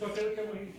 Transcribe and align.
Eu 0.00 0.08
só 0.08 0.12
quero 0.12 0.34
que 0.34 0.40
a 0.40 0.44
mãe 0.44 0.74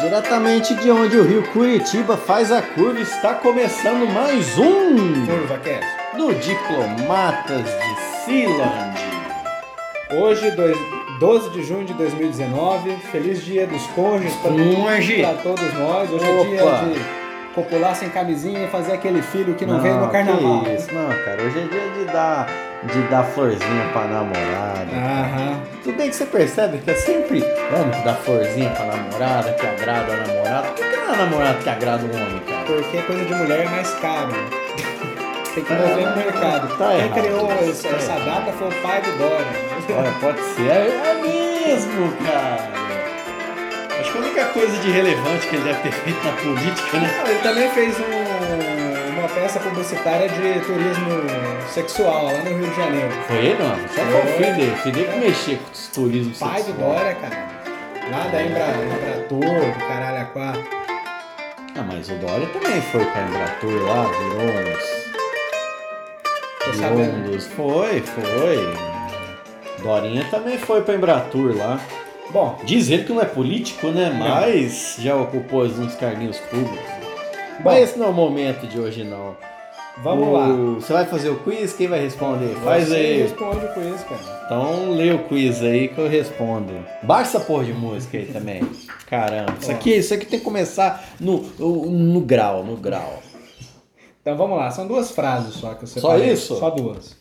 Diretamente 0.00 0.74
de 0.76 0.90
onde 0.90 1.16
o 1.16 1.24
rio 1.24 1.42
Curitiba 1.48 2.16
faz 2.16 2.52
a 2.52 2.62
curva, 2.62 3.00
está 3.00 3.34
começando 3.34 4.08
mais 4.12 4.56
um 4.56 5.26
Curva 5.26 5.58
Cast. 5.58 6.16
do 6.16 6.34
Diplomatas 6.34 7.64
de 7.64 8.09
Sealand. 8.30 8.94
Hoje, 10.12 10.50
dois- 10.52 10.78
12 11.18 11.50
de 11.50 11.62
junho 11.64 11.84
de 11.84 11.92
2019, 11.94 12.96
feliz 13.10 13.42
dia 13.44 13.66
dos 13.66 13.84
cônjuges 13.88 14.34
para 14.36 15.34
todos 15.42 15.74
nós. 15.74 16.10
Hoje 16.12 16.24
é 16.24 16.62
Opa. 16.62 16.84
dia 16.84 16.94
de 16.94 17.00
copular 17.56 17.94
sem 17.96 18.08
camisinha 18.08 18.64
e 18.64 18.68
fazer 18.68 18.92
aquele 18.92 19.20
filho 19.20 19.54
que 19.54 19.66
não, 19.66 19.80
veio 19.80 19.96
no 19.96 20.06
que 20.06 20.12
carnaval. 20.12 20.64
isso, 20.72 20.94
não, 20.94 21.08
cara. 21.08 21.42
Hoje 21.42 21.58
é 21.58 21.62
dia 21.62 22.04
de 22.04 22.12
dar, 22.12 22.46
de 22.84 23.02
dar 23.10 23.24
florzinha 23.24 23.88
pra 23.92 24.02
namorada. 24.04 24.86
Aham. 24.94 25.60
Tudo 25.82 25.96
bem 25.96 26.08
que 26.08 26.14
você 26.16 26.26
percebe 26.26 26.78
que 26.78 26.90
é 26.90 26.94
sempre 26.94 27.42
homem 27.42 27.90
que 27.90 28.04
dá 28.04 28.14
florzinha 28.14 28.70
pra 28.70 28.84
namorada, 28.86 29.52
que 29.54 29.66
agrada 29.66 30.12
a 30.12 30.16
namorada. 30.26 30.68
Por 30.68 30.86
que 30.88 30.96
não 30.96 31.14
é 31.14 31.16
namorada 31.16 31.58
que 31.58 31.68
agrada 31.68 32.04
o 32.04 32.10
homem, 32.14 32.40
cara? 32.48 32.64
Porque 32.64 33.02
coisa 33.02 33.24
de 33.24 33.34
mulher 33.34 33.66
é 33.66 33.68
mais 33.68 33.90
caro. 33.94 34.32
Tem 35.54 35.64
que 35.64 35.72
mover 35.72 36.06
no 36.08 36.16
mercado. 36.16 36.76
Tá 36.78 36.88
Quem 36.90 36.98
errado. 36.98 37.20
criou 37.20 37.52
essa, 37.52 37.88
Tá 37.88 37.96
essa 37.96 38.12
data 38.20 38.52
foi 38.52 38.68
o 38.68 38.82
pai 38.82 39.00
do 39.02 39.18
Dória. 39.18 39.46
Olha, 39.98 40.12
pode 40.20 40.40
ser. 40.54 40.70
É, 40.70 41.10
é 41.10 41.14
mesmo, 41.66 42.12
cara. 42.24 42.70
Acho 44.00 44.12
que 44.12 44.18
a 44.18 44.20
única 44.20 44.44
coisa 44.46 44.76
de 44.78 44.90
relevante 44.90 45.46
que 45.48 45.56
ele 45.56 45.64
deve 45.64 45.80
ter 45.82 45.92
feito 45.92 46.24
na 46.24 46.32
política, 46.32 46.98
né? 46.98 47.22
Ele 47.28 47.38
também 47.40 47.70
fez 47.70 47.96
um- 47.98 49.18
uma 49.18 49.28
peça 49.28 49.60
publicitária 49.60 50.28
de 50.28 50.60
turismo 50.60 51.22
sexual 51.68 52.24
lá 52.26 52.32
no 52.32 52.44
Rio 52.56 52.66
de 52.70 52.76
Janeiro. 52.76 53.10
Foi 53.26 53.36
ele, 53.36 53.62
mano? 53.62 53.88
Só 53.94 54.02
foi 54.02 54.20
o 54.20 54.26
filho 54.36 54.54
dele. 54.56 54.76
Filho 54.82 54.94
dele 54.94 55.08
que 55.12 55.18
mexia 55.18 55.56
com 55.58 55.72
os 55.72 55.88
turismo 55.88 56.34
Pai 56.38 56.62
do 56.62 56.66
sexual. 56.66 56.94
Dória, 56.94 57.14
cara. 57.16 57.50
Lá 58.10 58.28
da 58.30 58.42
Embra, 58.42 58.64
Embratur, 58.82 59.60
do 59.72 59.86
caralho 59.86 60.20
a 60.20 60.24
quatro. 60.24 60.64
Ah, 61.78 61.82
mas 61.86 62.08
o 62.08 62.14
Dória 62.14 62.46
também 62.48 62.80
foi 62.80 63.04
pra 63.04 63.22
Embratur 63.22 63.82
lá, 63.86 64.02
virou 64.04 64.72
uns... 64.74 65.09
Tô 66.72 66.78
sabendo. 66.78 67.40
Foi, 67.40 68.00
foi. 68.00 68.74
Dorinha 69.82 70.24
também 70.30 70.58
foi 70.58 70.82
pra 70.82 70.94
Embratur 70.94 71.56
lá. 71.56 71.80
Bom, 72.30 72.58
Diz 72.64 72.88
ele 72.90 73.04
que 73.04 73.12
não 73.12 73.20
é 73.22 73.24
político, 73.24 73.88
né? 73.88 74.14
Mas 74.16 74.96
já 75.00 75.16
ocupou 75.16 75.62
uns 75.64 75.94
carguinhos 75.96 76.38
públicos. 76.38 76.78
Bom. 77.58 77.64
Mas 77.64 77.90
esse 77.90 77.98
não 77.98 78.06
é 78.06 78.10
o 78.10 78.12
momento 78.12 78.66
de 78.66 78.78
hoje, 78.78 79.02
não. 79.04 79.34
vamos 80.02 80.28
O- 80.28 80.32
lá. 80.32 80.46
Você 80.76 80.92
vai 80.92 81.04
fazer 81.06 81.28
o 81.30 81.36
quiz? 81.36 81.72
Quem 81.72 81.88
vai 81.88 82.00
responder? 82.00 82.54
Faz 82.64 82.88
Você 82.88 82.94
aí. 82.94 83.22
responde 83.22 83.66
com 83.74 83.80
isso, 83.94 84.04
cara. 84.04 84.42
Então 84.46 84.90
lê 84.92 85.12
o 85.12 85.18
quiz 85.24 85.60
aí 85.62 85.88
que 85.88 85.98
eu 85.98 86.08
respondo. 86.08 86.72
Baixa 87.02 87.36
essa 87.36 87.40
porra 87.40 87.64
de 87.64 87.72
música 87.72 88.16
aí 88.16 88.26
também. 88.26 88.62
Caramba. 89.08 89.54
Isso 89.60 89.70
aqui, 89.70 89.90
isso 89.96 90.14
aqui 90.14 90.24
tem 90.26 90.38
que 90.38 90.44
começar 90.44 91.04
no, 91.18 91.38
no 91.58 92.20
grau, 92.20 92.62
no 92.64 92.76
grau. 92.76 93.20
Então 94.30 94.38
vamos 94.38 94.58
lá, 94.58 94.70
são 94.70 94.86
duas 94.86 95.10
frases 95.10 95.54
só 95.54 95.74
que 95.74 95.82
eu 95.82 95.88
Só 95.88 96.00
separei. 96.00 96.32
isso? 96.32 96.56
Só 96.56 96.70
duas. 96.70 97.16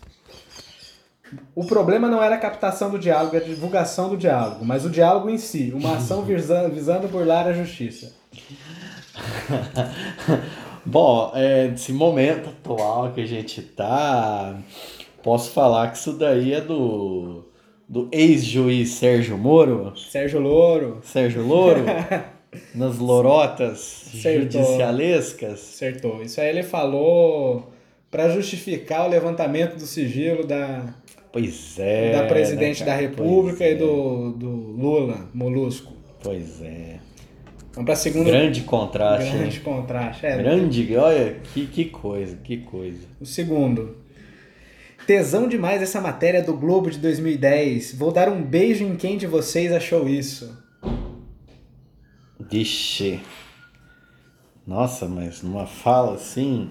O 1.55 1.65
problema 1.65 2.07
não 2.07 2.21
era 2.21 2.35
a 2.35 2.37
captação 2.37 2.91
do 2.91 2.99
diálogo, 2.99 3.35
é 3.35 3.39
a 3.39 3.43
divulgação 3.43 4.09
do 4.09 4.17
diálogo, 4.17 4.63
mas 4.63 4.85
o 4.85 4.91
diálogo 4.91 5.27
em 5.27 5.39
si, 5.39 5.71
uma 5.73 5.95
ação 5.95 6.21
visando, 6.25 6.71
visando 6.71 7.07
burlar 7.07 7.47
a 7.47 7.53
justiça. 7.53 8.13
Bom, 10.85 11.31
é, 11.33 11.69
nesse 11.69 11.91
momento 11.91 12.49
atual 12.49 13.11
que 13.11 13.21
a 13.21 13.25
gente 13.25 13.59
tá, 13.63 14.55
posso 15.23 15.49
falar 15.49 15.91
que 15.91 15.97
isso 15.97 16.13
daí 16.13 16.53
é 16.53 16.61
do, 16.61 17.43
do 17.87 18.07
ex-juiz 18.11 18.91
Sérgio 18.91 19.35
Moro, 19.35 19.97
Sérgio 19.97 20.39
Louro, 20.39 20.99
Sérgio 21.01 21.43
Louro, 21.43 21.83
nas 22.73 22.97
lorotas 22.97 24.05
Acertou. 24.13 24.61
judicialescas. 24.61 25.51
acertou. 25.53 26.21
Isso 26.23 26.39
aí 26.41 26.49
ele 26.49 26.63
falou 26.63 27.71
para 28.09 28.29
justificar 28.29 29.05
o 29.05 29.09
levantamento 29.09 29.75
do 29.75 29.85
sigilo 29.85 30.45
da, 30.45 30.93
Pois 31.31 31.77
é. 31.77 32.11
da 32.11 32.23
presidente 32.25 32.79
né, 32.81 32.85
da? 32.87 32.95
República 32.95 33.57
Pois 33.59 33.71
e 33.71 33.75
do, 33.75 34.31
do 34.31 34.49
Lula, 34.49 35.29
Molusco. 35.33 35.93
Pois 36.23 36.61
é. 36.61 36.97
Vamos 37.73 37.85
para 37.85 37.95
segundo 37.95 38.25
Grande 38.25 38.61
contraste. 38.61 39.31
grande 39.31 39.57
hein? 39.57 39.61
contraste. 39.63 40.25
É, 40.25 40.37
Grande, 40.37 40.97
olha, 40.97 41.35
que, 41.53 41.67
que 41.67 41.85
coisa, 41.85 42.35
que 42.43 42.57
coisa. 42.57 43.07
O 43.21 43.25
segundo. 43.25 43.95
Tesão 45.05 45.47
demais 45.47 45.81
essa 45.81 46.01
matéria 46.01 46.41
do 46.41 46.53
Globo 46.55 46.89
de 46.91 46.97
2010. 46.97 47.93
Vou 47.95 48.11
dar 48.11 48.27
um 48.27 48.41
beijo 48.43 48.83
em 48.83 48.95
quem 48.95 49.17
de 49.17 49.27
vocês 49.27 49.71
achou 49.71 50.09
isso. 50.09 50.58
Vixe. 52.49 53.19
Nossa, 54.65 55.07
mas 55.07 55.41
numa 55.43 55.65
fala 55.67 56.15
assim. 56.15 56.69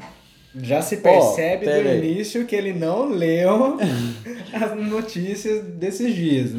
Já 0.57 0.83
se 0.83 0.97
percebe 0.99 1.65
pera 1.67 1.83
do 1.83 1.89
aí. 1.91 1.99
início 2.13 2.47
que 2.47 2.57
ele 2.57 2.73
não 2.73 3.07
leu 3.07 3.77
as 4.53 4.77
notícias 4.77 5.63
desses 5.65 6.15
dias. 6.15 6.51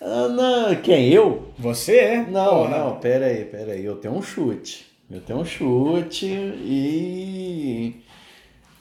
Ah, 0.00 0.28
não, 0.28 0.74
quem? 0.76 1.12
Eu? 1.12 1.52
Você? 1.58 2.18
Não, 2.30 2.62
Porra. 2.64 2.78
não, 2.78 2.96
pera 3.00 3.26
aí, 3.26 3.44
pera 3.44 3.72
aí. 3.72 3.84
Eu 3.84 3.96
tenho 3.96 4.14
um 4.14 4.22
chute. 4.22 4.86
Eu 5.10 5.20
tenho 5.20 5.40
um 5.40 5.44
chute 5.44 6.26
e. 6.26 8.00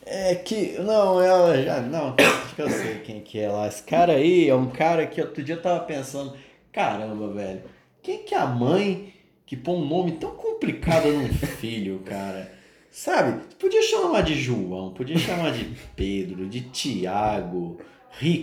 É 0.06 0.36
que. 0.36 0.78
Não, 0.80 1.22
ela 1.22 1.62
já. 1.62 1.82
Não, 1.82 2.16
acho 2.18 2.56
que 2.56 2.62
eu 2.62 2.70
sei 2.70 2.96
quem 3.00 3.20
que 3.22 3.40
é 3.40 3.50
lá. 3.50 3.68
Esse 3.68 3.84
cara 3.84 4.14
aí 4.14 4.48
é 4.48 4.56
um 4.56 4.70
cara 4.70 5.06
que 5.06 5.20
outro 5.20 5.44
dia 5.44 5.56
eu 5.56 5.62
tava 5.62 5.82
pensando. 5.82 6.34
Caramba, 6.72 7.34
velho. 7.34 7.62
Quem 8.02 8.20
que 8.20 8.34
é 8.34 8.38
a 8.38 8.46
mãe 8.46 9.14
que 9.50 9.58
põe 9.58 9.74
um 9.76 9.86
nome 9.88 10.12
tão 10.14 10.30
complicado 10.30 11.08
num 11.12 11.28
filho, 11.58 12.02
cara? 12.06 12.52
Sabe? 12.92 13.42
Podia 13.60 13.82
chamar 13.82 14.22
de 14.22 14.36
João, 14.36 14.92
podia 14.94 15.18
chamar 15.18 15.52
de 15.52 15.66
Pedro, 15.96 16.46
de 16.48 16.62
Tiago, 16.62 17.80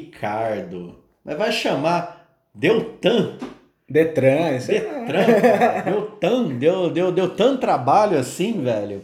Ricardo. 0.00 0.96
Mas 1.24 1.38
vai 1.38 1.52
chamar 1.52 2.26
Deltan. 2.54 3.36
Detran, 3.88 4.56
isso. 4.56 4.66
Detran, 4.68 5.84
deu 5.84 6.02
tão, 6.20 6.48
deu, 6.58 6.90
deu, 6.90 7.12
deu 7.12 7.28
tanto 7.36 7.60
trabalho 7.60 8.18
assim, 8.18 8.60
velho. 8.64 9.00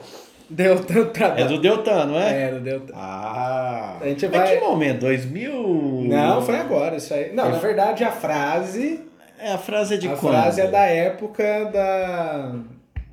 Deu 0.50 0.80
tanto 0.84 1.00
É 1.00 1.04
trabalho. 1.12 1.48
do 1.48 1.58
Deltan, 1.60 2.04
não 2.06 2.18
é? 2.18 2.42
É, 2.42 2.50
do 2.50 2.60
Deltan. 2.60 2.92
Ah. 2.96 3.98
A 4.00 4.06
gente 4.08 4.26
Mas 4.26 4.36
vai- 4.36 4.56
que 4.58 4.64
momento? 4.64 5.00
2000? 5.00 6.04
Não, 6.08 6.42
foi 6.42 6.56
agora 6.56 6.96
isso 6.96 7.14
aí. 7.14 7.32
Não, 7.32 7.48
na 7.48 7.58
verdade 7.58 8.02
a 8.04 8.10
frase. 8.10 9.00
É, 9.42 9.52
a 9.52 9.58
frase 9.58 9.94
é 9.94 9.96
de 9.96 10.08
a 10.08 10.16
quando? 10.16 10.32
frase 10.32 10.60
é 10.60 10.66
da 10.68 10.84
época 10.86 11.64
da. 11.72 12.54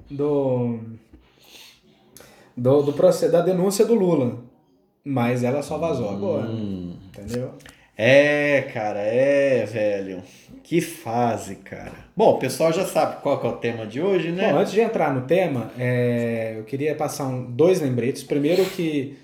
Do. 0.10 0.80
Do, 2.56 2.82
do 2.84 2.94
processo, 2.94 3.32
da 3.32 3.42
denúncia 3.42 3.86
do 3.86 3.94
Lula. 3.96 4.38
Mas 5.04 5.44
ela 5.44 5.62
só 5.64 5.78
vazou 5.78 6.10
agora. 6.10 6.46
Hum. 6.48 6.96
Entendeu? 7.08 7.54
É, 7.98 8.62
cara, 8.74 9.00
é, 9.00 9.66
velho. 9.66 10.22
Que 10.64 10.82
fase, 10.82 11.56
cara. 11.56 11.92
Bom, 12.16 12.32
o 12.36 12.38
pessoal 12.38 12.72
já 12.72 12.86
sabe 12.86 13.22
qual 13.22 13.40
que 13.40 13.48
é 13.48 13.50
o 13.50 13.54
tema 13.58 13.88
de 13.88 14.02
hoje, 14.02 14.32
né? 14.32 14.52
Bom, 14.52 14.60
antes 14.60 14.72
de 14.72 14.82
entrar 14.82 15.14
no 15.14 15.22
tema, 15.22 15.72
é, 15.80 16.56
eu 16.58 16.64
queria 16.64 16.94
passar 16.96 17.26
um- 17.28 17.44
dois 17.50 17.82
lembretes. 17.82 18.24
Primeiro 18.24 18.64
que 18.66 19.18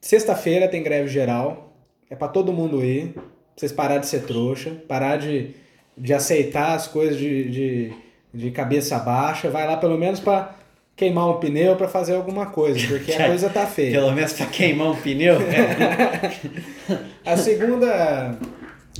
sexta-feira 0.00 0.66
tem 0.68 0.82
greve 0.82 1.08
geral. 1.08 1.72
É 2.10 2.16
pra 2.16 2.28
todo 2.28 2.52
mundo 2.52 2.84
ir. 2.84 3.12
Pra 3.12 3.22
vocês 3.56 3.70
parar 3.72 3.98
de 3.98 4.06
ser 4.06 4.24
trouxa, 4.24 4.70
parar 4.88 5.16
de, 5.16 5.54
de 5.96 6.12
aceitar 6.14 6.74
as 6.74 6.86
coisas 6.86 7.16
de, 7.18 7.50
de, 7.50 7.92
de 8.32 8.50
cabeça 8.50 8.98
baixa. 8.98 9.50
Vai 9.50 9.66
lá 9.66 9.76
pelo 9.76 9.96
menos 9.98 10.20
pra 10.20 10.54
queimar 10.96 11.28
um 11.28 11.40
pneu 11.40 11.74
pra 11.76 11.88
fazer 11.88 12.14
alguma 12.14 12.46
coisa, 12.46 12.86
porque 12.86 13.12
a 13.12 13.26
coisa 13.28 13.48
tá 13.48 13.66
feia. 13.66 13.92
Pelo 13.92 14.12
menos 14.12 14.32
pra 14.32 14.46
queimar 14.46 14.90
um 14.90 14.96
pneu. 14.96 15.36
A 17.24 17.36
segunda. 17.36 18.36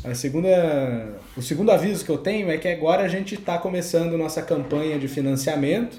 A 0.05 0.15
segunda. 0.15 1.19
O 1.37 1.43
segundo 1.43 1.71
aviso 1.71 2.05
que 2.05 2.11
eu 2.11 2.19
tenho 2.19 2.51
é 2.51 2.59
que 2.59 2.69
agora 2.69 3.03
a 3.03 3.09
gente 3.09 3.35
está 3.35 3.59
começando 3.59 4.17
nossa 4.17 4.43
campanha 4.43 4.99
de 4.99 5.09
financiamento. 5.09 5.97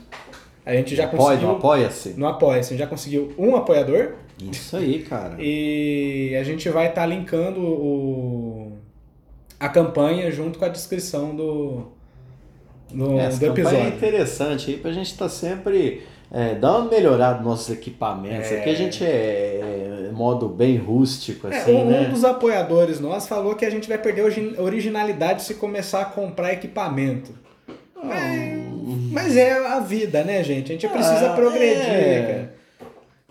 A 0.66 0.74
gente 0.74 0.96
já 0.96 1.06
Apoia, 1.06 1.18
conseguiu. 1.38 1.48
não 1.48 1.56
apoia-se. 1.58 2.10
No 2.18 2.28
apoia 2.28 2.60
a 2.60 2.62
gente 2.64 2.80
já 2.80 2.88
conseguiu 2.88 3.32
um 3.38 3.56
apoiador 3.56 4.14
Isso 4.52 4.76
aí, 4.76 5.04
cara. 5.04 5.36
e 5.40 6.36
a 6.40 6.44
gente 6.44 6.68
vai 6.70 6.88
estar 6.88 7.06
linkando 7.06 7.60
o, 7.62 8.35
a 9.60 9.70
campanha 9.70 10.30
junto 10.32 10.60
com 10.60 10.66
a 10.66 10.70
descrição 10.70 11.36
do, 11.36 11.88
do, 12.92 13.20
Essa 13.20 13.40
do 13.40 13.46
é 13.46 13.50
episódio. 13.50 13.88
interessante 13.88 14.72
aí 14.72 14.78
pra 14.78 14.92
gente 14.92 15.12
estar 15.12 15.30
sempre 15.30 16.02
É, 16.32 16.56
dá 16.56 16.78
uma 16.80 16.90
melhorada 16.90 17.38
nos 17.38 17.46
nossos 17.46 17.70
equipamentos. 17.70 18.52
Aqui 18.52 18.70
a 18.70 18.76
gente 18.76 19.04
é, 19.06 20.08
é 20.10 20.12
modo 20.12 20.50
bem 20.50 20.76
rústico, 20.76 21.48
É, 21.48 21.58
assim, 21.58 21.74
um, 21.76 21.86
né? 21.90 22.02
um 22.02 22.10
dos 22.12 22.24
apoiadores 22.26 23.00
nossos 23.00 23.30
falou 23.30 23.56
que 23.56 23.64
a 23.66 23.70
gente 23.70 23.88
vai 23.88 23.98
perder 23.98 24.24
originalidade 24.58 25.44
se 25.44 25.54
começar 25.54 26.02
a 26.02 26.06
comprar 26.06 26.52
equipamento. 26.54 27.32
Mas, 28.04 29.12
mas 29.12 29.38
é 29.38 29.52
a 29.68 29.80
vida, 29.80 30.24
né, 30.24 30.44
gente? 30.44 30.72
A 30.72 30.76
gente 30.76 30.88
precisa 30.88 31.32
Ah, 31.32 31.36
progredir, 31.36 31.90
é. 31.90 32.22
cara. 32.22 32.56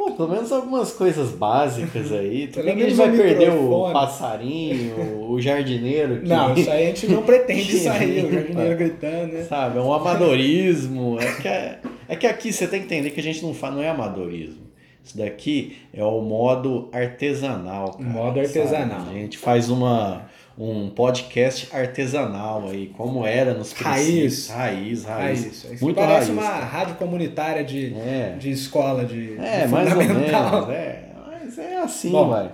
Pô, 0.05 0.13
pelo 0.13 0.29
menos 0.29 0.53
algumas 0.53 0.93
coisas 0.93 1.31
básicas 1.31 2.13
aí. 2.13 2.49
Tudo 2.49 2.63
Pelo 2.63 2.67
bem 2.67 2.77
que 2.77 2.83
a 2.83 2.89
gente 2.89 2.97
vai 2.97 3.17
perder 3.17 3.51
o 3.53 3.91
passarinho, 3.93 5.31
o 5.31 5.41
jardineiro. 5.41 6.21
Que, 6.21 6.29
Não, 6.29 6.55
isso 6.55 6.71
aí 6.71 6.85
a 6.85 6.87
gente 6.89 7.07
não 7.09 7.23
pretende 7.23 7.79
sair, 7.81 8.27
o 8.27 8.33
jardineiro 8.33 8.77
gritando, 8.77 9.33
né? 9.33 9.43
Sabe, 9.45 9.79
é 9.79 9.81
um 9.81 9.93
amadorismo. 9.93 11.19
É 11.19 11.33
que, 11.41 11.49
é, 11.49 11.79
é 12.09 12.17
que 12.17 12.27
aqui 12.27 12.53
você 12.53 12.67
tem 12.67 12.81
que 12.81 12.87
entender 12.87 13.11
que 13.11 13.21
a 13.21 13.23
gente 13.23 13.43
não 13.43 13.55
faz, 13.55 13.75
não 13.75 13.83
é 13.83 13.89
amadorismo. 13.89 14.65
Isso 15.03 15.17
daqui 15.17 15.77
é 15.93 16.05
o 16.05 16.21
modo 16.21 16.89
artesanal. 16.93 17.93
cara, 17.93 18.05
Modo 18.05 18.27
sabe? 18.27 18.41
artesanal. 18.41 19.07
A 19.09 19.13
gente 19.13 19.39
faz 19.39 19.71
uma, 19.71 20.27
um 20.57 20.89
podcast 20.91 21.69
artesanal 21.75 22.69
aí, 22.69 22.87
como 22.97 23.27
era 23.27 23.55
nos 23.55 23.73
Raiz. 23.73 24.05
princípios. 24.07 24.49
Raiz, 24.49 25.07
Ah, 25.07 25.17
raiz. 25.19 25.45
isso. 25.47 25.73
Isso 25.75 25.85
Muito 25.85 25.97
parece 25.97 26.27
raiz. 26.27 26.29
uma 26.31 26.43
cara. 26.43 26.65
rádio 26.65 26.95
comunitária 26.97 27.65
de, 27.65 27.93
É, 27.95 28.37
de 28.39 28.51
escola 28.51 29.05
de, 29.05 29.37
é 29.39 29.63
de 29.67 29.69
mais 29.73 29.93
ou 29.93 30.01
fundamental. 30.01 30.67
menos. 30.67 30.69
É, 30.71 31.13
mas 31.27 31.59
é 31.59 31.77
assim, 31.79 32.11
Bom, 32.11 32.29
vai. 32.29 32.53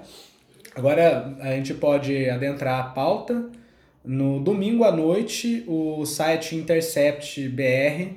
Agora 0.75 1.37
a 1.41 1.50
gente 1.52 1.75
pode 1.75 2.29
adentrar 2.31 2.81
a 2.81 2.85
pauta. 2.85 3.47
No 4.02 4.41
domingo 4.41 4.85
à 4.85 4.91
noite, 4.93 5.62
o 5.69 6.06
site 6.06 6.56
Intercept 6.56 7.49
BR, 7.50 8.14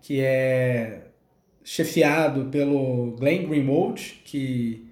que 0.00 0.20
é 0.20 1.00
chefiado 1.64 2.44
pelo 2.50 3.16
Glenn 3.18 3.46
Greenwald, 3.48 4.20
que 4.24 4.86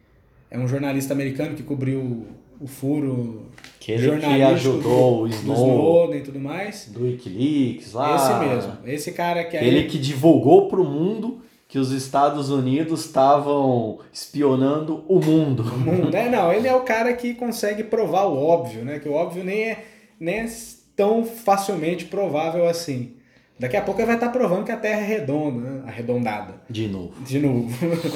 é 0.50 0.58
um 0.58 0.66
jornalista 0.66 1.12
americano 1.14 1.54
que 1.54 1.62
cobriu 1.62 2.26
o 2.62 2.66
furo 2.66 3.46
Que 3.80 3.92
ele 3.92 4.18
que 4.18 4.24
ajudou 4.24 5.16
do, 5.16 5.22
o 5.22 5.28
Snow 5.28 5.56
Snowden 5.56 6.20
e 6.20 6.22
tudo 6.22 6.38
mais. 6.38 6.88
do 6.88 7.04
Wikileaks 7.04 7.92
lá. 7.92 8.16
Esse 8.16 8.48
mesmo. 8.48 8.72
Esse 8.86 9.12
cara 9.12 9.44
que 9.44 9.56
aí... 9.56 9.66
Ele 9.66 9.84
que 9.88 9.98
divulgou 9.98 10.68
pro 10.68 10.84
mundo 10.84 11.42
que 11.66 11.78
os 11.78 11.90
Estados 11.90 12.50
Unidos 12.50 13.06
estavam 13.06 13.98
espionando 14.12 15.04
o 15.08 15.18
mundo. 15.18 15.64
mundo. 15.64 16.14
É, 16.14 16.28
não, 16.28 16.52
ele 16.52 16.68
é 16.68 16.74
o 16.74 16.82
cara 16.82 17.12
que 17.14 17.34
consegue 17.34 17.82
provar 17.82 18.24
o 18.26 18.36
óbvio, 18.36 18.84
né? 18.84 18.98
Que 18.98 19.08
o 19.08 19.14
óbvio 19.14 19.42
nem 19.42 19.70
é, 19.70 19.84
nem 20.20 20.40
é 20.40 20.46
tão 20.94 21.24
facilmente 21.24 22.04
provável 22.04 22.68
assim. 22.68 23.14
Daqui 23.58 23.76
a 23.76 23.80
pouco 23.80 24.00
ele 24.00 24.06
vai 24.06 24.16
estar 24.16 24.28
provando 24.28 24.64
que 24.64 24.72
a 24.72 24.76
Terra 24.76 25.00
é 25.00 25.04
redonda, 25.04 25.60
né? 25.60 25.82
arredondada, 25.86 26.54
De 26.68 26.88
novo. 26.88 27.14
de 27.24 27.38
novo. 27.38 27.68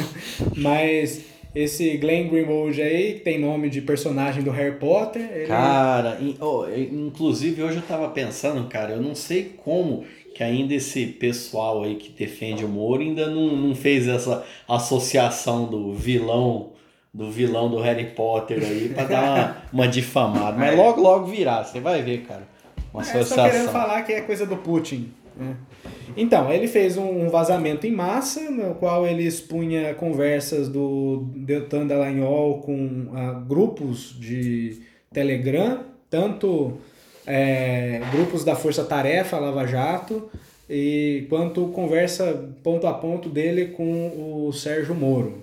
Mas 0.56 1.22
esse 1.56 1.96
Glenn 1.96 2.28
Greenwald 2.28 2.80
aí, 2.82 3.14
que 3.14 3.20
tem 3.20 3.40
nome 3.40 3.70
de 3.70 3.80
personagem 3.80 4.42
do 4.42 4.50
Harry 4.50 4.76
Potter, 4.76 5.22
ele... 5.32 5.46
Cara, 5.46 6.18
oh, 6.38 6.66
inclusive 6.68 7.62
hoje 7.62 7.76
eu 7.76 7.82
tava 7.82 8.10
pensando, 8.10 8.68
cara, 8.68 8.92
eu 8.92 9.00
não 9.00 9.14
sei 9.14 9.54
como 9.64 10.04
que 10.34 10.44
ainda 10.44 10.74
esse 10.74 11.06
pessoal 11.06 11.82
aí 11.82 11.94
que 11.94 12.10
defende 12.10 12.62
o 12.62 12.68
Moro 12.68 13.00
ainda 13.00 13.30
não, 13.30 13.56
não 13.56 13.74
fez 13.74 14.06
essa 14.06 14.44
associação 14.68 15.64
do 15.64 15.94
vilão 15.94 16.72
do 17.12 17.30
vilão 17.30 17.70
do 17.70 17.80
Harry 17.80 18.10
Potter 18.10 18.62
aí 18.62 18.90
pra 18.90 19.04
dar 19.04 19.22
uma, 19.22 19.56
uma 19.72 19.88
difamada. 19.88 20.58
Mas 20.58 20.76
logo, 20.76 21.00
logo 21.00 21.24
virá, 21.24 21.64
você 21.64 21.80
vai 21.80 22.02
ver, 22.02 22.26
cara. 22.26 22.42
Uma 22.92 23.00
É, 23.00 23.04
só 23.04 23.12
querendo 23.12 23.22
associação. 23.22 23.72
falar 23.72 24.02
que 24.02 24.12
é 24.12 24.20
coisa 24.20 24.44
do 24.44 24.58
Putin. 24.58 25.10
né? 25.34 25.56
Então, 26.16 26.50
ele 26.50 26.66
fez 26.66 26.96
um 26.96 27.28
vazamento 27.28 27.86
em 27.86 27.92
massa, 27.92 28.50
no 28.50 28.74
qual 28.76 29.06
ele 29.06 29.24
expunha 29.24 29.94
conversas 29.94 30.68
do 30.68 31.26
Deltan 31.34 31.86
Dallagnol 31.86 32.60
com 32.60 33.08
ah, 33.14 33.32
grupos 33.46 34.16
de 34.18 34.80
Telegram, 35.12 35.84
tanto 36.08 36.78
é, 37.26 38.00
grupos 38.12 38.44
da 38.44 38.56
Força 38.56 38.82
Tarefa, 38.84 39.38
Lava 39.38 39.66
Jato, 39.66 40.30
e 40.70 41.26
quanto 41.28 41.68
conversa 41.68 42.48
ponto 42.62 42.86
a 42.86 42.94
ponto 42.94 43.28
dele 43.28 43.66
com 43.66 44.46
o 44.46 44.52
Sérgio 44.52 44.94
Moro, 44.94 45.42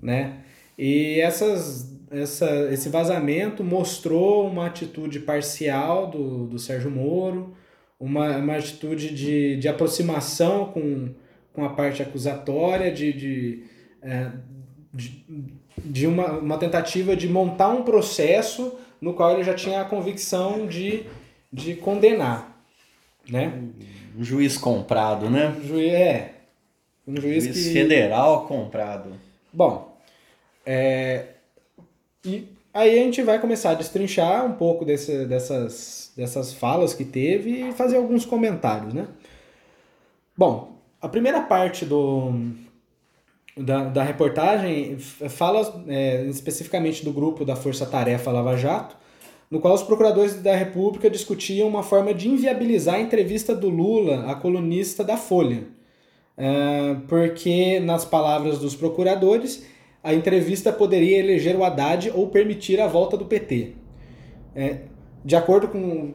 né? 0.00 0.38
E 0.78 1.20
essas, 1.20 1.90
essa, 2.10 2.68
esse 2.72 2.88
vazamento 2.88 3.64
mostrou 3.64 4.46
uma 4.46 4.66
atitude 4.66 5.20
parcial 5.20 6.06
do, 6.06 6.46
do 6.46 6.58
Sérgio 6.58 6.90
Moro, 6.90 7.54
uma, 7.98 8.36
uma 8.36 8.56
atitude 8.56 9.14
de, 9.14 9.56
de 9.56 9.68
aproximação 9.68 10.66
com, 10.66 11.14
com 11.52 11.64
a 11.64 11.70
parte 11.70 12.02
acusatória, 12.02 12.92
de, 12.92 13.12
de, 13.12 13.64
é, 14.02 14.30
de, 14.92 15.24
de 15.78 16.06
uma, 16.06 16.32
uma 16.32 16.58
tentativa 16.58 17.16
de 17.16 17.28
montar 17.28 17.68
um 17.68 17.82
processo 17.82 18.78
no 19.00 19.14
qual 19.14 19.32
ele 19.32 19.44
já 19.44 19.54
tinha 19.54 19.80
a 19.80 19.84
convicção 19.84 20.66
de, 20.66 21.04
de 21.52 21.74
condenar. 21.74 22.62
Né? 23.28 23.52
Um 24.16 24.24
juiz 24.24 24.56
comprado, 24.56 25.28
né? 25.28 25.48
Um 25.58 25.66
juiz, 25.66 25.92
é, 25.92 26.34
um 27.06 27.20
juiz, 27.20 27.44
Juiz 27.44 27.64
que... 27.64 27.72
federal 27.72 28.46
comprado. 28.46 29.12
Bom, 29.52 29.96
é, 30.64 31.26
e 32.24 32.55
aí 32.76 32.98
a 32.98 33.02
gente 33.02 33.22
vai 33.22 33.40
começar 33.40 33.70
a 33.70 33.74
destrinchar 33.74 34.44
um 34.44 34.52
pouco 34.52 34.84
desse, 34.84 35.24
dessas, 35.24 36.12
dessas 36.16 36.52
falas 36.52 36.92
que 36.92 37.04
teve 37.04 37.68
e 37.68 37.72
fazer 37.72 37.96
alguns 37.96 38.24
comentários, 38.24 38.92
né? 38.92 39.08
Bom, 40.36 40.76
a 41.00 41.08
primeira 41.08 41.40
parte 41.40 41.86
do, 41.86 42.32
da, 43.56 43.84
da 43.84 44.02
reportagem 44.02 44.98
fala 44.98 45.84
é, 45.88 46.24
especificamente 46.26 47.02
do 47.02 47.12
grupo 47.12 47.44
da 47.44 47.56
Força 47.56 47.86
Tarefa 47.86 48.30
Lava 48.30 48.56
Jato, 48.56 48.96
no 49.50 49.60
qual 49.60 49.72
os 49.72 49.82
procuradores 49.82 50.34
da 50.42 50.54
República 50.54 51.08
discutiam 51.08 51.68
uma 51.68 51.82
forma 51.82 52.12
de 52.12 52.28
inviabilizar 52.28 52.96
a 52.96 53.00
entrevista 53.00 53.54
do 53.54 53.70
Lula 53.70 54.30
à 54.30 54.34
colunista 54.34 55.02
da 55.02 55.16
Folha. 55.16 55.68
É, 56.36 56.96
porque, 57.08 57.80
nas 57.80 58.04
palavras 58.04 58.58
dos 58.58 58.76
procuradores, 58.76 59.64
a 60.06 60.14
entrevista 60.14 60.72
poderia 60.72 61.18
eleger 61.18 61.56
o 61.56 61.64
Haddad 61.64 62.12
ou 62.14 62.28
permitir 62.28 62.80
a 62.80 62.86
volta 62.86 63.16
do 63.16 63.24
PT. 63.24 63.72
É, 64.54 64.82
de 65.24 65.34
acordo 65.34 65.66
com. 65.66 66.14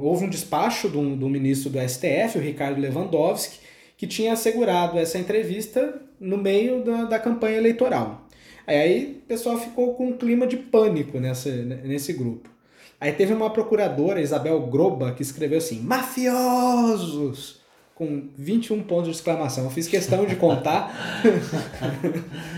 Houve 0.00 0.24
um 0.24 0.30
despacho 0.30 0.88
do, 0.88 1.14
do 1.14 1.28
ministro 1.28 1.68
do 1.68 1.78
STF, 1.78 2.38
o 2.38 2.40
Ricardo 2.40 2.80
Lewandowski, 2.80 3.58
que 3.98 4.06
tinha 4.06 4.32
assegurado 4.32 4.98
essa 4.98 5.18
entrevista 5.18 6.00
no 6.18 6.38
meio 6.38 6.82
da, 6.82 7.04
da 7.04 7.18
campanha 7.18 7.58
eleitoral. 7.58 8.26
Aí, 8.66 9.20
o 9.22 9.26
pessoal 9.26 9.58
ficou 9.58 9.92
com 9.94 10.06
um 10.08 10.16
clima 10.16 10.46
de 10.46 10.56
pânico 10.56 11.20
nessa, 11.20 11.50
nesse 11.50 12.14
grupo. 12.14 12.48
Aí 12.98 13.12
teve 13.12 13.34
uma 13.34 13.50
procuradora, 13.50 14.22
Isabel 14.22 14.58
Groba, 14.68 15.12
que 15.12 15.20
escreveu 15.20 15.58
assim: 15.58 15.82
mafiosos! 15.82 17.58
Com 17.94 18.28
21 18.38 18.84
pontos 18.84 19.08
de 19.08 19.16
exclamação. 19.16 19.64
Eu 19.64 19.70
fiz 19.70 19.86
questão 19.86 20.24
de 20.24 20.36
contar. 20.36 21.22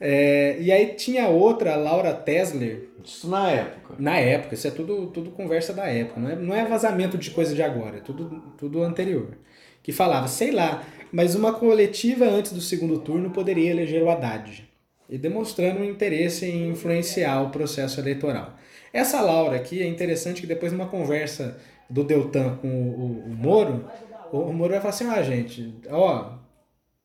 É, 0.00 0.56
e 0.60 0.70
aí 0.70 0.94
tinha 0.94 1.28
outra, 1.28 1.74
Laura 1.76 2.14
Tesler, 2.14 2.88
Isso 3.04 3.28
na 3.28 3.50
época. 3.50 3.94
na 3.98 4.16
época, 4.18 4.54
isso 4.54 4.68
é 4.68 4.70
tudo, 4.70 5.08
tudo 5.08 5.30
conversa 5.32 5.72
da 5.72 5.86
época, 5.86 6.20
não 6.20 6.30
é, 6.30 6.36
não 6.36 6.54
é 6.54 6.64
vazamento 6.64 7.18
de 7.18 7.30
coisa 7.32 7.54
de 7.54 7.62
agora, 7.62 7.96
é 7.96 8.00
tudo, 8.00 8.42
tudo 8.56 8.82
anterior. 8.82 9.36
Que 9.82 9.90
falava, 9.92 10.28
sei 10.28 10.52
lá, 10.52 10.84
mas 11.10 11.34
uma 11.34 11.52
coletiva 11.52 12.26
antes 12.26 12.52
do 12.52 12.60
segundo 12.60 12.98
turno 13.00 13.30
poderia 13.30 13.70
eleger 13.70 14.02
o 14.02 14.10
Haddad. 14.10 14.68
E 15.08 15.16
demonstrando 15.18 15.80
um 15.80 15.84
interesse 15.84 16.46
em 16.46 16.68
influenciar 16.70 17.42
o 17.42 17.50
processo 17.50 17.98
eleitoral. 17.98 18.54
Essa 18.92 19.20
Laura 19.20 19.56
aqui 19.56 19.82
é 19.82 19.86
interessante 19.86 20.40
que 20.40 20.46
depois 20.46 20.70
numa 20.72 20.86
conversa 20.86 21.58
do 21.88 22.04
Deltan 22.04 22.56
com 22.56 22.68
o, 22.68 23.00
o, 23.00 23.24
o 23.24 23.30
Moro, 23.30 23.88
o, 24.30 24.38
o 24.38 24.52
Moro 24.52 24.70
vai 24.72 24.80
falar 24.80 24.90
assim, 24.90 25.06
ah 25.08 25.22
gente, 25.22 25.74
ó, 25.90 26.37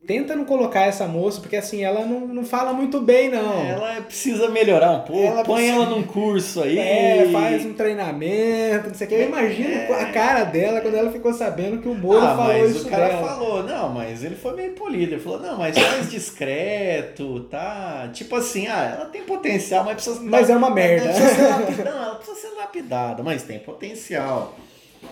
tenta 0.06 0.36
não 0.36 0.44
colocar 0.46 0.82
essa 0.82 1.08
moça, 1.08 1.40
porque 1.40 1.56
assim, 1.56 1.84
ela 1.84 2.06
não, 2.06 2.22
não 2.28 2.44
fala 2.46 2.74
muito 2.74 3.00
bem, 3.00 3.30
não. 3.30 3.64
Ela 3.66 4.02
precisa 4.02 4.50
melhorar 4.50 4.92
um 4.92 5.00
pouco. 5.02 5.24
Ela 5.24 5.44
Põe 5.44 5.56
precisa- 5.64 5.76
ela 5.78 5.86
num 5.86 6.04
curso 6.04 6.62
aí. 6.64 6.78
É, 6.78 7.30
faz 7.32 7.66
um 7.66 7.74
treinamento, 7.74 8.88
não 8.90 8.94
sei 8.96 9.08
o 9.08 9.10
que. 9.10 9.16
Eu 9.16 9.28
imagino 9.28 9.94
a 9.94 10.06
cara 10.08 10.44
dela 10.44 10.82
quando 10.82 10.96
ela 10.96 11.12
ficou 11.12 11.34
sabendo 11.34 11.82
que 11.82 11.88
o 11.88 11.96
Moro 11.96 12.20
ah, 12.20 12.36
falou 12.36 12.60
mas 12.60 12.76
isso 12.76 12.88
o 12.88 12.90
cara 12.90 13.08
dela. 13.08 13.28
falou, 13.28 13.64
não, 13.64 13.90
mas 13.90 14.24
ele 14.24 14.36
foi 14.36 14.56
meio 14.56 14.74
polido. 14.74 15.14
Ele 15.14 15.22
falou, 15.22 15.40
não, 15.40 15.58
mas 15.58 15.78
faz 15.78 16.12
discreto, 16.12 17.42
tá? 17.50 18.10
Tipo 18.14 18.36
assim, 18.36 18.68
ah, 18.68 18.96
ela 18.98 19.06
tem 19.06 19.24
potencial, 19.24 19.84
mas 19.84 19.96
precisa. 19.96 20.20
Mas 20.22 20.50
é 20.50 20.56
uma 20.56 20.70
merda. 20.70 21.06
Não, 21.06 21.14
precisa 21.14 21.36
ser 21.36 21.48
lapidada, 21.48 21.92
não, 21.92 22.04
ela 22.04 22.16
precisa 22.16 22.38
ser 22.40 22.56
lapidada, 22.56 23.24
mas 23.24 23.44
tem 23.44 23.60
potencial. 23.60 24.54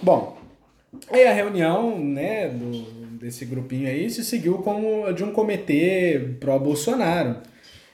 Bom, 0.02 0.38
aí 1.12 1.26
a 1.28 1.34
reunião, 1.34 1.98
né, 1.98 2.50
do, 2.50 3.11
desse 3.22 3.46
grupinho 3.46 3.88
aí 3.88 4.10
se 4.10 4.26
seguiu 4.26 4.58
como 4.58 5.14
de 5.14 5.24
um 5.24 5.32
comitê 5.32 6.36
pró-Bolsonaro. 6.40 7.38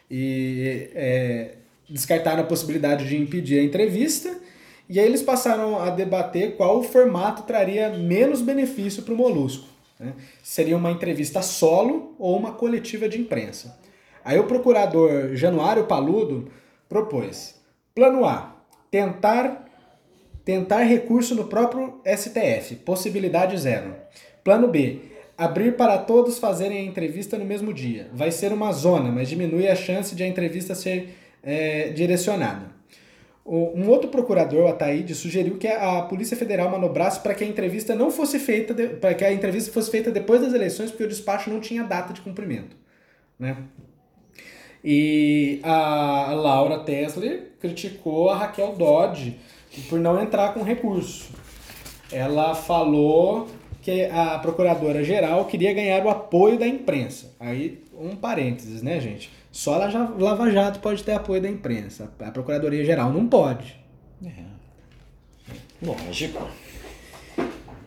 E 0.10 0.90
é, 0.96 1.56
descartaram 1.90 2.44
a 2.44 2.46
possibilidade 2.46 3.06
de 3.08 3.18
impedir 3.18 3.60
a 3.60 3.64
entrevista. 3.64 4.34
E 4.90 5.00
aí 5.00 5.06
eles 5.06 5.22
passaram 5.22 5.82
a 5.82 5.90
debater 5.90 6.56
qual 6.56 6.82
formato 6.82 7.44
traria 7.44 7.90
menos 7.90 8.42
benefício 8.42 9.04
para 9.04 9.14
o 9.14 9.18
Molusco. 9.18 9.68
Né? 10.00 10.14
Seria 10.42 10.78
uma 10.78 10.92
entrevista 10.92 11.42
solo 11.42 12.16
ou 12.18 12.38
uma 12.38 12.54
coletiva 12.54 13.10
de 13.10 13.20
imprensa. 13.20 13.78
Aí 14.24 14.40
o 14.40 14.46
procurador 14.46 15.36
Januário 15.36 15.86
Paludo 15.88 16.50
propôs: 16.88 17.56
plano 17.94 18.24
A, 18.24 18.56
tentar 18.90 19.66
tentar 20.46 20.84
recurso 20.84 21.36
no 21.36 21.44
próprio 21.44 22.00
STF, 22.06 22.76
possibilidade 22.78 23.58
zero. 23.58 23.94
Plano 24.46 24.70
B, 24.70 25.02
abrir 25.38 25.78
para 25.78 25.98
todos 26.00 26.40
fazerem 26.40 26.80
a 26.80 26.84
entrevista 26.84 27.38
no 27.38 27.46
mesmo 27.46 27.72
dia. 27.72 28.10
Vai 28.14 28.32
ser 28.32 28.52
uma 28.52 28.72
zona, 28.72 29.12
mas 29.12 29.30
diminui 29.30 29.68
a 29.68 29.76
chance 29.76 30.16
de 30.16 30.24
a 30.24 30.28
entrevista 30.28 30.74
ser 30.74 31.16
é, 31.44 31.90
direcionada. 31.90 32.76
Um 33.46 33.88
outro 33.88 34.10
procurador, 34.10 34.66
o 34.66 34.68
Ataíde, 34.68 35.16
sugeriu 35.16 35.58
que 35.58 35.68
a 35.70 36.02
Polícia 36.02 36.36
Federal 36.36 36.70
manobrasse 36.70 37.22
para 37.22 37.34
que 37.34 37.46
a 37.46 37.48
entrevista 37.48 37.96
não 37.96 38.12
fosse 38.12 38.40
feita, 38.40 38.74
para 39.00 39.14
que 39.14 39.24
a 39.24 39.32
entrevista 39.32 39.72
fosse 39.72 39.90
feita 39.90 40.12
depois 40.12 40.42
das 40.42 40.54
eleições, 40.54 40.92
porque 40.92 41.06
o 41.06 41.08
despacho 41.08 41.50
não 41.50 41.62
tinha 41.62 41.82
data 41.84 42.12
de 42.12 42.20
cumprimento. 42.20 42.76
Né? 43.40 43.56
E 44.84 45.62
a 45.64 46.34
Laura 46.34 46.80
Tesler 46.80 47.52
criticou 47.62 48.30
a 48.30 48.36
Raquel 48.36 48.76
Dodge 48.76 49.40
por 49.88 49.98
não 49.98 50.22
entrar 50.22 50.54
com 50.54 50.62
recurso. 50.62 51.30
Ela 52.12 52.54
falou 52.54 53.48
que 53.88 54.04
a 54.04 54.38
procuradora-geral 54.40 55.46
queria 55.46 55.74
ganhar 55.74 56.06
o 56.06 56.10
apoio 56.10 56.60
da 56.60 56.68
imprensa. 56.68 57.34
Aí, 57.40 57.82
um 57.98 58.18
parênteses, 58.18 58.82
né, 58.82 59.00
gente? 59.00 59.32
Só 59.50 59.82
a 59.82 60.14
Lava 60.20 60.52
Jato 60.52 60.80
pode 60.80 61.02
ter 61.06 61.14
apoio 61.14 61.42
da 61.42 61.48
imprensa. 61.48 62.12
A 62.20 62.30
Procuradoria-Geral 62.30 63.14
não 63.14 63.30
pode. 63.30 63.80
É. 64.26 64.44
Lógico. 65.82 66.50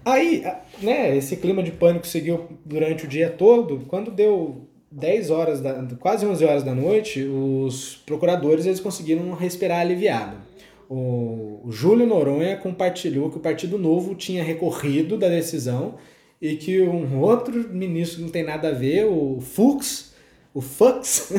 Aí, 0.02 0.42
né, 0.80 1.14
esse 1.19 1.37
clima 1.37 1.62
de 1.62 1.71
pânico 1.71 2.07
seguiu 2.07 2.49
durante 2.64 3.04
o 3.04 3.09
dia 3.09 3.28
todo. 3.28 3.80
Quando 3.80 4.11
deu 4.11 4.71
10 4.90 5.28
horas, 5.28 5.61
da, 5.61 5.87
quase 5.99 6.25
11 6.25 6.42
horas 6.47 6.62
da 6.62 6.75
noite, 6.75 7.23
os 7.25 7.97
procuradores 8.07 8.64
eles 8.64 8.80
conseguiram 8.80 9.35
respirar 9.35 9.80
aliviado. 9.80 10.38
O, 10.92 11.68
Júlio 11.70 12.04
Noronha 12.04 12.56
compartilhou 12.56 13.30
que 13.30 13.37
o 13.37 13.40
Partido 13.40 13.78
Novo 13.78 14.16
tinha 14.16 14.42
recorrido 14.42 15.16
da 15.16 15.28
decisão 15.28 15.94
e 16.42 16.56
que 16.56 16.82
um 16.82 17.20
outro 17.20 17.73
ministro 17.73 18.16
que 18.16 18.23
não 18.25 18.30
tem 18.30 18.42
nada 18.42 18.70
a 18.70 18.73
ver, 18.73 19.04
o 19.04 19.40
Fux, 19.40 20.12
o 20.52 20.61
Fux, 20.61 21.32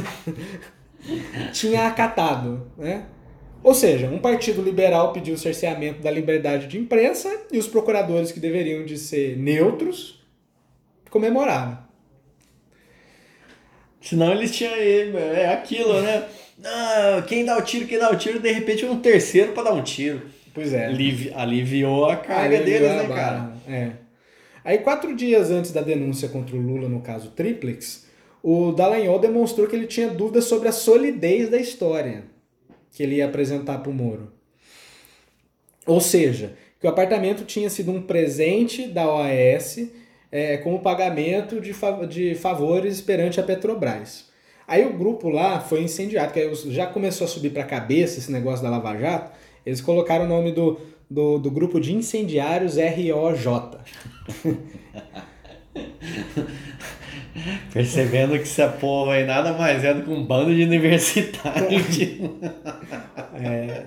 tinha 1.51 1.85
acatado, 1.85 2.71
né? 2.77 3.07
Ou 3.61 3.73
seja, 3.73 4.07
um 4.07 4.19
partido 4.19 4.61
liberal 4.61 5.11
pediu 5.11 5.35
o 5.35 5.37
cerceamento 5.37 6.01
da 6.01 6.09
liberdade 6.09 6.67
de 6.67 6.79
imprensa 6.79 7.29
e 7.51 7.57
os 7.57 7.67
procuradores 7.67 8.31
que 8.31 8.39
deveriam 8.39 8.85
de 8.85 8.97
ser 8.97 9.37
neutros 9.37 10.23
comemoraram. 11.09 11.77
Senão 13.99 14.31
eles 14.31 14.55
tinham 14.55 14.73
é 14.73 15.53
aquilo, 15.53 16.01
né? 16.01 16.27
Não, 16.61 17.21
quem 17.23 17.43
dá 17.43 17.57
o 17.57 17.61
tiro, 17.61 17.87
quem 17.87 17.97
dá 17.97 18.11
o 18.11 18.15
tiro, 18.15 18.39
de 18.39 18.51
repente 18.51 18.85
um 18.85 18.99
terceiro 18.99 19.51
para 19.53 19.63
dar 19.63 19.73
um 19.73 19.83
tiro. 19.83 20.21
Pois 20.53 20.73
é. 20.73 20.85
Alivi, 20.85 21.31
aliviou 21.33 22.05
a 22.05 22.17
carga 22.17 22.57
aliviou 22.57 22.79
deles, 22.81 23.09
né, 23.09 23.15
cara? 23.15 23.53
É. 23.67 23.91
Aí, 24.63 24.77
quatro 24.77 25.15
dias 25.15 25.49
antes 25.49 25.71
da 25.71 25.81
denúncia 25.81 26.29
contra 26.29 26.55
o 26.55 26.61
Lula 26.61 26.87
no 26.87 27.01
caso 27.01 27.31
Triplex, 27.31 28.05
o 28.43 28.71
Dallagnol 28.71 29.17
demonstrou 29.17 29.67
que 29.67 29.75
ele 29.75 29.87
tinha 29.87 30.07
dúvidas 30.07 30.45
sobre 30.45 30.67
a 30.67 30.71
solidez 30.71 31.49
da 31.49 31.57
história 31.57 32.25
que 32.91 33.01
ele 33.01 33.15
ia 33.15 33.25
apresentar 33.25 33.79
para 33.79 33.89
o 33.89 33.93
Moro. 33.93 34.31
Ou 35.85 35.99
seja, 35.99 36.53
que 36.79 36.85
o 36.85 36.89
apartamento 36.89 37.45
tinha 37.45 37.69
sido 37.69 37.91
um 37.91 38.01
presente 38.01 38.87
da 38.87 39.07
OAS 39.07 39.79
é, 40.31 40.57
como 40.57 40.81
pagamento 40.81 41.59
de, 41.59 41.73
fav 41.73 42.05
de 42.05 42.35
favores 42.35 43.01
perante 43.01 43.39
a 43.39 43.43
Petrobras. 43.43 44.30
Aí 44.71 44.85
o 44.85 44.93
grupo 44.93 45.27
lá 45.27 45.59
foi 45.59 45.83
incendiado, 45.83 46.31
que 46.31 46.55
já 46.71 46.87
começou 46.87 47.25
a 47.25 47.27
subir 47.27 47.49
para 47.49 47.63
a 47.63 47.65
cabeça 47.65 48.19
esse 48.19 48.31
negócio 48.31 48.63
da 48.63 48.69
Lava 48.69 48.97
Jato, 48.97 49.29
eles 49.65 49.81
colocaram 49.81 50.23
o 50.23 50.29
nome 50.29 50.53
do, 50.53 50.79
do, 51.09 51.37
do 51.39 51.51
grupo 51.51 51.77
de 51.77 51.93
incendiários 51.93 52.77
ROJ. 52.77 53.47
Percebendo 57.73 58.37
que 58.37 58.43
essa 58.43 58.69
porra 58.69 59.15
aí 59.15 59.25
nada 59.25 59.51
mais 59.51 59.83
é 59.83 59.93
do 59.93 60.03
que 60.03 60.09
um 60.09 60.23
bando 60.23 60.55
de 60.55 60.63
universitários. 60.63 61.97
é, 63.43 63.83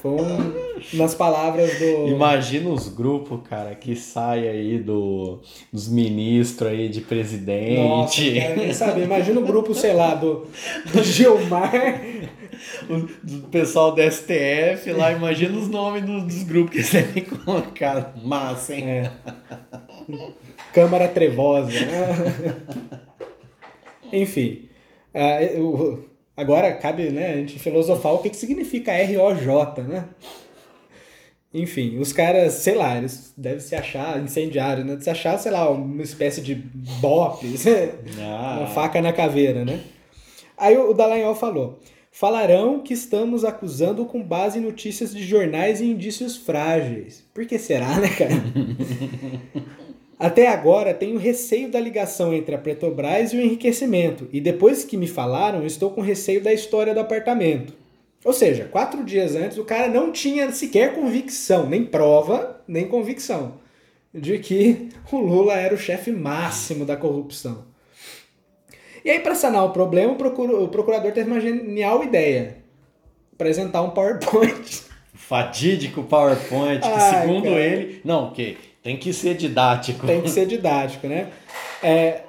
foi 0.00 0.12
um, 0.12 0.52
nas 0.94 1.14
palavras 1.14 1.78
do. 1.78 2.08
Imagina 2.08 2.70
os 2.70 2.88
grupos, 2.88 3.40
cara, 3.48 3.74
que 3.74 3.94
saem 3.94 4.48
aí 4.48 4.78
do, 4.78 5.40
dos 5.70 5.88
ministros 5.88 6.70
aí 6.70 6.88
de 6.88 7.02
presidente. 7.02 7.82
Nossa, 7.82 8.72
saber. 8.72 9.04
Imagina 9.04 9.40
o 9.40 9.44
grupo, 9.44 9.74
sei 9.74 9.92
lá, 9.92 10.14
do, 10.14 10.46
do 10.92 11.02
Gilmar. 11.02 11.72
O, 12.88 13.00
do 13.22 13.48
pessoal 13.48 13.92
do 13.92 14.00
STF 14.00 14.90
lá, 14.92 15.12
imagina 15.12 15.58
os 15.58 15.68
nomes 15.68 16.02
dos, 16.02 16.24
dos 16.24 16.42
grupos 16.44 16.76
que 16.76 16.82
você 16.82 17.02
tem 17.02 17.24
colocado. 17.24 18.24
Massa, 18.24 18.74
hein? 18.74 18.88
É. 18.88 19.10
Câmara 20.72 21.08
Trevosa. 21.08 21.68
Né? 21.70 22.56
Enfim. 24.12 24.68
Uh, 25.14 26.04
agora 26.36 26.72
cabe 26.74 27.10
né, 27.10 27.32
a 27.32 27.36
gente 27.36 27.58
filosofar 27.58 28.14
o 28.14 28.18
que, 28.18 28.30
que 28.30 28.36
significa 28.36 28.92
ROJ, 28.92 29.82
né? 29.86 30.08
Enfim, 31.52 31.98
os 32.00 32.12
caras, 32.12 32.54
sei 32.54 32.74
lá, 32.74 32.98
eles 32.98 33.32
devem 33.36 33.60
se 33.60 33.76
achar 33.76 34.20
incendiários, 34.20 34.84
né? 34.84 34.98
Se 35.00 35.08
achar, 35.08 35.38
sei 35.38 35.52
lá, 35.52 35.70
uma 35.70 36.02
espécie 36.02 36.40
de 36.40 36.56
bop, 36.56 37.46
ah. 38.20 38.56
uma 38.58 38.66
faca 38.66 39.00
na 39.00 39.12
caveira, 39.12 39.64
né? 39.64 39.80
Aí 40.58 40.76
o 40.76 40.92
Dallagnol 40.92 41.36
falou: 41.36 41.78
falarão 42.10 42.80
que 42.80 42.92
estamos 42.92 43.44
acusando 43.44 44.04
com 44.04 44.20
base 44.20 44.58
em 44.58 44.62
notícias 44.62 45.14
de 45.14 45.24
jornais 45.24 45.80
e 45.80 45.86
indícios 45.86 46.36
frágeis. 46.36 47.24
Por 47.32 47.46
que 47.46 47.56
será, 47.56 48.00
né, 48.00 48.08
cara? 48.08 48.34
Até 50.18 50.46
agora 50.46 50.94
tenho 50.94 51.18
receio 51.18 51.68
da 51.68 51.80
ligação 51.80 52.32
entre 52.32 52.54
a 52.54 52.58
Petrobras 52.58 53.32
e 53.32 53.36
o 53.36 53.40
enriquecimento, 53.40 54.28
e 54.32 54.40
depois 54.40 54.84
que 54.84 54.96
me 54.96 55.08
falaram, 55.08 55.66
estou 55.66 55.90
com 55.90 56.00
receio 56.00 56.40
da 56.40 56.52
história 56.52 56.94
do 56.94 57.00
apartamento. 57.00 57.72
Ou 58.24 58.32
seja, 58.32 58.64
quatro 58.64 59.04
dias 59.04 59.34
antes 59.34 59.58
o 59.58 59.64
cara 59.64 59.88
não 59.88 60.12
tinha 60.12 60.50
sequer 60.50 60.94
convicção, 60.94 61.68
nem 61.68 61.84
prova, 61.84 62.62
nem 62.66 62.88
convicção, 62.88 63.54
de 64.14 64.38
que 64.38 64.88
o 65.10 65.18
Lula 65.18 65.54
era 65.54 65.74
o 65.74 65.78
chefe 65.78 66.10
máximo 66.10 66.84
da 66.84 66.96
corrupção. 66.96 67.64
E 69.04 69.10
aí, 69.10 69.20
para 69.20 69.34
sanar 69.34 69.64
o 69.64 69.70
problema, 69.70 70.12
o 70.12 70.68
procurador 70.68 71.12
teve 71.12 71.30
uma 71.30 71.40
genial 71.40 72.02
ideia: 72.02 72.56
apresentar 73.34 73.82
um 73.82 73.90
PowerPoint. 73.90 74.84
Fatídico 75.12 76.02
PowerPoint, 76.04 76.80
que 76.80 76.88
Ai, 76.88 77.20
segundo 77.20 77.44
cara. 77.44 77.60
ele. 77.60 78.00
Não, 78.02 78.28
ok 78.28 78.56
tem 78.84 78.98
que 78.98 79.14
ser 79.14 79.34
didático. 79.34 80.06
Tem 80.06 80.20
que 80.20 80.28
ser 80.28 80.46
didático, 80.46 81.08
né? 81.08 81.28
É, 81.82 82.20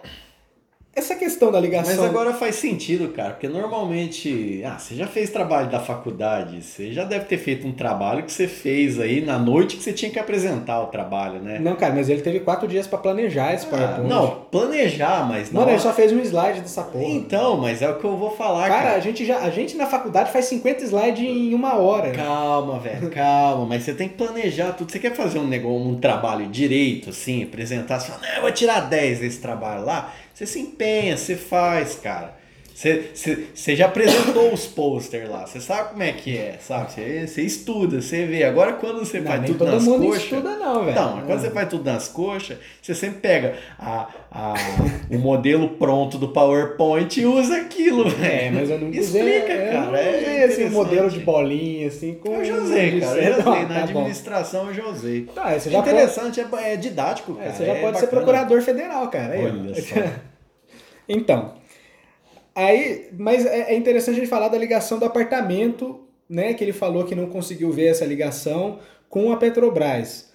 essa 0.95 1.13
questão 1.13 1.51
da 1.51 1.59
ligação. 1.59 1.93
Mas 1.93 2.05
agora 2.05 2.33
faz 2.33 2.55
sentido, 2.55 3.09
cara, 3.09 3.31
porque 3.31 3.49
normalmente. 3.49 4.61
Ah, 4.63 4.79
você 4.79 4.95
já 4.95 5.05
fez 5.05 5.29
trabalho 5.29 5.69
da 5.69 5.79
faculdade, 5.79 6.63
você 6.63 6.93
já 6.93 7.03
deve 7.03 7.25
ter 7.25 7.37
feito 7.37 7.67
um 7.67 7.73
trabalho 7.73 8.23
que 8.23 8.31
você 8.31 8.47
fez 8.47 8.97
aí 8.97 9.19
na 9.19 9.37
noite 9.37 9.75
que 9.75 9.83
você 9.83 9.91
tinha 9.91 10.09
que 10.09 10.17
apresentar 10.17 10.81
o 10.81 10.87
trabalho, 10.87 11.41
né? 11.41 11.59
Não, 11.59 11.75
cara, 11.75 11.93
mas 11.93 12.07
ele 12.07 12.21
teve 12.21 12.39
quatro 12.39 12.65
dias 12.65 12.87
para 12.87 12.97
planejar 12.97 13.53
esse 13.53 13.65
ah, 13.65 13.69
PowerPoint. 13.69 14.05
Ah, 14.05 14.15
não, 14.15 14.27
planejar, 14.49 15.27
mas 15.27 15.51
não. 15.51 15.61
Mano, 15.61 15.73
ele 15.73 15.81
só 15.81 15.91
fez 15.91 16.13
um 16.13 16.19
slide 16.21 16.61
dessa 16.61 16.83
porra. 16.83 17.03
Então, 17.03 17.57
mas 17.57 17.81
é 17.81 17.89
o 17.89 17.99
que 17.99 18.05
eu 18.05 18.15
vou 18.15 18.31
falar, 18.31 18.69
cara. 18.69 18.83
Cara, 18.83 18.95
a 18.95 18.99
gente, 19.01 19.25
já, 19.25 19.39
a 19.39 19.49
gente 19.49 19.75
na 19.75 19.87
faculdade 19.87 20.31
faz 20.31 20.45
50 20.45 20.85
slides 20.85 21.25
em 21.25 21.53
uma 21.53 21.75
hora. 21.75 22.11
Calma, 22.11 22.79
velho, 22.79 23.09
calma, 23.09 23.65
mas 23.65 23.83
você 23.83 23.93
tem 23.93 24.07
que 24.07 24.15
planejar 24.15 24.71
tudo. 24.71 24.89
Você 24.89 24.99
quer 24.99 25.13
fazer 25.13 25.39
um 25.39 25.47
negócio, 25.47 25.75
um 25.75 25.99
trabalho 25.99 26.47
direito, 26.47 27.09
assim, 27.09 27.43
apresentar, 27.43 27.99
você 27.99 28.07
fala, 28.07 28.21
não, 28.21 28.35
eu 28.35 28.41
vou 28.43 28.51
tirar 28.51 28.79
10 28.79 29.19
desse 29.19 29.41
trabalho 29.41 29.83
lá 29.83 30.13
você 30.35 30.45
se 30.45 30.59
empenha, 30.59 31.15
você 31.15 31.37
faz, 31.37 31.95
cara. 31.95 32.37
Você, 32.75 33.73
já 33.73 33.85
apresentou 33.85 34.53
os 34.53 34.67
posters 34.67 35.29
lá, 35.29 35.47
você 35.47 35.61
sabe 35.61 35.91
como 35.91 36.03
é 36.03 36.11
que 36.11 36.37
é, 36.37 36.57
sabe? 36.59 36.91
Você, 37.25 37.41
estuda, 37.41 38.01
você 38.01 38.25
vê. 38.25 38.43
Agora, 38.43 38.73
quando 38.73 38.99
você 38.99 39.21
não, 39.21 39.31
faz 39.31 39.45
tudo 39.45 39.59
todo 39.59 39.71
nas 39.71 39.83
mundo 39.85 40.05
coxas. 40.07 40.23
estuda, 40.23 40.57
não, 40.57 40.83
velho. 40.83 40.95
Não, 40.95 41.21
quando 41.21 41.39
você 41.39 41.51
faz 41.51 41.69
tudo 41.69 41.89
nas 41.89 42.09
coxas, 42.09 42.57
você 42.81 42.93
sempre 42.93 43.21
pega 43.21 43.55
a, 43.79 44.09
a, 44.29 44.53
o 45.09 45.17
modelo 45.17 45.69
pronto 45.69 46.17
do 46.17 46.27
PowerPoint 46.27 47.17
e 47.21 47.25
usa 47.25 47.55
aquilo, 47.55 48.09
velho. 48.09 48.25
É, 48.25 48.51
mas 48.51 48.69
eu 48.69 48.77
não 48.77 48.89
Explica, 48.89 49.25
usei, 49.25 49.41
cara. 49.41 49.73
Eu 49.73 49.81
não 49.83 49.95
é 49.95 50.43
assim, 50.43 50.69
modelo 50.69 51.09
de 51.09 51.19
bolinha, 51.19 51.87
assim. 51.87 52.15
Com 52.15 52.33
eu 52.33 52.43
já 52.43 52.55
usei, 52.55 52.99
cara. 52.99 53.23
Eu 53.23 53.23
já 53.23 53.51
usei. 53.51 53.61
Na 53.61 53.67
tá 53.67 53.83
administração 53.83 54.63
bom. 54.65 54.69
eu 54.71 54.73
já 54.73 54.85
usei. 54.85 55.21
Tá, 55.33 55.57
você 55.57 55.69
já 55.69 55.79
interessante, 55.79 56.43
pode... 56.43 56.61
é, 56.61 56.73
é 56.73 56.75
didático, 56.75 57.35
cara. 57.35 57.47
É, 57.47 57.53
você 57.53 57.65
já 57.65 57.71
é 57.71 57.75
pode 57.75 57.93
bacana. 57.93 57.99
ser 57.99 58.07
procurador 58.07 58.61
federal, 58.61 59.07
cara. 59.07 59.33
Olha 59.39 59.81
só. 59.81 59.95
Então, 61.07 61.53
aí, 62.55 63.09
mas 63.17 63.45
é, 63.45 63.73
é 63.73 63.75
interessante 63.75 64.15
a 64.15 64.19
gente 64.19 64.29
falar 64.29 64.47
da 64.47 64.57
ligação 64.57 64.97
do 64.97 65.05
apartamento, 65.05 65.99
né? 66.29 66.53
Que 66.53 66.63
ele 66.63 66.73
falou 66.73 67.05
que 67.05 67.15
não 67.15 67.27
conseguiu 67.27 67.71
ver 67.71 67.87
essa 67.87 68.05
ligação 68.05 68.79
com 69.09 69.31
a 69.31 69.37
Petrobras. 69.37 70.33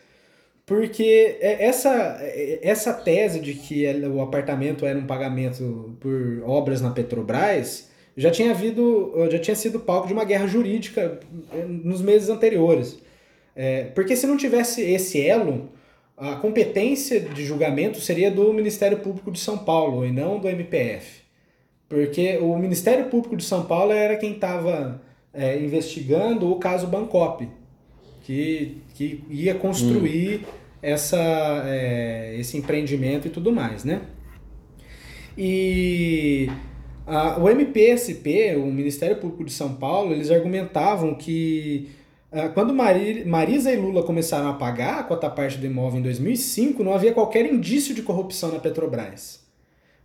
Porque 0.67 1.39
é, 1.41 1.65
essa, 1.67 2.19
é, 2.21 2.61
essa 2.63 2.95
tese 2.95 3.41
de 3.41 3.55
que 3.55 3.85
o 4.07 4.21
apartamento 4.21 4.87
era 4.87 4.99
um 4.99 5.07
pagamento 5.07 5.97
por 6.01 6.43
obras 6.47 6.81
na 6.81 6.91
Petrobras 6.91 7.91
já 8.17 8.31
tinha 8.31 8.51
havido, 8.51 9.13
já 9.31 9.39
tinha 9.39 9.57
sido 9.57 9.81
palco 9.81 10.07
de 10.07 10.13
uma 10.13 10.25
guerra 10.25 10.47
jurídica 10.47 11.19
é, 11.53 11.65
nos 11.65 12.03
meses 12.03 12.29
anteriores. 12.29 12.99
É, 13.57 13.85
porque 13.95 14.15
se 14.15 14.27
não 14.27 14.37
tivesse 14.37 14.83
esse 14.83 15.21
elo, 15.21 15.71
a 16.17 16.37
competência 16.37 17.19
de 17.19 17.45
julgamento 17.45 18.01
seria 18.01 18.31
do 18.31 18.53
Ministério 18.53 18.99
Público 18.99 19.33
de 19.33 19.41
São 19.41 19.59
Paulo 19.59 20.05
e 20.05 20.13
não 20.13 20.39
do 20.39 20.49
MPF. 20.49 21.23
Porque 21.91 22.39
o 22.39 22.57
Ministério 22.57 23.11
Público 23.11 23.37
de 23.37 23.45
São 23.45 23.67
Paulo 23.67 23.93
era 23.93 24.17
quem 24.17 24.33
estava 24.33 25.03
é, 25.35 25.61
investigando 25.61 26.51
o 26.51 26.57
caso 26.57 26.87
Bancop, 26.87 27.47
que, 28.23 28.79
que 28.95 29.23
ia 29.29 29.55
construir 29.55 30.47
hum 30.47 30.61
essa, 30.83 31.63
é, 31.67 32.37
esse 32.39 32.57
empreendimento 32.57 33.27
e 33.27 33.31
tudo 33.31 33.53
mais, 33.53 33.85
né? 33.85 34.03
E 35.37 36.49
a, 37.07 37.39
o 37.39 37.49
MPSP, 37.49 38.57
o 38.57 38.67
Ministério 38.67 39.17
Público 39.17 39.45
de 39.45 39.53
São 39.53 39.75
Paulo, 39.75 40.13
eles 40.13 40.31
argumentavam 40.31 41.15
que 41.15 41.91
a, 42.33 42.49
quando 42.49 42.73
Mari, 42.73 43.25
Marisa 43.25 43.73
e 43.73 43.77
Lula 43.77 44.03
começaram 44.03 44.49
a 44.49 44.55
pagar 44.55 45.01
a 45.01 45.03
cota 45.03 45.29
parte 45.29 45.59
do 45.59 45.67
imóvel 45.67 46.01
em 46.01 46.03
2005, 46.03 46.83
não 46.83 46.95
havia 46.95 47.13
qualquer 47.13 47.47
indício 47.47 47.95
de 47.95 48.03
corrupção 48.03 48.53
na 48.53 48.59
Petrobras. 48.59 49.41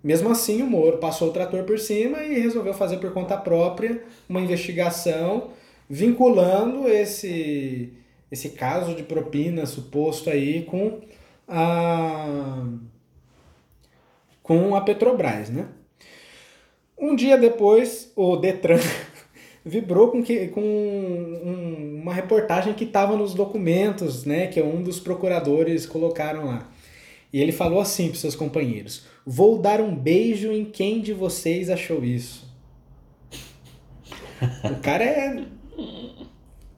Mesmo 0.05 0.29
assim, 0.29 0.61
o 0.61 0.67
Moro 0.67 0.99
passou 0.99 1.29
o 1.29 1.33
trator 1.33 1.63
por 1.63 1.79
cima 1.79 2.23
e 2.23 2.39
resolveu 2.39 2.75
fazer 2.75 2.97
por 2.97 3.11
conta 3.11 3.35
própria 3.35 4.03
uma 4.29 4.39
investigação 4.39 5.49
vinculando 5.89 6.87
esse 6.87 7.91
esse 8.31 8.49
caso 8.49 8.93
de 8.93 9.01
propina 9.01 9.65
suposto 9.65 10.29
aí 10.29 10.61
com 10.61 11.01
a 11.47 12.67
com 14.43 14.75
a 14.75 14.81
Petrobras, 14.81 15.49
né? 15.49 15.69
Um 16.95 17.15
dia 17.15 17.35
depois, 17.35 18.11
o 18.15 18.35
Detran 18.37 18.77
vibrou 19.65 20.09
com, 20.11 20.21
que, 20.21 20.49
com 20.49 20.61
um, 20.61 22.01
uma 22.03 22.13
reportagem 22.13 22.75
que 22.75 22.83
estava 22.83 23.17
nos 23.17 23.33
documentos, 23.33 24.23
né, 24.23 24.45
que 24.45 24.61
um 24.61 24.83
dos 24.83 24.99
procuradores 24.99 25.87
colocaram 25.87 26.45
lá. 26.45 26.69
E 27.33 27.41
ele 27.41 27.51
falou 27.51 27.79
assim 27.79 28.09
para 28.09 28.19
seus 28.19 28.35
companheiros: 28.35 29.14
Vou 29.25 29.57
dar 29.57 29.81
um 29.81 29.95
beijo 29.95 30.51
em 30.51 30.63
quem 30.63 31.01
de 31.01 31.11
vocês 31.11 31.69
achou 31.69 32.03
isso. 32.03 32.45
O 34.63 34.79
cara 34.81 35.03
é 35.03 35.43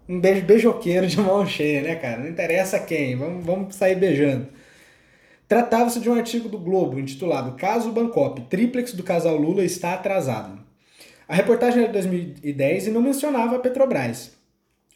um 0.08 0.20
beijo 0.20 0.46
beijoqueiro 0.46 1.08
de 1.08 1.20
mão 1.20 1.46
cheia, 1.46 1.82
né, 1.82 1.96
cara? 1.96 2.20
Não 2.20 2.30
interessa 2.30 2.80
quem, 2.80 3.18
vamos, 3.18 3.46
vamos 3.46 3.76
sair 3.76 3.96
beijando. 3.96 4.48
Tratava-se 5.48 6.00
de 6.00 6.10
um 6.10 6.14
artigo 6.14 6.48
do 6.48 6.58
Globo 6.58 7.00
intitulado 7.00 7.58
Caso 7.58 7.92
Bancop, 7.92 8.42
triplex 8.50 8.94
do 8.94 9.04
casal 9.04 9.36
Lula 9.36 9.64
está 9.64 9.94
atrasado. 9.94 10.60
A 11.28 11.36
reportagem 11.36 11.80
era 11.80 11.88
de 11.88 11.94
2010 11.94 12.88
e 12.88 12.92
não 12.92 13.02
mencionava 13.02 13.58
a 13.58 13.60
Petrobras. 13.60 14.38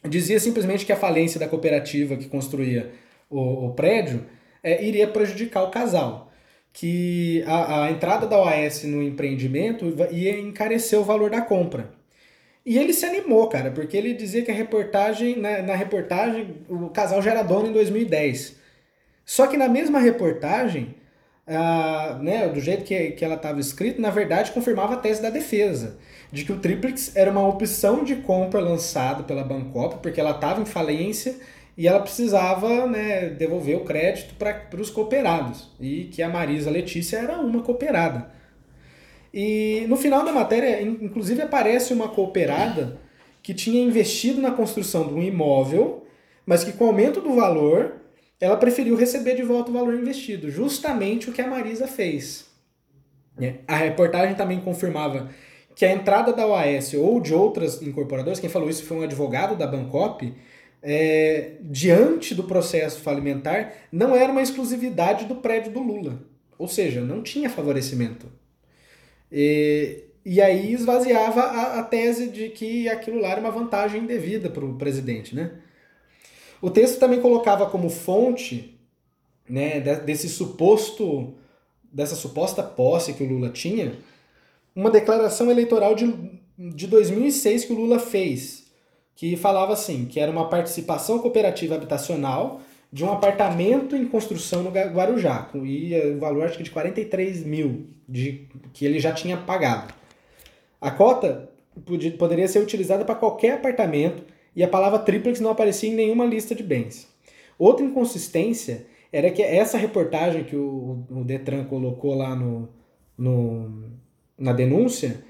Dizia 0.08 0.40
simplesmente 0.40 0.86
que 0.86 0.92
a 0.92 0.96
falência 0.96 1.38
da 1.38 1.46
cooperativa 1.46 2.16
que 2.16 2.28
construía 2.28 2.92
o, 3.28 3.66
o 3.66 3.74
prédio 3.74 4.24
é, 4.62 4.82
iria 4.82 5.06
prejudicar 5.06 5.62
o 5.64 5.70
casal. 5.70 6.31
Que 6.72 7.44
a, 7.46 7.84
a 7.84 7.90
entrada 7.90 8.26
da 8.26 8.38
OAS 8.38 8.84
no 8.84 9.02
empreendimento 9.02 9.94
ia 10.10 10.38
encarecer 10.38 10.98
o 10.98 11.04
valor 11.04 11.30
da 11.30 11.42
compra. 11.42 11.92
E 12.64 12.78
ele 12.78 12.92
se 12.92 13.04
animou, 13.04 13.48
cara, 13.48 13.70
porque 13.70 13.96
ele 13.96 14.14
dizia 14.14 14.42
que 14.42 14.50
a 14.50 14.54
reportagem, 14.54 15.36
na, 15.36 15.62
na 15.62 15.74
reportagem, 15.74 16.64
o 16.68 16.88
casal 16.88 17.20
já 17.20 17.32
era 17.32 17.42
dono 17.42 17.68
em 17.68 17.72
2010. 17.72 18.56
Só 19.24 19.46
que 19.46 19.56
na 19.56 19.68
mesma 19.68 19.98
reportagem, 19.98 20.94
né, 22.20 22.48
do 22.48 22.60
jeito 22.60 22.84
que, 22.84 23.12
que 23.12 23.24
ela 23.24 23.34
estava 23.34 23.60
escrita, 23.60 24.00
na 24.00 24.10
verdade 24.10 24.52
confirmava 24.52 24.94
a 24.94 24.96
tese 24.96 25.20
da 25.20 25.30
defesa, 25.30 25.98
de 26.30 26.44
que 26.44 26.52
o 26.52 26.58
triplex 26.58 27.16
era 27.16 27.30
uma 27.30 27.46
opção 27.46 28.04
de 28.04 28.16
compra 28.16 28.60
lançada 28.60 29.22
pela 29.24 29.44
Bancop, 29.44 29.96
porque 30.00 30.20
ela 30.20 30.30
estava 30.30 30.60
em 30.60 30.64
falência 30.64 31.36
e 31.76 31.88
ela 31.88 32.00
precisava 32.00 32.86
né, 32.86 33.30
devolver 33.30 33.76
o 33.76 33.84
crédito 33.84 34.34
para 34.34 34.80
os 34.80 34.90
cooperados, 34.90 35.70
e 35.80 36.04
que 36.04 36.22
a 36.22 36.28
Marisa 36.28 36.70
Letícia 36.70 37.18
era 37.18 37.38
uma 37.38 37.62
cooperada. 37.62 38.30
E 39.32 39.86
no 39.88 39.96
final 39.96 40.24
da 40.24 40.32
matéria, 40.32 40.82
inclusive, 40.82 41.40
aparece 41.40 41.94
uma 41.94 42.08
cooperada 42.08 42.98
que 43.42 43.54
tinha 43.54 43.82
investido 43.82 44.40
na 44.40 44.50
construção 44.50 45.08
de 45.08 45.14
um 45.14 45.22
imóvel, 45.22 46.06
mas 46.44 46.62
que 46.62 46.72
com 46.72 46.84
o 46.84 46.88
aumento 46.88 47.20
do 47.20 47.34
valor, 47.34 47.94
ela 48.38 48.56
preferiu 48.56 48.94
receber 48.94 49.34
de 49.34 49.42
volta 49.42 49.70
o 49.70 49.74
valor 49.74 49.94
investido, 49.94 50.50
justamente 50.50 51.30
o 51.30 51.32
que 51.32 51.40
a 51.40 51.46
Marisa 51.46 51.86
fez. 51.86 52.46
Né? 53.38 53.56
A 53.66 53.76
reportagem 53.76 54.34
também 54.34 54.60
confirmava 54.60 55.30
que 55.74 55.84
a 55.84 55.92
entrada 55.92 56.32
da 56.32 56.46
OAS 56.46 56.92
ou 56.94 57.18
de 57.18 57.32
outras 57.32 57.80
incorporadoras, 57.80 58.38
quem 58.38 58.50
falou 58.50 58.68
isso 58.68 58.84
foi 58.84 58.98
um 58.98 59.02
advogado 59.02 59.56
da 59.56 59.66
Bancop, 59.66 60.32
é, 60.82 61.52
diante 61.60 62.34
do 62.34 62.44
processo 62.44 63.00
falimentar, 63.00 63.72
não 63.90 64.16
era 64.16 64.32
uma 64.32 64.42
exclusividade 64.42 65.26
do 65.26 65.36
prédio 65.36 65.72
do 65.72 65.80
Lula. 65.80 66.20
Ou 66.58 66.66
seja, 66.66 67.00
não 67.00 67.22
tinha 67.22 67.48
favorecimento. 67.48 68.26
E, 69.30 70.04
e 70.24 70.40
aí 70.40 70.72
esvaziava 70.72 71.40
a, 71.40 71.80
a 71.80 71.82
tese 71.84 72.28
de 72.28 72.48
que 72.48 72.88
aquilo 72.88 73.20
lá 73.20 73.30
era 73.30 73.40
uma 73.40 73.50
vantagem 73.50 74.02
indevida 74.02 74.50
para 74.50 74.64
o 74.64 74.74
presidente. 74.74 75.34
Né? 75.34 75.52
O 76.60 76.70
texto 76.70 76.98
também 76.98 77.20
colocava 77.20 77.70
como 77.70 77.88
fonte 77.88 78.78
né, 79.48 79.80
desse 79.80 80.28
suposto, 80.28 81.34
dessa 81.92 82.14
suposta 82.14 82.62
posse 82.62 83.14
que 83.14 83.22
o 83.22 83.28
Lula 83.28 83.50
tinha, 83.50 83.98
uma 84.74 84.90
declaração 84.90 85.50
eleitoral 85.50 85.94
de, 85.94 86.14
de 86.56 86.86
2006 86.86 87.64
que 87.64 87.72
o 87.72 87.76
Lula 87.76 87.98
fez, 87.98 88.61
que 89.14 89.36
falava 89.36 89.72
assim, 89.72 90.06
que 90.06 90.18
era 90.18 90.30
uma 90.30 90.48
participação 90.48 91.18
cooperativa 91.18 91.74
habitacional 91.74 92.60
de 92.92 93.04
um 93.04 93.12
apartamento 93.12 93.96
em 93.96 94.06
construção 94.06 94.62
no 94.62 94.70
Guarujá, 94.70 95.48
e 95.54 95.94
o 96.14 96.18
valor 96.18 96.44
acho 96.44 96.58
que 96.58 96.62
de 96.62 96.70
43 96.70 97.44
mil 97.44 97.86
de, 98.06 98.46
que 98.72 98.84
ele 98.84 99.00
já 99.00 99.12
tinha 99.12 99.36
pagado. 99.36 99.94
A 100.80 100.90
cota 100.90 101.50
podia, 101.86 102.10
poderia 102.12 102.46
ser 102.48 102.58
utilizada 102.58 103.04
para 103.04 103.14
qualquer 103.14 103.54
apartamento 103.54 104.22
e 104.54 104.62
a 104.62 104.68
palavra 104.68 104.98
triplex 104.98 105.40
não 105.40 105.50
aparecia 105.50 105.90
em 105.90 105.94
nenhuma 105.94 106.26
lista 106.26 106.54
de 106.54 106.62
bens. 106.62 107.08
Outra 107.58 107.84
inconsistência 107.84 108.86
era 109.10 109.30
que 109.30 109.42
essa 109.42 109.78
reportagem 109.78 110.44
que 110.44 110.56
o, 110.56 111.04
o 111.10 111.24
Detran 111.24 111.64
colocou 111.64 112.14
lá 112.14 112.34
no, 112.34 112.68
no, 113.16 113.90
na 114.38 114.52
denúncia 114.52 115.24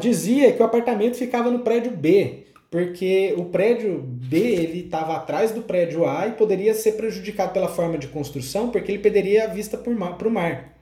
dizia 0.00 0.52
que 0.52 0.62
o 0.62 0.64
apartamento 0.64 1.16
ficava 1.16 1.50
no 1.50 1.60
prédio 1.60 1.90
B, 1.90 2.45
porque 2.76 3.32
o 3.38 3.46
prédio 3.46 4.02
B 4.02 4.36
ele 4.36 4.80
estava 4.80 5.16
atrás 5.16 5.50
do 5.50 5.62
prédio 5.62 6.06
A 6.06 6.26
e 6.26 6.32
poderia 6.32 6.74
ser 6.74 6.92
prejudicado 6.92 7.54
pela 7.54 7.68
forma 7.68 7.96
de 7.96 8.06
construção, 8.06 8.68
porque 8.68 8.92
ele 8.92 8.98
perderia 8.98 9.44
a 9.44 9.46
vista 9.46 9.78
para 9.78 9.90
o 9.90 10.30
mar. 10.30 10.76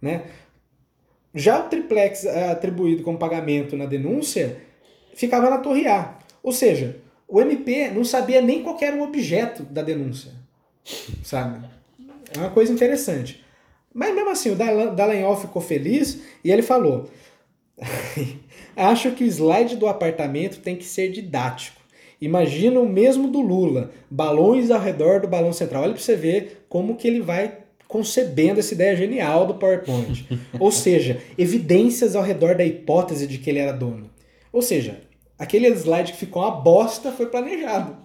Né? 0.00 0.26
Já 1.34 1.58
o 1.58 1.68
triplex 1.68 2.24
é, 2.24 2.52
atribuído 2.52 3.02
como 3.02 3.18
pagamento 3.18 3.76
na 3.76 3.84
denúncia 3.84 4.58
ficava 5.12 5.50
na 5.50 5.58
torre 5.58 5.88
A. 5.88 6.16
Ou 6.40 6.52
seja, 6.52 7.00
o 7.26 7.40
MP 7.40 7.90
não 7.90 8.04
sabia 8.04 8.40
nem 8.40 8.62
qual 8.62 8.78
era 8.80 8.94
o 8.94 9.02
objeto 9.02 9.64
da 9.64 9.82
denúncia. 9.82 10.30
Sabe? 11.24 11.68
É 12.32 12.38
uma 12.38 12.50
coisa 12.50 12.72
interessante. 12.72 13.44
Mas 13.92 14.14
mesmo 14.14 14.30
assim, 14.30 14.52
o 14.52 14.54
Dallagnol 14.54 15.36
ficou 15.36 15.60
feliz 15.60 16.22
e 16.44 16.52
ele 16.52 16.62
falou: 16.62 17.10
Acho 18.76 19.10
que 19.12 19.24
o 19.24 19.26
slide 19.26 19.76
do 19.76 19.86
apartamento 19.86 20.60
tem 20.60 20.76
que 20.76 20.84
ser 20.84 21.10
didático. 21.10 21.80
Imagina 22.20 22.80
o 22.80 22.88
mesmo 22.88 23.28
do 23.28 23.40
Lula, 23.40 23.90
balões 24.10 24.70
ao 24.70 24.80
redor 24.80 25.20
do 25.20 25.28
balão 25.28 25.52
central. 25.52 25.82
Olha 25.82 25.92
para 25.92 26.02
você 26.02 26.16
ver 26.16 26.64
como 26.68 26.96
que 26.96 27.06
ele 27.06 27.20
vai 27.20 27.58
concebendo 27.86 28.60
essa 28.60 28.74
ideia 28.74 28.96
genial 28.96 29.46
do 29.46 29.54
PowerPoint. 29.54 30.26
Ou 30.58 30.72
seja, 30.72 31.20
evidências 31.36 32.16
ao 32.16 32.22
redor 32.22 32.54
da 32.54 32.64
hipótese 32.64 33.26
de 33.26 33.38
que 33.38 33.50
ele 33.50 33.58
era 33.58 33.72
dono. 33.72 34.10
Ou 34.52 34.62
seja, 34.62 35.00
aquele 35.38 35.68
slide 35.68 36.12
que 36.12 36.18
ficou 36.18 36.42
uma 36.42 36.50
bosta 36.50 37.12
foi 37.12 37.26
planejado. 37.26 37.96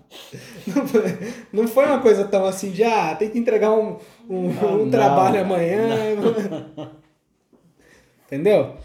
Não 1.53 1.67
foi 1.67 1.85
uma 1.85 1.99
coisa 1.99 2.25
tão 2.25 2.45
assim 2.45 2.71
de, 2.71 2.83
ah, 2.83 3.15
tem 3.15 3.29
que 3.29 3.39
entregar 3.39 3.71
um, 3.71 3.97
um, 4.29 4.51
não, 4.53 4.83
um 4.83 4.89
trabalho 4.89 5.35
não, 5.35 5.41
amanhã. 5.55 6.15
Não. 6.15 6.91
Entendeu? 8.25 8.75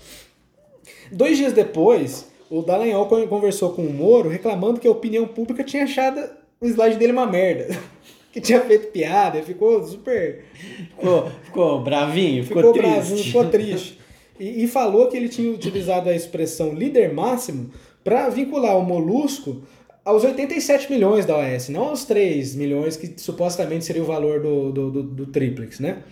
Dois 1.15 1.39
dias 1.39 1.53
depois, 1.53 2.29
o 2.51 2.61
Dallagnol 2.61 3.07
conversou 3.29 3.73
com 3.73 3.83
o 3.83 3.93
Moro 3.93 4.29
reclamando 4.29 4.81
que 4.81 4.89
a 4.89 4.91
opinião 4.91 5.27
pública 5.29 5.63
tinha 5.63 5.85
achado 5.85 6.21
o 6.61 6.67
slide 6.67 6.97
dele 6.97 7.13
uma 7.13 7.27
merda. 7.27 7.69
que 8.33 8.41
tinha 8.41 8.61
feito 8.63 8.89
piada, 8.89 9.41
ficou 9.43 9.85
super. 9.85 10.45
Ficou, 10.91 11.31
ficou 11.45 11.85
bravinho, 11.85 12.43
ficou, 12.43 12.63
ficou 12.63 12.73
triste. 12.73 12.91
Bravinho, 12.91 13.25
ficou 13.25 13.49
triste. 13.49 14.01
E, 14.41 14.65
e, 14.65 14.67
falou 14.67 15.07
que 15.07 15.17
ele 15.17 15.29
tinha 15.29 15.53
utilizado 15.53 16.09
a 16.09 16.15
expressão 16.17 16.75
líder 16.75 17.15
máximo 17.15 17.71
para 18.03 18.29
vincular 18.29 18.77
o 18.77 18.83
molusco 18.83 19.63
aos 20.05 20.25
87 20.25 20.91
milhões 20.91 21.25
da 21.25 21.37
OAS, 21.37 21.69
não 21.69 21.85
aos 21.85 22.05
3 22.05 22.57
milhões 22.57 22.97
que 22.97 23.15
supostamente 23.17 23.85
seria 23.85 24.03
o 24.03 24.07
valor 24.07 24.41
do, 24.41 24.73
do, 24.73 24.91
do, 24.91 25.03
do 25.05 25.27
triplex, 25.27 25.79
né? 25.79 26.03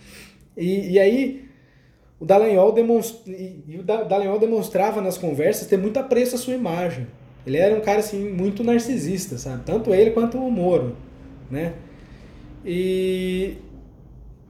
E, 0.56 0.92
e 0.92 0.98
aí 1.00 1.51
o 2.22 2.24
Dallagnol, 2.24 2.70
demonstra, 2.70 3.32
e 3.32 3.76
o 3.80 3.82
Dallagnol 3.82 4.38
demonstrava 4.38 5.00
nas 5.00 5.18
conversas 5.18 5.66
ter 5.66 5.76
muito 5.76 5.96
apreço 5.98 6.36
à 6.36 6.38
sua 6.38 6.54
imagem. 6.54 7.08
Ele 7.44 7.56
era 7.56 7.76
um 7.76 7.80
cara 7.80 7.98
assim 7.98 8.30
muito 8.30 8.62
narcisista, 8.62 9.36
sabe? 9.36 9.64
Tanto 9.64 9.92
ele 9.92 10.12
quanto 10.12 10.38
o 10.38 10.48
Moro, 10.48 10.96
né? 11.50 11.74
E, 12.64 13.56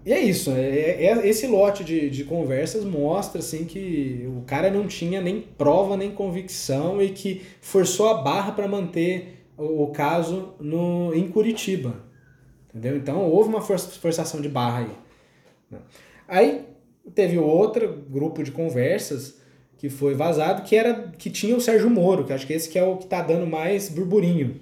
e 0.05 0.13
é 0.13 0.21
isso, 0.21 0.51
é, 0.51 0.61
é, 0.61 1.05
é, 1.07 1.27
esse 1.27 1.47
lote 1.47 1.83
de, 1.83 2.11
de 2.11 2.25
conversas 2.25 2.85
mostra 2.85 3.39
assim 3.39 3.65
que 3.65 4.29
o 4.37 4.43
cara 4.43 4.71
não 4.71 4.87
tinha 4.87 5.23
nem 5.23 5.41
prova 5.41 5.97
nem 5.97 6.11
convicção 6.11 7.01
e 7.01 7.09
que 7.09 7.41
forçou 7.63 8.11
a 8.11 8.21
barra 8.21 8.53
para 8.53 8.69
manter 8.69 9.47
o, 9.57 9.85
o, 9.85 9.87
caso 9.87 10.53
no, 10.61 11.15
em 11.15 11.27
Curitiba. 11.27 12.05
Entendeu? 12.69 12.99
Então 12.99 13.25
houve 13.31 13.49
uma 13.49 13.63
forçação 13.63 14.43
de 14.43 14.49
barra 14.51 14.81
aí. 14.81 15.81
Aí 16.29 16.72
teve 17.15 17.39
outro 17.39 18.05
grupo 18.09 18.43
de 18.43 18.51
conversas 18.51 19.41
que 19.79 19.89
foi 19.89 20.15
vazado 20.15 20.63
que 20.63 20.77
era 20.77 21.13
que 21.19 21.29
tinha 21.29 21.57
o 21.57 21.61
Sérgio 21.61 21.91
Moro, 21.91 22.25
que 22.25 22.33
acho 22.33 22.47
que 22.47 22.53
esse 22.53 22.69
que 22.69 22.79
é 22.79 22.85
o 22.85 22.97
que 22.97 23.05
está 23.05 23.21
dando 23.21 23.47
mais 23.47 23.89
burburinho, 23.89 24.61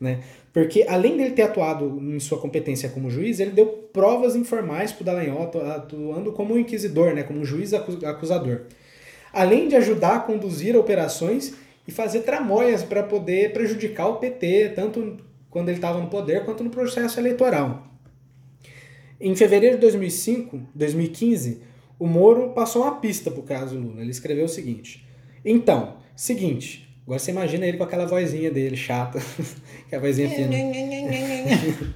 né? 0.00 0.20
Porque 0.52 0.86
além 0.88 1.16
dele 1.16 1.32
ter 1.32 1.42
atuado 1.42 1.98
em 2.00 2.18
sua 2.18 2.38
competência 2.38 2.88
como 2.88 3.10
juiz, 3.10 3.38
ele 3.38 3.50
deu 3.50 3.66
provas 3.92 4.34
informais 4.34 4.90
para 4.90 5.02
o 5.02 5.04
Dallagnol, 5.04 5.50
atuando 5.70 6.32
como 6.32 6.58
inquisidor, 6.58 7.14
né, 7.14 7.22
como 7.22 7.44
juiz 7.44 7.74
acusador. 7.74 8.62
Além 9.32 9.68
de 9.68 9.76
ajudar 9.76 10.16
a 10.16 10.20
conduzir 10.20 10.74
operações 10.74 11.54
e 11.86 11.92
fazer 11.92 12.20
tramóias 12.20 12.82
para 12.82 13.02
poder 13.02 13.52
prejudicar 13.52 14.08
o 14.08 14.16
PT, 14.16 14.72
tanto 14.74 15.18
quando 15.50 15.68
ele 15.68 15.76
estava 15.76 16.00
no 16.00 16.08
poder 16.08 16.44
quanto 16.44 16.64
no 16.64 16.70
processo 16.70 17.20
eleitoral. 17.20 17.86
Em 19.20 19.36
fevereiro 19.36 19.76
de 19.76 19.82
2005, 19.82 20.60
2015, 20.74 21.62
o 21.98 22.06
Moro 22.06 22.50
passou 22.50 22.82
uma 22.82 22.96
pista 22.96 23.30
para 23.30 23.40
o 23.40 23.44
caso 23.44 23.78
Lula. 23.78 24.00
Ele 24.00 24.10
escreveu 24.10 24.44
o 24.44 24.48
seguinte: 24.48 25.06
Então, 25.44 25.96
seguinte, 26.14 26.86
Agora 27.06 27.20
você 27.20 27.30
imagina 27.30 27.64
ele 27.64 27.78
com 27.78 27.84
aquela 27.84 28.04
vozinha 28.04 28.50
dele, 28.50 28.76
chata. 28.76 29.20
que 29.88 29.94
é 29.94 29.98
a 29.98 30.00
vozinha 30.00 30.28
fina. 30.28 30.50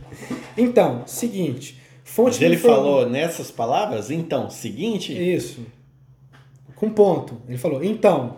então, 0.56 1.02
seguinte. 1.04 1.80
Fonte 2.04 2.34
Mas 2.34 2.42
ele 2.42 2.56
falou 2.56 3.08
nessas 3.08 3.50
palavras? 3.50 4.08
Então, 4.08 4.48
seguinte? 4.48 5.12
Isso. 5.12 5.66
Com 6.76 6.90
ponto. 6.90 7.42
Ele 7.48 7.58
falou, 7.58 7.82
então. 7.82 8.36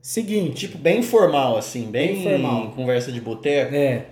Seguinte. 0.00 0.68
Tipo, 0.68 0.78
bem 0.78 1.02
formal, 1.02 1.56
assim, 1.56 1.90
bem, 1.90 2.14
bem 2.14 2.22
formal. 2.22 2.70
conversa 2.70 3.10
de 3.10 3.20
boteco. 3.20 3.74
É. 3.74 4.06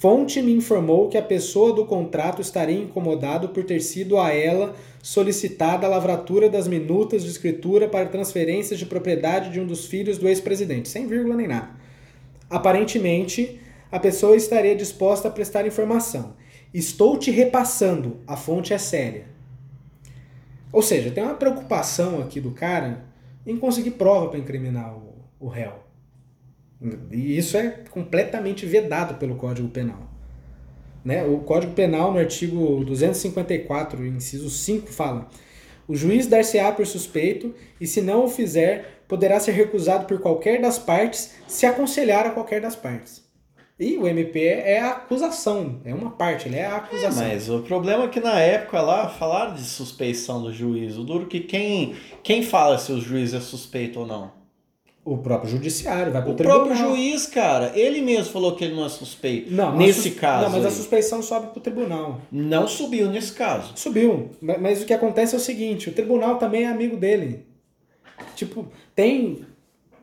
Fonte 0.00 0.40
me 0.40 0.54
informou 0.54 1.10
que 1.10 1.18
a 1.18 1.22
pessoa 1.22 1.74
do 1.74 1.84
contrato 1.84 2.40
estaria 2.40 2.80
incomodado 2.80 3.50
por 3.50 3.64
ter 3.64 3.80
sido 3.80 4.18
a 4.18 4.32
ela 4.32 4.74
solicitada 5.02 5.86
a 5.86 5.90
lavratura 5.90 6.48
das 6.48 6.66
minutas 6.66 7.22
de 7.22 7.28
escritura 7.28 7.86
para 7.86 8.08
transferências 8.08 8.78
de 8.78 8.86
propriedade 8.86 9.50
de 9.50 9.60
um 9.60 9.66
dos 9.66 9.84
filhos 9.84 10.16
do 10.16 10.26
ex-presidente, 10.26 10.88
sem 10.88 11.06
vírgula 11.06 11.36
nem 11.36 11.46
nada. 11.46 11.68
Aparentemente, 12.48 13.60
a 13.92 13.98
pessoa 13.98 14.34
estaria 14.34 14.74
disposta 14.74 15.28
a 15.28 15.30
prestar 15.30 15.66
informação. 15.66 16.34
Estou 16.72 17.18
te 17.18 17.30
repassando, 17.30 18.20
a 18.26 18.38
fonte 18.38 18.72
é 18.72 18.78
séria. 18.78 19.26
Ou 20.72 20.80
seja, 20.80 21.10
tem 21.10 21.22
uma 21.22 21.34
preocupação 21.34 22.22
aqui 22.22 22.40
do 22.40 22.52
cara 22.52 23.04
em 23.46 23.58
conseguir 23.58 23.90
prova 23.90 24.28
para 24.30 24.38
incriminar 24.38 24.96
o, 24.96 25.12
o 25.38 25.46
réu. 25.46 25.89
E 27.10 27.36
isso 27.36 27.56
é 27.56 27.84
completamente 27.90 28.64
vedado 28.64 29.14
pelo 29.14 29.36
Código 29.36 29.68
Penal. 29.68 30.08
Né? 31.04 31.24
O 31.24 31.38
Código 31.38 31.72
Penal, 31.72 32.12
no 32.12 32.18
artigo 32.18 32.84
254, 32.84 34.06
inciso 34.06 34.48
5, 34.48 34.88
fala: 34.88 35.28
o 35.86 35.94
juiz 35.94 36.26
dar-se-á 36.26 36.72
por 36.72 36.86
suspeito 36.86 37.54
e, 37.80 37.86
se 37.86 38.00
não 38.00 38.24
o 38.24 38.28
fizer, 38.28 39.02
poderá 39.08 39.40
ser 39.40 39.52
recusado 39.52 40.06
por 40.06 40.20
qualquer 40.20 40.60
das 40.60 40.78
partes 40.78 41.34
se 41.48 41.66
aconselhar 41.66 42.26
a 42.26 42.30
qualquer 42.30 42.60
das 42.60 42.76
partes. 42.76 43.28
E 43.78 43.96
o 43.96 44.06
MP 44.06 44.44
é 44.44 44.78
a 44.78 44.90
acusação, 44.90 45.80
é 45.86 45.94
uma 45.94 46.10
parte, 46.10 46.46
ele 46.46 46.58
é 46.58 46.66
a 46.66 46.76
acusação. 46.76 47.24
É, 47.24 47.32
mas 47.32 47.48
o 47.48 47.60
problema 47.62 48.04
é 48.04 48.08
que 48.08 48.20
na 48.20 48.38
época 48.38 48.80
lá 48.82 49.08
falaram 49.08 49.54
de 49.54 49.62
suspeição 49.62 50.42
do 50.42 50.52
juiz. 50.52 50.98
O 50.98 51.02
duro 51.02 51.26
que 51.26 51.40
quem, 51.40 51.96
quem 52.22 52.42
fala 52.42 52.76
se 52.76 52.92
o 52.92 53.00
juiz 53.00 53.32
é 53.32 53.40
suspeito 53.40 54.00
ou 54.00 54.06
não? 54.06 54.39
O 55.10 55.18
próprio 55.18 55.50
judiciário, 55.50 56.12
vai 56.12 56.22
pro 56.22 56.30
o 56.30 56.34
tribunal. 56.36 56.62
O 56.62 56.66
próprio 56.66 56.88
juiz, 56.88 57.26
cara, 57.26 57.72
ele 57.74 58.00
mesmo 58.00 58.32
falou 58.32 58.54
que 58.54 58.64
ele 58.64 58.76
não 58.76 58.84
é 58.84 58.88
suspeito. 58.88 59.52
Não, 59.52 59.76
nesse 59.76 60.12
caso. 60.12 60.44
Não, 60.44 60.50
mas 60.52 60.60
aí. 60.60 60.68
a 60.68 60.70
suspeição 60.70 61.20
sobe 61.20 61.48
pro 61.48 61.60
tribunal. 61.60 62.20
Não 62.30 62.68
subiu 62.68 63.10
nesse 63.10 63.32
caso. 63.32 63.72
Subiu. 63.74 64.30
Mas, 64.40 64.60
mas 64.60 64.82
o 64.82 64.86
que 64.86 64.92
acontece 64.92 65.34
é 65.34 65.38
o 65.38 65.40
seguinte: 65.40 65.88
o 65.88 65.92
tribunal 65.92 66.38
também 66.38 66.62
é 66.62 66.68
amigo 66.68 66.96
dele. 66.96 67.44
Tipo, 68.36 68.68
tem. 68.94 69.44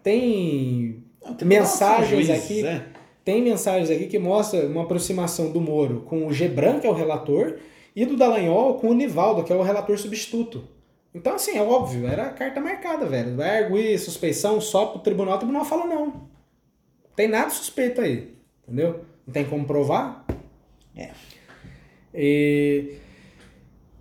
Tem. 0.03 1.01
mensagens 1.41 2.27
juiz, 2.27 2.29
aqui. 2.29 2.67
É. 2.67 2.83
Tem 3.23 3.41
mensagens 3.41 3.89
aqui 3.89 4.07
que 4.07 4.19
mostram 4.19 4.67
uma 4.67 4.83
aproximação 4.83 5.53
do 5.53 5.61
Moro 5.61 6.01
com 6.01 6.27
o 6.27 6.33
Gebran, 6.33 6.81
que 6.81 6.87
é 6.87 6.89
o 6.89 6.93
relator, 6.93 7.55
e 7.95 8.05
do 8.05 8.17
Dallagnol 8.17 8.73
com 8.73 8.89
o 8.89 8.93
Nivaldo, 8.93 9.45
que 9.45 9.53
é 9.53 9.55
o 9.55 9.61
relator 9.61 9.97
substituto. 9.97 10.67
Então, 11.17 11.33
assim, 11.33 11.57
é 11.57 11.61
óbvio, 11.63 12.07
era 12.07 12.29
carta 12.29 12.61
marcada, 12.61 13.07
velho. 13.07 13.35
Vai 13.35 13.63
arguir 13.63 13.97
suspeição 13.97 14.61
só 14.61 14.85
pro 14.85 14.99
tribunal, 14.99 15.35
o 15.35 15.39
tribunal 15.39 15.65
fala 15.65 15.85
não. 15.85 16.05
Não 16.05 17.15
tem 17.15 17.27
nada 17.27 17.49
suspeito 17.49 17.99
aí, 17.99 18.35
entendeu? 18.63 19.03
Não 19.25 19.33
tem 19.33 19.43
como 19.43 19.65
provar. 19.65 20.27
É. 20.95 21.09
E, 22.13 22.97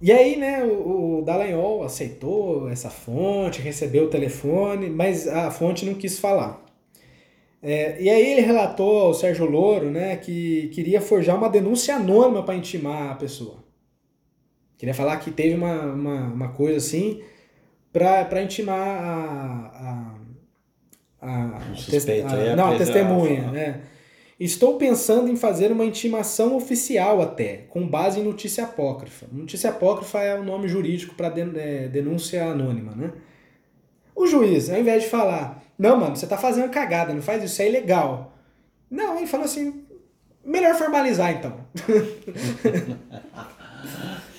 e 0.02 0.12
aí, 0.12 0.37
né, 0.37 0.62
o, 0.62 1.20
o 1.20 1.22
Dallagnol 1.22 1.85
aceitou 1.85 2.68
essa 2.68 2.90
fonte, 2.90 3.62
recebeu 3.62 4.05
o 4.05 4.11
telefone, 4.11 4.90
mas 4.90 5.26
a 5.26 5.50
fonte 5.50 5.87
não 5.87 5.94
quis 5.94 6.18
falar. 6.18 6.62
É, 7.62 8.00
e 8.00 8.11
aí 8.11 8.33
ele 8.33 8.42
relatou 8.42 9.00
ao 9.00 9.14
Sérgio 9.14 9.46
Loro, 9.46 9.90
né, 9.90 10.16
que 10.16 10.68
queria 10.68 11.00
forjar 11.00 11.35
uma 11.37 11.48
denúncia 11.48 11.96
anônima 11.96 12.42
para 12.42 12.55
intimar 12.55 13.12
a 13.12 13.14
pessoa. 13.14 13.65
Queria 14.78 14.94
falar 14.94 15.18
que 15.18 15.30
teve 15.30 15.54
uma, 15.54 15.82
uma, 15.82 16.20
uma 16.26 16.48
coisa 16.48 16.78
assim 16.78 17.22
para 17.92 18.42
intimar 18.42 18.78
a. 18.78 20.14
a, 21.20 21.28
a, 21.28 21.58
um 21.70 21.74
suspeito, 21.74 22.28
a, 22.28 22.52
a 22.52 22.56
não, 22.56 22.72
a 22.72 22.78
testemunha. 22.78 23.50
Né? 23.50 23.80
Estou 24.38 24.76
pensando 24.76 25.30
em 25.30 25.36
fazer 25.36 25.72
uma 25.72 25.84
intimação 25.84 26.54
oficial 26.54 27.22
até, 27.22 27.64
com 27.70 27.88
base 27.88 28.20
em 28.20 28.22
notícia 28.22 28.64
apócrifa. 28.64 29.26
Notícia 29.32 29.70
apócrifa 29.70 30.20
é 30.20 30.38
o 30.38 30.44
nome 30.44 30.68
jurídico 30.68 31.14
para 31.14 31.28
é, 31.28 31.88
denúncia 31.88 32.44
anônima, 32.44 32.92
né? 32.94 33.12
O 34.14 34.26
juiz, 34.26 34.68
ao 34.68 34.78
invés 34.78 35.04
de 35.04 35.08
falar, 35.08 35.62
não, 35.78 35.98
mano, 35.98 36.16
você 36.16 36.26
tá 36.26 36.36
fazendo 36.36 36.70
cagada, 36.70 37.14
não 37.14 37.22
faz 37.22 37.42
isso 37.42 37.62
é 37.62 37.68
ilegal. 37.68 38.34
Não, 38.90 39.16
ele 39.16 39.26
falou 39.26 39.46
assim, 39.46 39.84
melhor 40.44 40.74
formalizar 40.74 41.32
então. 41.32 41.56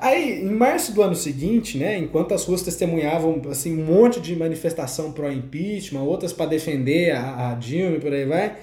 Aí, 0.00 0.40
em 0.40 0.50
março 0.50 0.92
do 0.92 1.02
ano 1.02 1.14
seguinte, 1.14 1.76
né, 1.76 1.98
enquanto 1.98 2.32
as 2.32 2.44
ruas 2.44 2.62
testemunhavam 2.62 3.42
assim, 3.50 3.78
um 3.78 3.84
monte 3.84 4.18
de 4.18 4.34
manifestação 4.34 5.12
pró-impeachment, 5.12 6.00
outras 6.00 6.32
para 6.32 6.46
defender 6.46 7.12
a, 7.12 7.50
a 7.50 7.54
Dilma 7.54 7.96
e 7.96 8.00
por 8.00 8.10
aí 8.10 8.24
vai, 8.24 8.56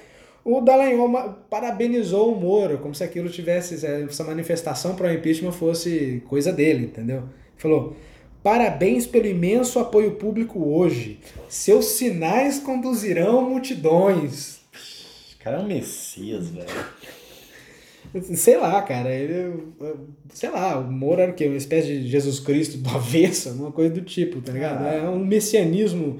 o 0.43 0.61
Dallagnol 0.61 1.35
parabenizou 1.47 2.33
o 2.33 2.39
Moro, 2.39 2.79
como 2.79 2.95
se 2.95 3.03
aquilo 3.03 3.29
tivesse, 3.29 3.85
essa 3.85 4.23
manifestação 4.23 4.95
pró-impeachment 4.95 5.51
fosse 5.51 6.23
coisa 6.27 6.51
dele, 6.51 6.85
entendeu? 6.85 7.23
Falou, 7.55 7.95
parabéns 8.41 9.05
pelo 9.05 9.27
imenso 9.27 9.77
apoio 9.77 10.11
público 10.15 10.67
hoje, 10.67 11.19
seus 11.47 11.85
sinais 11.85 12.59
conduzirão 12.59 13.47
multidões. 13.47 14.57
O 15.35 15.43
cara 15.43 15.57
é 15.57 15.59
um 15.59 15.67
messias, 15.67 16.49
velho. 16.49 16.67
Sei 18.35 18.57
lá, 18.57 18.81
cara. 18.81 19.09
Ele, 19.09 19.63
sei 20.33 20.49
lá, 20.49 20.77
o 20.77 20.91
Moro 20.91 21.21
era 21.21 21.31
o 21.31 21.35
quê? 21.35 21.47
Uma 21.47 21.57
espécie 21.57 21.87
de 21.87 22.07
Jesus 22.07 22.39
Cristo 22.39 22.77
do 22.77 22.89
avesso, 22.95 23.49
uma 23.51 23.71
coisa 23.71 23.93
do 23.93 24.01
tipo, 24.01 24.41
tá 24.41 24.51
ligado? 24.51 24.85
Ah. 24.85 24.93
É 24.93 25.09
um 25.09 25.19
messianismo. 25.19 26.19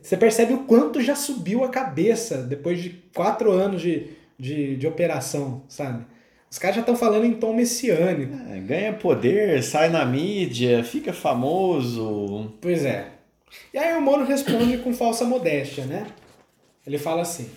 Você 0.00 0.16
percebe 0.16 0.54
o 0.54 0.64
quanto 0.64 1.02
já 1.02 1.14
subiu 1.14 1.62
a 1.62 1.68
cabeça 1.68 2.38
depois 2.38 2.82
de 2.82 2.90
quatro 3.14 3.50
anos 3.52 3.82
de, 3.82 4.08
de, 4.38 4.76
de 4.76 4.86
operação, 4.86 5.62
sabe? 5.68 6.04
Os 6.50 6.58
caras 6.58 6.76
já 6.76 6.80
estão 6.80 6.96
falando 6.96 7.26
em 7.26 7.34
tom 7.34 7.52
messiânico. 7.52 8.32
É, 8.50 8.58
ganha 8.60 8.92
poder, 8.94 9.62
sai 9.62 9.90
na 9.90 10.04
mídia, 10.06 10.82
fica 10.82 11.12
famoso. 11.12 12.54
Pois 12.60 12.84
é. 12.84 13.08
E 13.74 13.78
aí 13.78 13.94
o 13.96 14.00
Moro 14.00 14.24
responde 14.24 14.78
com 14.78 14.94
falsa 14.94 15.24
modéstia, 15.24 15.84
né? 15.84 16.06
Ele 16.86 16.96
fala 16.96 17.22
assim: 17.22 17.50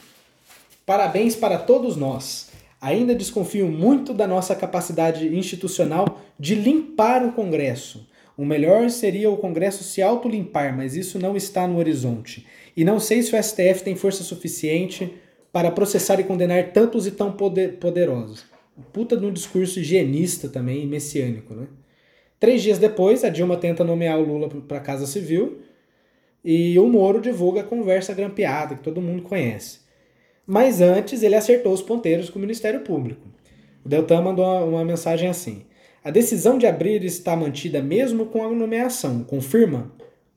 Parabéns 0.85 1.35
para 1.35 1.57
todos 1.57 1.95
nós 1.95 2.48
Ainda 2.81 3.13
desconfio 3.13 3.67
muito 3.67 4.13
da 4.13 4.25
nossa 4.25 4.55
capacidade 4.55 5.27
institucional 5.35 6.21
de 6.39 6.55
limpar 6.55 7.25
o 7.25 7.33
Congresso. 7.33 8.07
O 8.37 8.45
melhor 8.45 8.89
seria 8.89 9.29
o 9.29 9.37
Congresso 9.37 9.83
se 9.83 10.01
autolimpar, 10.01 10.75
mas 10.75 10.95
isso 10.95 11.19
não 11.19 11.35
está 11.35 11.67
no 11.67 11.77
horizonte. 11.77 12.47
E 12.77 12.85
não 12.85 12.97
sei 12.97 13.21
se 13.21 13.35
o 13.35 13.43
STF 13.43 13.83
tem 13.83 13.95
força 13.95 14.23
suficiente 14.23 15.13
para 15.51 15.71
processar 15.71 16.19
e 16.21 16.23
condenar 16.23 16.71
tantos 16.71 17.05
e 17.05 17.11
tão 17.11 17.33
poder, 17.33 17.79
poderosos. 17.79 18.45
Puta 18.93 19.17
de 19.17 19.25
um 19.25 19.33
discurso 19.33 19.79
higienista 19.79 20.47
também, 20.47 20.87
messiânico, 20.87 21.53
né? 21.53 21.67
Três 22.39 22.61
dias 22.61 22.77
depois, 22.77 23.25
a 23.25 23.29
Dilma 23.29 23.57
tenta 23.57 23.83
nomear 23.83 24.17
o 24.17 24.23
Lula 24.23 24.47
para 24.47 24.77
a 24.77 24.81
Casa 24.81 25.05
Civil 25.05 25.59
e 26.43 26.79
o 26.79 26.87
Moro 26.87 27.19
divulga 27.19 27.59
a 27.59 27.65
conversa 27.65 28.13
grampeada, 28.13 28.75
que 28.75 28.83
todo 28.83 29.01
mundo 29.01 29.23
conhece. 29.23 29.79
Mas 30.51 30.81
antes, 30.81 31.21
ele 31.21 31.35
acertou 31.35 31.71
os 31.71 31.79
ponteiros 31.83 32.27
com 32.27 32.39
o 32.39 32.41
Ministério 32.41 32.79
Público. 32.79 33.21
O 33.85 33.87
Deltan 33.87 34.23
mandou 34.23 34.67
uma 34.67 34.83
mensagem 34.83 35.29
assim: 35.29 35.67
A 36.03 36.09
decisão 36.09 36.57
de 36.57 36.65
abrir 36.65 37.03
está 37.05 37.35
mantida 37.35 37.83
mesmo 37.83 38.25
com 38.25 38.43
a 38.43 38.49
nomeação. 38.49 39.23
Confirma? 39.23 39.91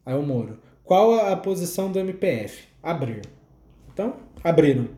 Aí 0.05 0.15
o 0.15 0.23
Moro. 0.23 0.59
Qual 0.85 1.15
a 1.15 1.35
posição 1.35 1.91
do 1.91 1.99
MPF? 1.99 2.65
Abrir. 2.83 3.23
Então, 3.91 4.17
abriram. 4.45 4.91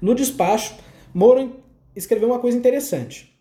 No 0.00 0.14
despacho, 0.14 0.76
Moro 1.12 1.62
escreveu 1.94 2.28
uma 2.28 2.38
coisa 2.38 2.56
interessante. 2.56 3.38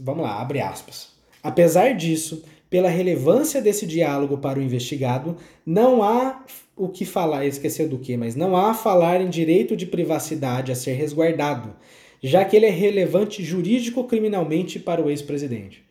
Vamos 0.00 0.22
lá, 0.22 0.40
abre 0.40 0.62
aspas. 0.62 1.10
Apesar 1.42 1.94
disso, 1.94 2.42
pela 2.70 2.88
relevância 2.88 3.60
desse 3.60 3.84
diálogo 3.84 4.38
para 4.38 4.60
o 4.60 4.62
investigado, 4.62 5.36
não 5.66 6.02
há 6.02 6.44
o 6.76 6.88
que 6.88 7.04
falar, 7.04 7.44
esqueceu 7.44 7.88
do 7.88 7.98
que, 7.98 8.16
mas 8.16 8.36
não 8.36 8.56
há 8.56 8.72
falar 8.72 9.20
em 9.20 9.28
direito 9.28 9.76
de 9.76 9.84
privacidade 9.84 10.70
a 10.70 10.76
ser 10.76 10.92
resguardado, 10.92 11.76
já 12.22 12.44
que 12.44 12.56
ele 12.56 12.66
é 12.66 12.70
relevante 12.70 13.42
jurídico-criminalmente 13.42 14.78
para 14.78 15.02
o 15.02 15.10
ex-presidente. 15.10 15.84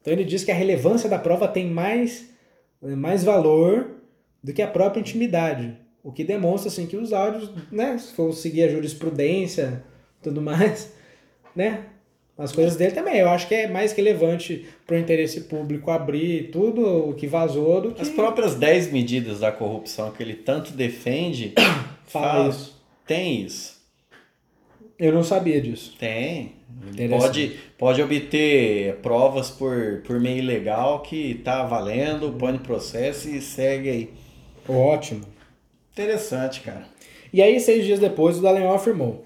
Então 0.00 0.12
ele 0.12 0.24
diz 0.24 0.42
que 0.42 0.50
a 0.50 0.54
relevância 0.54 1.08
da 1.08 1.18
prova 1.18 1.46
tem 1.46 1.68
mais, 1.68 2.30
mais 2.80 3.22
valor 3.22 3.96
do 4.42 4.52
que 4.52 4.62
a 4.62 4.68
própria 4.68 5.00
intimidade, 5.00 5.76
o 6.02 6.10
que 6.10 6.24
demonstra 6.24 6.70
assim 6.70 6.86
que 6.86 6.96
os 6.96 7.12
áudios, 7.12 7.50
né, 7.70 7.98
se 7.98 8.12
for 8.12 8.32
seguir 8.32 8.62
a 8.62 8.68
jurisprudência, 8.68 9.84
tudo 10.22 10.40
mais, 10.40 10.92
né, 11.54 11.84
as 12.38 12.52
coisas 12.52 12.76
dele 12.76 12.92
também. 12.92 13.16
Eu 13.18 13.28
acho 13.28 13.48
que 13.48 13.54
é 13.54 13.66
mais 13.66 13.92
relevante 13.92 14.66
para 14.86 14.96
o 14.96 14.98
interesse 14.98 15.42
público 15.42 15.90
abrir 15.90 16.50
tudo 16.50 17.08
o 17.08 17.14
que 17.14 17.26
vazou 17.26 17.80
do 17.80 17.92
que... 17.92 18.02
As 18.02 18.10
próprias 18.10 18.54
10 18.54 18.92
medidas 18.92 19.40
da 19.40 19.50
corrupção 19.50 20.10
que 20.10 20.22
ele 20.22 20.34
tanto 20.34 20.72
defende 20.72 21.54
fala 22.06 22.48
isso. 22.48 22.76
Tem 23.06 23.42
isso. 23.42 23.76
Eu 24.98 25.12
não 25.12 25.22
sabia 25.22 25.60
disso. 25.60 25.94
Tem. 25.98 26.56
Pode, 27.10 27.56
pode 27.78 28.02
obter 28.02 28.96
provas 28.96 29.50
por, 29.50 30.02
por 30.06 30.20
meio 30.20 30.38
ilegal 30.38 31.00
que 31.00 31.34
tá 31.36 31.64
valendo, 31.64 32.34
põe 32.38 32.52
no 32.52 32.58
processo 32.58 33.28
e 33.28 33.40
segue 33.40 33.88
aí. 33.88 34.10
Ótimo. 34.68 35.22
Interessante, 35.92 36.60
cara. 36.60 36.86
E 37.32 37.42
aí, 37.42 37.58
seis 37.60 37.84
dias 37.84 37.98
depois, 37.98 38.38
o 38.38 38.42
Dallagnol 38.42 38.74
afirmou: 38.74 39.24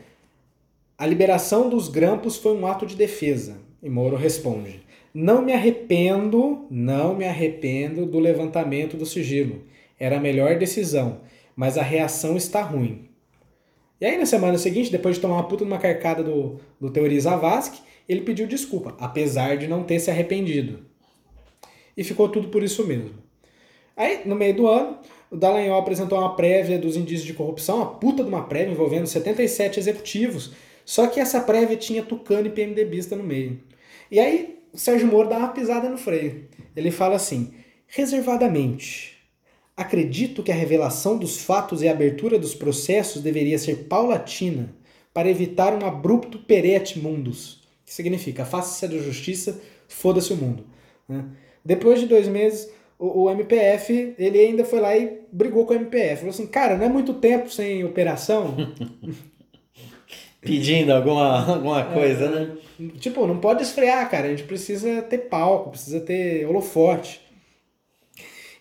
a 1.00 1.06
liberação 1.06 1.70
dos 1.70 1.88
grampos 1.88 2.36
foi 2.36 2.52
um 2.52 2.66
ato 2.66 2.84
de 2.84 2.94
defesa. 2.94 3.56
E 3.82 3.88
Moro 3.88 4.16
responde: 4.16 4.82
Não 5.14 5.40
me 5.40 5.50
arrependo, 5.50 6.66
não 6.70 7.16
me 7.16 7.24
arrependo 7.24 8.04
do 8.04 8.18
levantamento 8.18 8.98
do 8.98 9.06
sigilo. 9.06 9.64
Era 9.98 10.18
a 10.18 10.20
melhor 10.20 10.58
decisão, 10.58 11.22
mas 11.56 11.78
a 11.78 11.82
reação 11.82 12.36
está 12.36 12.60
ruim. 12.60 13.08
E 13.98 14.04
aí, 14.04 14.18
na 14.18 14.26
semana 14.26 14.58
seguinte, 14.58 14.92
depois 14.92 15.14
de 15.14 15.22
tomar 15.22 15.36
uma 15.36 15.48
puta 15.48 15.64
numa 15.64 15.78
carcada 15.78 16.22
do, 16.22 16.60
do 16.78 16.90
Teori 16.90 17.18
Zavascki, 17.18 17.80
ele 18.06 18.20
pediu 18.20 18.46
desculpa, 18.46 18.94
apesar 18.98 19.56
de 19.56 19.66
não 19.66 19.82
ter 19.84 20.00
se 20.00 20.10
arrependido. 20.10 20.80
E 21.96 22.04
ficou 22.04 22.28
tudo 22.28 22.48
por 22.48 22.62
isso 22.62 22.86
mesmo. 22.86 23.14
Aí, 23.96 24.20
no 24.26 24.36
meio 24.36 24.54
do 24.54 24.66
ano, 24.66 24.98
o 25.30 25.36
Dallagnol 25.36 25.78
apresentou 25.78 26.18
uma 26.18 26.36
prévia 26.36 26.78
dos 26.78 26.94
indícios 26.94 27.26
de 27.26 27.32
corrupção, 27.32 27.76
uma 27.76 27.94
puta 27.94 28.22
de 28.22 28.28
uma 28.28 28.42
prévia 28.42 28.72
envolvendo 28.72 29.06
77 29.06 29.80
executivos 29.80 30.52
só 30.90 31.06
que 31.06 31.20
essa 31.20 31.40
prévia 31.40 31.76
tinha 31.76 32.02
Tucano 32.02 32.48
e 32.48 32.50
PMDBista 32.50 33.14
no 33.14 33.22
meio. 33.22 33.60
E 34.10 34.18
aí 34.18 34.58
o 34.72 34.76
Sérgio 34.76 35.06
Moro 35.06 35.28
dá 35.28 35.38
uma 35.38 35.52
pisada 35.52 35.88
no 35.88 35.96
freio. 35.96 36.48
Ele 36.74 36.90
fala 36.90 37.14
assim: 37.14 37.54
reservadamente. 37.86 39.16
Acredito 39.76 40.42
que 40.42 40.50
a 40.50 40.54
revelação 40.54 41.16
dos 41.16 41.40
fatos 41.42 41.80
e 41.80 41.86
a 41.86 41.92
abertura 41.92 42.40
dos 42.40 42.56
processos 42.56 43.22
deveria 43.22 43.56
ser 43.56 43.84
paulatina 43.84 44.74
para 45.14 45.30
evitar 45.30 45.80
um 45.80 45.86
abrupto 45.86 46.40
perete 46.40 46.98
mundus. 46.98 47.62
Que 47.86 47.94
significa, 47.94 48.44
faça-se 48.44 48.84
a 48.84 48.98
justiça, 48.98 49.62
foda-se 49.86 50.32
o 50.32 50.36
mundo. 50.36 50.66
Né? 51.08 51.24
Depois 51.64 52.00
de 52.00 52.06
dois 52.08 52.26
meses, 52.26 52.68
o, 52.98 53.22
o, 53.22 53.30
MPF, 53.30 54.16
ele 54.18 54.40
ainda 54.40 54.64
foi 54.64 54.80
lá 54.80 54.96
e 54.96 55.20
brigou 55.30 55.64
com 55.64 55.72
o 55.72 55.76
MPF. 55.76 56.16
Falou 56.16 56.30
assim, 56.30 56.48
cara, 56.48 56.76
não 56.76 56.84
é 56.84 56.88
muito 56.88 57.14
tempo 57.14 57.48
sem 57.48 57.84
operação? 57.84 58.56
pedindo 60.40 60.92
alguma, 60.92 61.44
alguma 61.54 61.84
coisa, 61.84 62.24
é, 62.24 62.28
né? 62.28 62.56
Tipo, 62.98 63.26
não 63.26 63.38
pode 63.38 63.62
esfriar, 63.62 64.08
cara. 64.10 64.26
A 64.26 64.30
gente 64.30 64.44
precisa 64.44 65.02
ter 65.02 65.18
palco, 65.18 65.70
precisa 65.70 66.00
ter 66.00 66.46
holofote. 66.46 67.20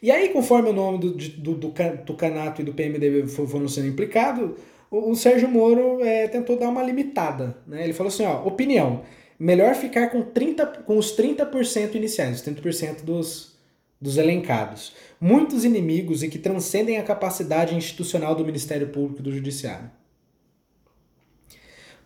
E 0.01 0.11
aí, 0.11 0.29
conforme 0.29 0.69
o 0.69 0.73
nome 0.73 0.97
do, 0.97 1.11
do, 1.11 1.55
do 1.55 1.71
Tucanato 2.05 2.61
e 2.61 2.65
do 2.65 2.73
PMDB 2.73 3.27
foram 3.27 3.67
sendo 3.67 3.87
implicados, 3.87 4.51
o, 4.89 5.11
o, 5.11 5.15
Sérgio 5.15 5.49
Moro 5.49 6.03
é, 6.03 6.27
tentou 6.27 6.57
dar 6.57 6.69
uma 6.69 6.83
limitada. 6.83 7.57
Né? 7.67 7.83
Ele 7.83 7.93
falou 7.93 8.07
assim: 8.07 8.25
ó, 8.25 8.45
opinião, 8.45 9.03
melhor 9.37 9.75
ficar 9.75 10.09
com, 10.09 10.21
30, 10.21 10.65
com 10.85 10.97
os 10.97 11.15
30% 11.17 11.95
iniciais, 11.95 12.37
os 12.37 12.47
30% 12.47 13.03
dos, 13.03 13.57
dos 13.99 14.17
elencados. 14.17 14.93
Muitos 15.19 15.65
inimigos 15.65 16.23
e 16.23 16.29
que 16.29 16.39
transcendem 16.39 16.97
a 16.97 17.03
capacidade 17.03 17.75
institucional 17.75 18.35
do 18.35 18.45
Ministério 18.45 18.87
Público 18.87 19.19
e 19.19 19.23
do 19.23 19.33
Judiciário. 19.33 19.91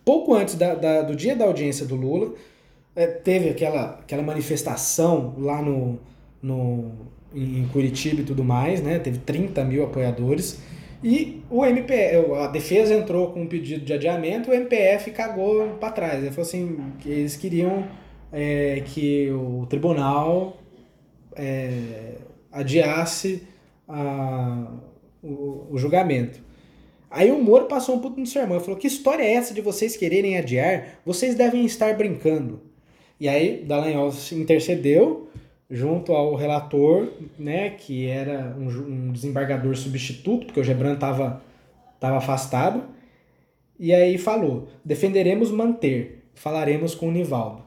Pouco 0.04 0.34
antes 0.34 0.54
da, 0.54 0.74
da, 0.74 1.02
do 1.02 1.16
dia 1.16 1.34
da 1.34 1.44
audiência 1.44 1.86
do 1.86 1.94
Lula, 1.94 2.34
é, 2.94 3.06
teve 3.06 3.48
aquela, 3.48 3.98
aquela 4.00 4.22
manifestação 4.22 5.34
lá 5.38 5.62
no, 5.62 5.98
no, 6.42 6.92
em 7.34 7.66
Curitiba 7.72 8.20
e 8.20 8.24
tudo 8.24 8.44
mais, 8.44 8.82
né? 8.82 8.98
Teve 8.98 9.18
30 9.18 9.64
mil 9.64 9.84
apoiadores. 9.84 10.60
E 11.02 11.42
o 11.50 11.64
MPF, 11.64 12.32
a 12.34 12.46
defesa 12.46 12.94
entrou 12.94 13.30
com 13.30 13.42
um 13.42 13.46
pedido 13.46 13.84
de 13.84 13.92
adiamento, 13.92 14.50
o 14.50 14.54
MPF 14.54 15.10
cagou 15.10 15.68
para 15.80 15.90
trás. 15.90 16.22
Ele 16.22 16.30
falou 16.30 16.46
assim, 16.46 16.78
que 17.00 17.10
eles 17.10 17.36
queriam 17.36 17.86
é, 18.32 18.82
que 18.86 19.30
o 19.30 19.66
tribunal 19.66 20.56
é, 21.36 22.14
adiasse 22.50 23.42
a, 23.88 24.66
o, 25.22 25.66
o 25.70 25.78
julgamento. 25.78 26.42
Aí 27.14 27.30
o 27.30 27.40
Moro 27.40 27.66
passou 27.66 27.94
um 27.94 28.00
puto 28.00 28.18
no 28.18 28.26
sermão 28.26 28.56
e 28.56 28.60
falou: 28.60 28.76
Que 28.76 28.88
história 28.88 29.22
é 29.22 29.34
essa 29.34 29.54
de 29.54 29.60
vocês 29.60 29.96
quererem 29.96 30.36
adiar? 30.36 30.98
Vocês 31.06 31.36
devem 31.36 31.64
estar 31.64 31.96
brincando. 31.96 32.60
E 33.20 33.28
aí 33.28 33.64
Dallagnol 33.64 34.12
intercedeu 34.32 35.28
junto 35.70 36.12
ao 36.12 36.34
relator, 36.34 37.08
né, 37.38 37.70
que 37.70 38.08
era 38.08 38.56
um, 38.58 38.66
um 38.66 39.12
desembargador 39.12 39.76
substituto, 39.76 40.46
porque 40.46 40.58
o 40.58 40.64
Gebran 40.64 40.94
estava 40.94 41.40
tava 42.00 42.16
afastado. 42.16 42.82
E 43.78 43.94
aí 43.94 44.18
falou: 44.18 44.66
defenderemos 44.84 45.52
manter, 45.52 46.24
falaremos 46.34 46.96
com 46.96 47.08
o 47.08 47.12
Nivaldo. 47.12 47.62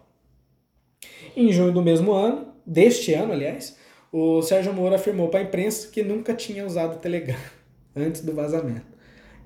Em 1.37 1.53
junho 1.53 1.71
do 1.71 1.81
mesmo 1.81 2.11
ano, 2.11 2.47
deste 2.65 3.13
ano, 3.13 3.31
aliás, 3.31 3.77
o 4.11 4.41
Sérgio 4.41 4.73
Moro 4.73 4.93
afirmou 4.93 5.29
para 5.29 5.39
a 5.39 5.43
imprensa 5.43 5.87
que 5.89 6.03
nunca 6.03 6.33
tinha 6.33 6.65
usado 6.65 6.95
o 6.95 6.99
Telegram 6.99 7.39
antes 7.95 8.19
do 8.19 8.33
vazamento 8.33 8.96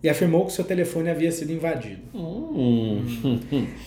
e 0.04 0.10
afirmou 0.10 0.46
que 0.46 0.54
seu 0.54 0.64
telefone 0.64 1.10
havia 1.10 1.32
sido 1.32 1.52
invadido. 1.52 2.02
Hum. 2.14 3.06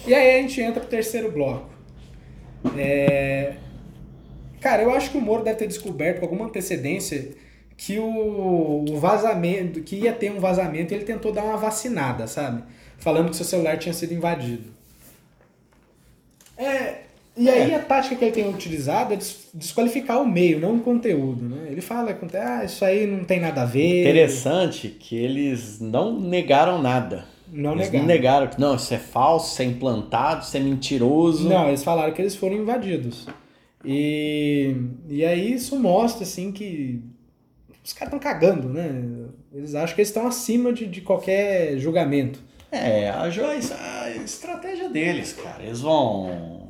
E 0.07 0.15
aí 0.15 0.39
a 0.39 0.43
gente 0.43 0.61
entra 0.61 0.81
pro 0.81 0.89
terceiro 0.89 1.31
bloco. 1.31 1.71
É... 2.77 3.55
Cara, 4.61 4.83
eu 4.83 4.93
acho 4.93 5.11
que 5.11 5.19
o 5.19 5.21
Moro 5.21 5.43
deve 5.43 5.59
ter 5.59 5.67
descoberto 5.67 6.21
com 6.21 6.25
alguma 6.25 6.47
antecedência 6.47 7.33
que 7.77 7.99
o 7.99 8.85
vazamento, 8.99 9.83
que 9.83 9.97
ia 9.97 10.13
ter 10.13 10.31
um 10.31 10.39
vazamento, 10.39 10.95
e 10.95 10.97
ele 10.97 11.05
tentou 11.05 11.33
dar 11.33 11.43
uma 11.45 11.57
vacinada, 11.57 12.27
sabe? 12.27 12.63
Falando 12.99 13.31
que 13.31 13.37
seu 13.37 13.45
celular 13.45 13.77
tinha 13.79 13.93
sido 13.93 14.15
invadido. 14.15 14.73
É, 16.57 17.04
e 17.37 17.49
aí 17.49 17.73
é. 17.73 17.75
a 17.75 17.81
tática 17.81 18.15
que 18.15 18.25
ele 18.25 18.33
tem 18.33 18.49
utilizado 18.49 19.13
é 19.13 19.19
desqualificar 19.53 20.23
o 20.23 20.27
meio, 20.27 20.61
não 20.61 20.77
o 20.77 20.81
conteúdo. 20.81 21.45
Né? 21.45 21.69
Ele 21.71 21.81
fala 21.81 22.17
ah, 22.35 22.65
isso 22.65 22.85
aí 22.85 23.07
não 23.07 23.25
tem 23.25 23.41
nada 23.41 23.63
a 23.63 23.65
ver. 23.65 24.03
Interessante 24.03 24.89
que 24.89 25.17
eles 25.17 25.81
não 25.81 26.19
negaram 26.21 26.81
nada. 26.81 27.25
Não 27.53 27.73
eles 27.73 27.87
negaram. 27.87 28.01
não 28.01 28.07
negaram 28.07 28.47
que 28.49 28.61
não, 28.61 28.77
isso 28.77 28.95
é 28.95 28.99
falso, 28.99 29.53
isso 29.53 29.63
é 29.63 29.65
implantado, 29.65 30.45
isso 30.45 30.57
é 30.57 30.61
mentiroso. 30.61 31.49
Não, 31.49 31.69
eles 31.69 31.83
falaram 31.83 32.13
que 32.13 32.23
eles 32.23 32.37
foram 32.37 32.57
invadidos. 32.57 33.27
E, 33.85 34.77
e 35.09 35.25
aí 35.25 35.53
isso 35.53 35.79
mostra 35.79 36.23
assim 36.23 36.53
que 36.53 37.03
os 37.85 37.93
caras 37.93 38.15
estão 38.15 38.19
cagando, 38.19 38.69
né? 38.69 38.91
Eles 39.53 39.75
acham 39.75 39.95
que 39.95 40.01
eles 40.01 40.09
estão 40.09 40.27
acima 40.27 40.73
de, 40.73 40.87
de 40.87 41.01
qualquer 41.01 41.79
julgamento. 41.79 42.41
É, 42.71 43.09
a, 43.11 43.23
a 43.23 44.11
estratégia 44.25 44.89
deles, 44.89 45.33
cara. 45.33 45.63
Eles 45.63 45.81
vão 45.81 46.64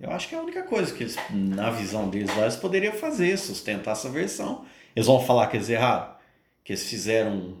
eu 0.00 0.10
acho 0.10 0.28
que 0.28 0.34
é 0.34 0.38
a 0.38 0.42
única 0.42 0.62
coisa 0.64 0.92
que 0.92 1.02
eles, 1.04 1.16
na 1.30 1.70
visão 1.70 2.08
deles 2.08 2.34
lá, 2.36 2.42
eles 2.42 2.56
poderiam 2.56 2.92
fazer, 2.92 3.36
sustentar 3.38 3.92
essa 3.92 4.08
versão. 4.08 4.64
Eles 4.94 5.06
vão 5.06 5.20
falar 5.20 5.46
que 5.48 5.56
eles 5.56 5.68
erraram, 5.68 6.14
que 6.62 6.72
eles 6.72 6.88
fizeram 6.88 7.56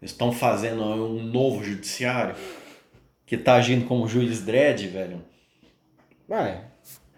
Eles 0.00 0.12
estão 0.12 0.32
fazendo 0.32 0.82
um 0.82 1.22
novo 1.22 1.62
judiciário 1.64 2.34
que 3.26 3.36
tá 3.36 3.54
agindo 3.54 3.86
como 3.86 4.08
juiz 4.08 4.40
dread, 4.42 4.88
velho. 4.88 5.22
Vai. 6.28 6.64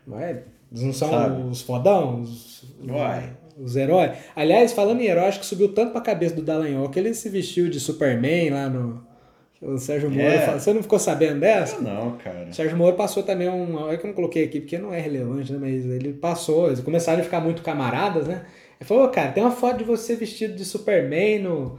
Vai. 0.06 0.44
Eles 0.70 0.82
não 0.82 0.92
são 0.92 1.10
Sabe? 1.10 1.42
os 1.42 1.62
fodão, 1.62 2.22
os, 2.22 2.64
Uai. 2.86 3.36
os 3.58 3.76
heróis. 3.76 4.12
Aliás, 4.34 4.72
falando 4.72 5.00
em 5.00 5.06
herói, 5.06 5.24
acho 5.24 5.40
que 5.40 5.46
subiu 5.46 5.72
tanto 5.74 5.92
pra 5.92 6.00
cabeça 6.00 6.34
do 6.34 6.42
Dallagnol 6.42 6.88
que 6.90 6.98
ele 6.98 7.14
se 7.14 7.28
vestiu 7.28 7.68
de 7.68 7.78
Superman 7.78 8.50
lá 8.50 8.68
no. 8.68 9.06
O 9.62 9.78
Sérgio 9.78 10.10
Moro. 10.10 10.26
É. 10.26 10.40
fala- 10.40 10.58
Você 10.58 10.72
não 10.72 10.82
ficou 10.82 10.98
sabendo 10.98 11.38
dessa? 11.40 11.76
Eu 11.76 11.82
não, 11.82 12.12
cara. 12.18 12.48
O 12.50 12.52
Sérgio 12.54 12.76
Moro 12.76 12.96
passou 12.96 13.22
também 13.22 13.48
um. 13.48 13.88
É 13.90 13.96
que 13.96 14.04
eu 14.04 14.08
não 14.08 14.14
coloquei 14.14 14.44
aqui 14.44 14.60
porque 14.60 14.76
não 14.76 14.92
é 14.92 15.00
relevante, 15.00 15.52
né? 15.52 15.58
Mas 15.60 15.86
ele 15.86 16.12
passou. 16.14 16.66
Eles 16.66 16.80
começaram 16.80 17.20
a 17.20 17.24
ficar 17.24 17.40
muito 17.40 17.62
camaradas, 17.62 18.26
né? 18.26 18.42
Ele 18.80 18.88
falou, 18.88 19.04
"Ô, 19.04 19.08
cara, 19.08 19.30
tem 19.30 19.42
uma 19.42 19.52
foto 19.52 19.78
de 19.78 19.84
você 19.84 20.16
vestido 20.16 20.54
de 20.54 20.64
Superman 20.64 21.38
no. 21.42 21.78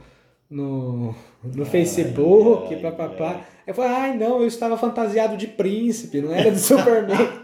No, 0.50 1.14
no 1.42 1.64
Facebook, 1.66 2.74
ai, 2.74 2.80
papapá. 2.80 3.28
ai. 3.38 3.40
Eu 3.66 3.74
falei, 3.74 3.90
ai 3.90 4.16
não, 4.16 4.40
eu 4.40 4.46
estava 4.46 4.76
fantasiado 4.76 5.36
de 5.36 5.46
príncipe, 5.48 6.20
não 6.20 6.32
era 6.32 6.50
de 6.50 6.60
Superman. 6.60 7.16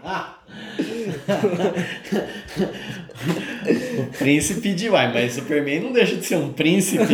O 3.99 4.17
príncipe 4.17 4.73
de 4.73 4.89
uai, 4.89 5.11
mas 5.13 5.33
Superman 5.33 5.81
não 5.81 5.91
deixa 5.91 6.15
de 6.15 6.25
ser 6.25 6.37
um 6.37 6.51
príncipe. 6.53 7.03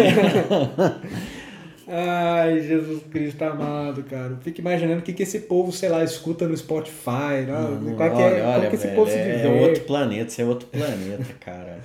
Ai, 1.88 2.60
Jesus 2.60 3.04
Cristo 3.04 3.42
amado, 3.44 4.04
cara. 4.04 4.38
Fico 4.42 4.60
imaginando 4.60 5.00
o 5.00 5.02
que, 5.02 5.14
que 5.14 5.24
esse 5.24 5.42
povo, 5.42 5.72
sei 5.72 5.88
lá, 5.88 6.04
escuta 6.04 6.46
no 6.46 6.56
Spotify. 6.58 7.46
Né? 7.48 7.94
Qual 7.96 8.16
que 8.16 8.22
é, 8.22 8.26
olha, 8.26 8.36
como 8.36 8.50
olha, 8.58 8.70
que 8.70 8.76
esse 8.76 8.88
velho, 8.88 8.96
povo 8.98 9.10
se 9.10 9.18
é, 9.18 9.46
é 9.46 9.62
outro 9.62 9.84
planeta, 9.86 10.30
isso 10.30 10.42
é 10.42 10.46
outro 10.46 10.68
planeta, 10.68 11.34
cara. 11.40 11.80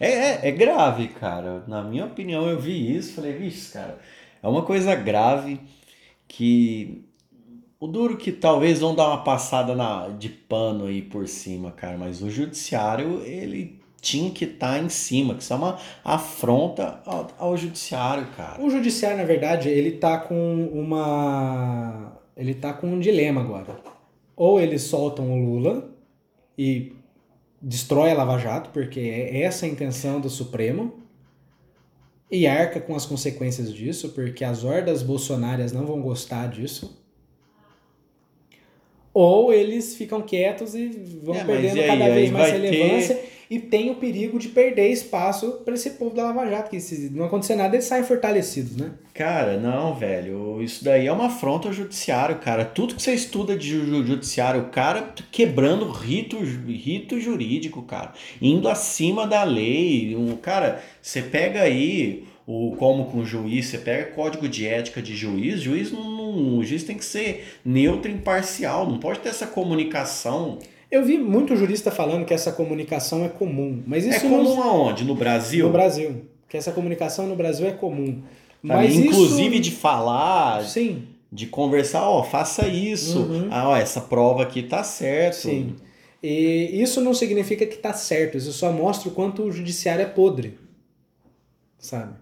É, 0.00 0.08
é, 0.08 0.48
é 0.48 0.50
grave, 0.50 1.08
cara. 1.08 1.62
Na 1.68 1.82
minha 1.82 2.06
opinião, 2.06 2.48
eu 2.48 2.58
vi 2.58 2.96
isso, 2.96 3.14
falei, 3.14 3.32
vixe, 3.32 3.72
cara, 3.72 3.98
é 4.42 4.48
uma 4.48 4.62
coisa 4.62 4.94
grave 4.96 5.60
que. 6.26 7.04
O 7.78 7.86
duro 7.86 8.18
que 8.18 8.30
talvez 8.30 8.80
vão 8.80 8.94
dar 8.94 9.06
uma 9.06 9.24
passada 9.24 9.74
na, 9.74 10.08
de 10.08 10.28
pano 10.28 10.84
aí 10.84 11.00
por 11.00 11.26
cima, 11.26 11.70
cara, 11.72 11.96
mas 11.96 12.20
o 12.20 12.28
judiciário, 12.28 13.22
ele 13.24 13.80
tinha 14.00 14.30
que 14.30 14.44
estar 14.44 14.82
em 14.82 14.88
cima, 14.88 15.34
que 15.34 15.42
isso 15.42 15.52
é 15.52 15.56
uma 15.56 15.78
afronta 16.04 17.00
ao, 17.04 17.28
ao 17.38 17.56
judiciário, 17.56 18.26
cara. 18.36 18.62
O 18.62 18.70
judiciário, 18.70 19.18
na 19.18 19.24
verdade, 19.24 19.68
ele 19.68 19.92
tá 19.92 20.18
com 20.18 20.68
uma. 20.72 22.18
Ele 22.36 22.54
tá 22.54 22.72
com 22.72 22.86
um 22.86 22.98
dilema 23.00 23.40
agora. 23.42 23.78
Ou 24.36 24.58
eles 24.60 24.82
soltam 24.82 25.30
o 25.30 25.44
Lula 25.44 25.90
e 26.56 26.92
destrói 27.60 28.10
a 28.10 28.14
Lava 28.14 28.38
Jato, 28.38 28.70
porque 28.70 29.00
é 29.00 29.42
essa 29.42 29.66
a 29.66 29.68
intenção 29.68 30.18
do 30.20 30.30
Supremo, 30.30 30.94
e 32.30 32.46
arca 32.46 32.80
com 32.80 32.94
as 32.94 33.04
consequências 33.04 33.72
disso, 33.74 34.10
porque 34.10 34.42
as 34.44 34.64
hordas 34.64 35.02
bolsonárias 35.02 35.72
não 35.72 35.84
vão 35.84 36.00
gostar 36.00 36.46
disso. 36.48 36.98
Ou 39.12 39.52
eles 39.52 39.96
ficam 39.96 40.22
quietos 40.22 40.74
e 40.74 40.86
vão 41.22 41.34
É, 41.34 41.44
perdendo 41.44 41.80
aí? 41.80 41.86
cada 41.86 42.08
vez 42.14 42.30
mais 42.30 42.50
vai 42.52 42.60
ter- 42.60 42.70
relevância 42.70 43.20
e 43.50 43.58
tem 43.58 43.90
o 43.90 43.96
perigo 43.96 44.38
de 44.38 44.48
perder 44.48 44.90
espaço 44.92 45.60
para 45.64 45.74
esse 45.74 45.90
povo 45.90 46.14
da 46.14 46.22
Lava 46.22 46.48
Jato, 46.48 46.70
que 46.70 46.78
se 46.78 47.10
não 47.10 47.24
acontecer 47.24 47.56
nada, 47.56 47.74
eles 47.74 47.84
saem 47.86 48.04
fortalecidos, 48.04 48.76
né? 48.76 48.92
Cara, 49.12 49.58
não, 49.58 49.92
velho. 49.94 50.62
Isso 50.62 50.84
daí 50.84 51.08
é 51.08 51.12
uma 51.12 51.26
afronta 51.26 51.66
ao 51.66 51.74
judiciário, 51.74 52.36
cara. 52.38 52.64
Tudo 52.64 52.94
que 52.94 53.02
você 53.02 53.12
estuda 53.12 53.56
de 53.56 53.68
ju- 53.68 54.06
judiciário, 54.06 54.60
o 54.62 54.68
cara 54.68 55.12
quebrando 55.32 55.90
rito, 55.90 56.38
rito 56.38 57.18
jurídico, 57.20 57.82
cara. 57.82 58.12
Indo 58.40 58.68
acima 58.68 59.26
da 59.26 59.42
lei. 59.42 60.16
Cara, 60.40 60.80
você 61.02 61.20
pega 61.20 61.62
aí 61.62 62.24
o 62.46 62.76
como 62.76 63.06
com 63.06 63.18
o 63.18 63.24
juiz, 63.26 63.66
você 63.66 63.78
pega 63.78 64.12
código 64.12 64.48
de 64.48 64.66
ética 64.66 65.02
de 65.02 65.14
juiz, 65.16 65.60
juiz 65.60 65.90
não, 65.92 66.04
não- 66.10 66.58
o 66.58 66.64
juiz 66.64 66.84
tem 66.84 66.96
que 66.96 67.04
ser 67.04 67.58
neutro 67.64 68.10
e 68.10 68.14
imparcial, 68.14 68.88
não 68.88 68.98
pode 68.98 69.18
ter 69.20 69.28
essa 69.28 69.46
comunicação. 69.46 70.58
Eu 70.90 71.04
vi 71.04 71.18
muito 71.18 71.56
jurista 71.56 71.90
falando 71.90 72.24
que 72.24 72.34
essa 72.34 72.50
comunicação 72.50 73.24
é 73.24 73.28
comum, 73.28 73.82
mas 73.86 74.04
isso 74.04 74.26
é 74.26 74.28
comum 74.28 74.56
não, 74.56 74.62
aonde? 74.62 75.04
No 75.04 75.14
Brasil? 75.14 75.66
no 75.66 75.72
Brasil, 75.72 76.24
que 76.48 76.56
essa 76.56 76.72
comunicação 76.72 77.26
no 77.26 77.36
Brasil 77.36 77.66
é 77.66 77.72
comum. 77.72 78.06
Sabe? 78.06 78.24
Mas 78.62 78.96
Inclusive 78.96 79.54
isso, 79.54 79.62
de 79.62 79.70
falar, 79.70 80.64
sim, 80.64 81.04
de 81.30 81.46
conversar, 81.46 82.08
ó, 82.08 82.22
faça 82.24 82.66
isso. 82.66 83.20
Uhum. 83.20 83.48
Ah, 83.50 83.68
ó, 83.68 83.76
essa 83.76 84.00
prova 84.00 84.42
aqui 84.42 84.62
tá 84.62 84.82
certo. 84.82 85.34
sim. 85.34 85.76
E 86.22 86.82
isso 86.82 87.00
não 87.00 87.14
significa 87.14 87.64
que 87.64 87.76
tá 87.76 87.94
certo, 87.94 88.36
isso 88.36 88.52
só 88.52 88.70
mostra 88.70 89.08
o 89.08 89.12
quanto 89.12 89.42
o 89.44 89.52
judiciário 89.52 90.02
é 90.02 90.06
podre. 90.06 90.58
Sabe? 91.78 92.12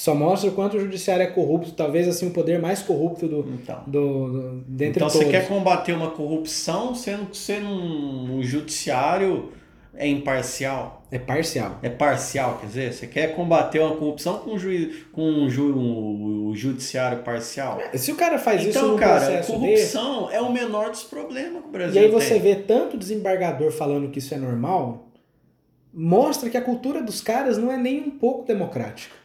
Só 0.00 0.14
mostra 0.14 0.48
o 0.48 0.54
quanto 0.54 0.78
o 0.78 0.80
judiciário 0.80 1.22
é 1.22 1.26
corrupto, 1.26 1.72
talvez 1.72 2.08
assim 2.08 2.26
o 2.28 2.30
poder 2.30 2.58
mais 2.58 2.80
corrupto 2.80 3.28
do, 3.28 3.40
Então, 3.52 3.82
do, 3.86 4.32
do 4.32 4.64
dentre 4.66 4.96
então 5.02 5.08
todos. 5.08 5.26
você 5.26 5.30
quer 5.30 5.46
combater 5.46 5.92
uma 5.92 6.10
corrupção 6.12 6.94
sendo 6.94 7.26
que 7.26 7.36
você 7.36 7.58
num, 7.60 8.26
num 8.26 8.42
judiciário 8.42 9.52
é 9.94 10.06
imparcial, 10.08 11.02
É 11.10 11.18
parcial. 11.18 11.78
é 11.82 11.90
parcial, 11.90 12.56
quer 12.60 12.66
dizer, 12.68 12.92
você 12.94 13.06
quer 13.06 13.34
combater 13.36 13.78
uma 13.80 13.94
corrupção 13.94 14.38
com, 14.38 14.52
um 14.52 14.58
juiz, 14.58 15.04
com 15.12 15.20
um 15.22 15.50
ju, 15.50 15.66
um- 15.78 16.46
o 16.48 16.56
judiciário 16.56 17.18
parcial. 17.22 17.78
Se 17.92 18.10
o 18.10 18.16
cara 18.16 18.38
faz 18.38 18.62
isso 18.62 18.70
Então, 18.78 18.92
num 18.92 18.96
cara, 18.96 19.20
processo 19.20 19.52
corrupção 19.52 20.30
é 20.30 20.40
o 20.40 20.50
menor 20.50 20.88
dos 20.88 21.02
problemas 21.02 21.60
que 21.60 21.68
o 21.68 21.70
Brasil 21.70 22.00
E 22.00 22.04
aí 22.06 22.10
você 22.10 22.30
tem. 22.30 22.40
vê 22.40 22.54
tanto 22.56 22.96
desembargador 22.96 23.70
falando 23.70 24.08
que 24.10 24.18
isso 24.18 24.32
é 24.32 24.38
normal, 24.38 25.08
mostra 25.92 26.48
que 26.48 26.56
a 26.56 26.62
cultura 26.62 27.02
dos 27.02 27.20
caras 27.20 27.58
não 27.58 27.70
é 27.70 27.76
nem 27.76 28.00
um 28.00 28.10
pouco 28.10 28.46
democrática. 28.46 29.20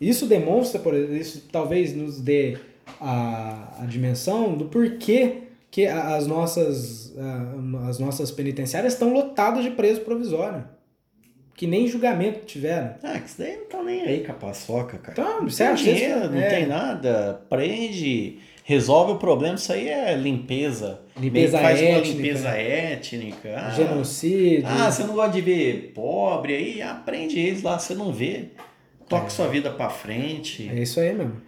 Isso 0.00 0.26
demonstra, 0.26 0.78
por 0.80 0.94
exemplo, 0.94 1.16
isso 1.16 1.48
talvez 1.50 1.94
nos 1.94 2.20
dê 2.20 2.58
a, 3.00 3.78
a 3.82 3.86
dimensão 3.86 4.54
do 4.54 4.66
porquê 4.66 5.38
que 5.70 5.86
as 5.86 6.26
nossas, 6.26 7.14
as 7.88 7.98
nossas 7.98 8.30
penitenciárias 8.30 8.92
estão 8.94 9.12
lotadas 9.12 9.62
de 9.64 9.70
preso 9.70 10.00
provisório. 10.02 10.64
Que 11.54 11.66
nem 11.66 11.86
julgamento 11.88 12.40
tiveram. 12.44 12.94
Ah, 13.02 13.18
que 13.18 13.28
isso 13.28 13.38
daí 13.38 13.56
não 13.56 13.64
tá 13.64 13.82
nem 13.82 14.02
aí 14.02 14.22
com 14.24 14.32
a 14.32 14.34
paçoca, 14.34 14.98
cara. 14.98 15.12
Então, 15.12 15.40
Não 15.42 15.48
tem 15.48 15.74
dinheiro, 15.74 16.20
isso- 16.20 16.30
não 16.30 16.38
é. 16.38 16.48
tem 16.50 16.66
nada, 16.66 17.40
prende, 17.48 18.38
resolve 18.62 19.12
o 19.12 19.16
problema, 19.16 19.54
isso 19.54 19.72
aí 19.72 19.88
é 19.88 20.14
limpeza. 20.14 21.00
Limpeza 21.18 21.56
Meio 21.56 21.68
que 21.68 21.74
faz 21.74 21.80
uma 21.80 21.88
étnica. 21.98 22.16
limpeza 22.22 22.48
étnica. 22.50 23.54
Ah, 23.56 23.70
Genocídio. 23.70 24.66
Ah, 24.68 24.90
você 24.92 25.04
não 25.04 25.14
gosta 25.14 25.32
de 25.32 25.40
ver 25.40 25.92
pobre 25.94 26.54
aí? 26.54 26.82
Aprende 26.82 27.38
eles 27.38 27.62
lá, 27.62 27.78
você 27.78 27.94
não 27.94 28.12
vê. 28.12 28.50
Toque 29.08 29.32
sua 29.32 29.48
vida 29.48 29.70
pra 29.70 29.88
frente. 29.88 30.68
É 30.68 30.82
isso 30.82 30.98
aí 31.00 31.12
mesmo. 31.14 31.40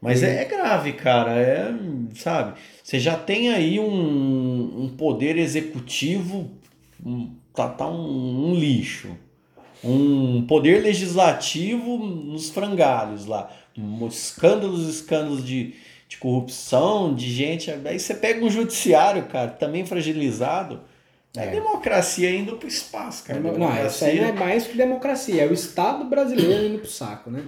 Mas 0.00 0.22
E- 0.22 0.26
é, 0.26 0.42
é 0.42 0.44
grave, 0.44 0.92
cara. 0.92 1.32
É, 1.32 1.72
sabe? 2.14 2.58
Você 2.82 2.98
já 3.00 3.16
tem 3.16 3.50
aí 3.50 3.80
um, 3.80 4.84
um 4.84 4.88
poder 4.96 5.36
executivo, 5.38 6.50
um, 7.04 7.30
tá, 7.54 7.68
tá 7.68 7.86
um, 7.88 8.50
um 8.50 8.54
lixo. 8.54 9.16
Um 9.82 10.46
poder 10.46 10.82
legislativo 10.82 11.98
nos 11.98 12.48
frangalhos 12.50 13.26
lá. 13.26 13.50
Escândalos, 14.08 14.88
escândalos 14.88 15.44
de, 15.44 15.74
de 16.08 16.16
corrupção, 16.16 17.14
de 17.14 17.30
gente. 17.30 17.70
Aí 17.70 17.98
você 17.98 18.14
pega 18.14 18.44
um 18.44 18.50
judiciário, 18.50 19.24
cara, 19.26 19.50
também 19.50 19.84
fragilizado. 19.84 20.80
É, 21.36 21.46
É. 21.46 21.50
democracia 21.50 22.30
indo 22.30 22.56
pro 22.56 22.68
espaço, 22.68 23.24
cara. 23.24 23.40
Não, 23.40 23.86
isso 23.86 24.04
aí 24.04 24.20
não 24.20 24.28
é 24.28 24.32
mais 24.32 24.66
que 24.66 24.76
democracia, 24.76 25.42
é 25.42 25.46
o 25.48 25.52
Estado 25.52 26.04
brasileiro 26.04 26.64
indo 26.66 26.78
pro 26.78 26.90
saco, 26.90 27.30
né? 27.30 27.42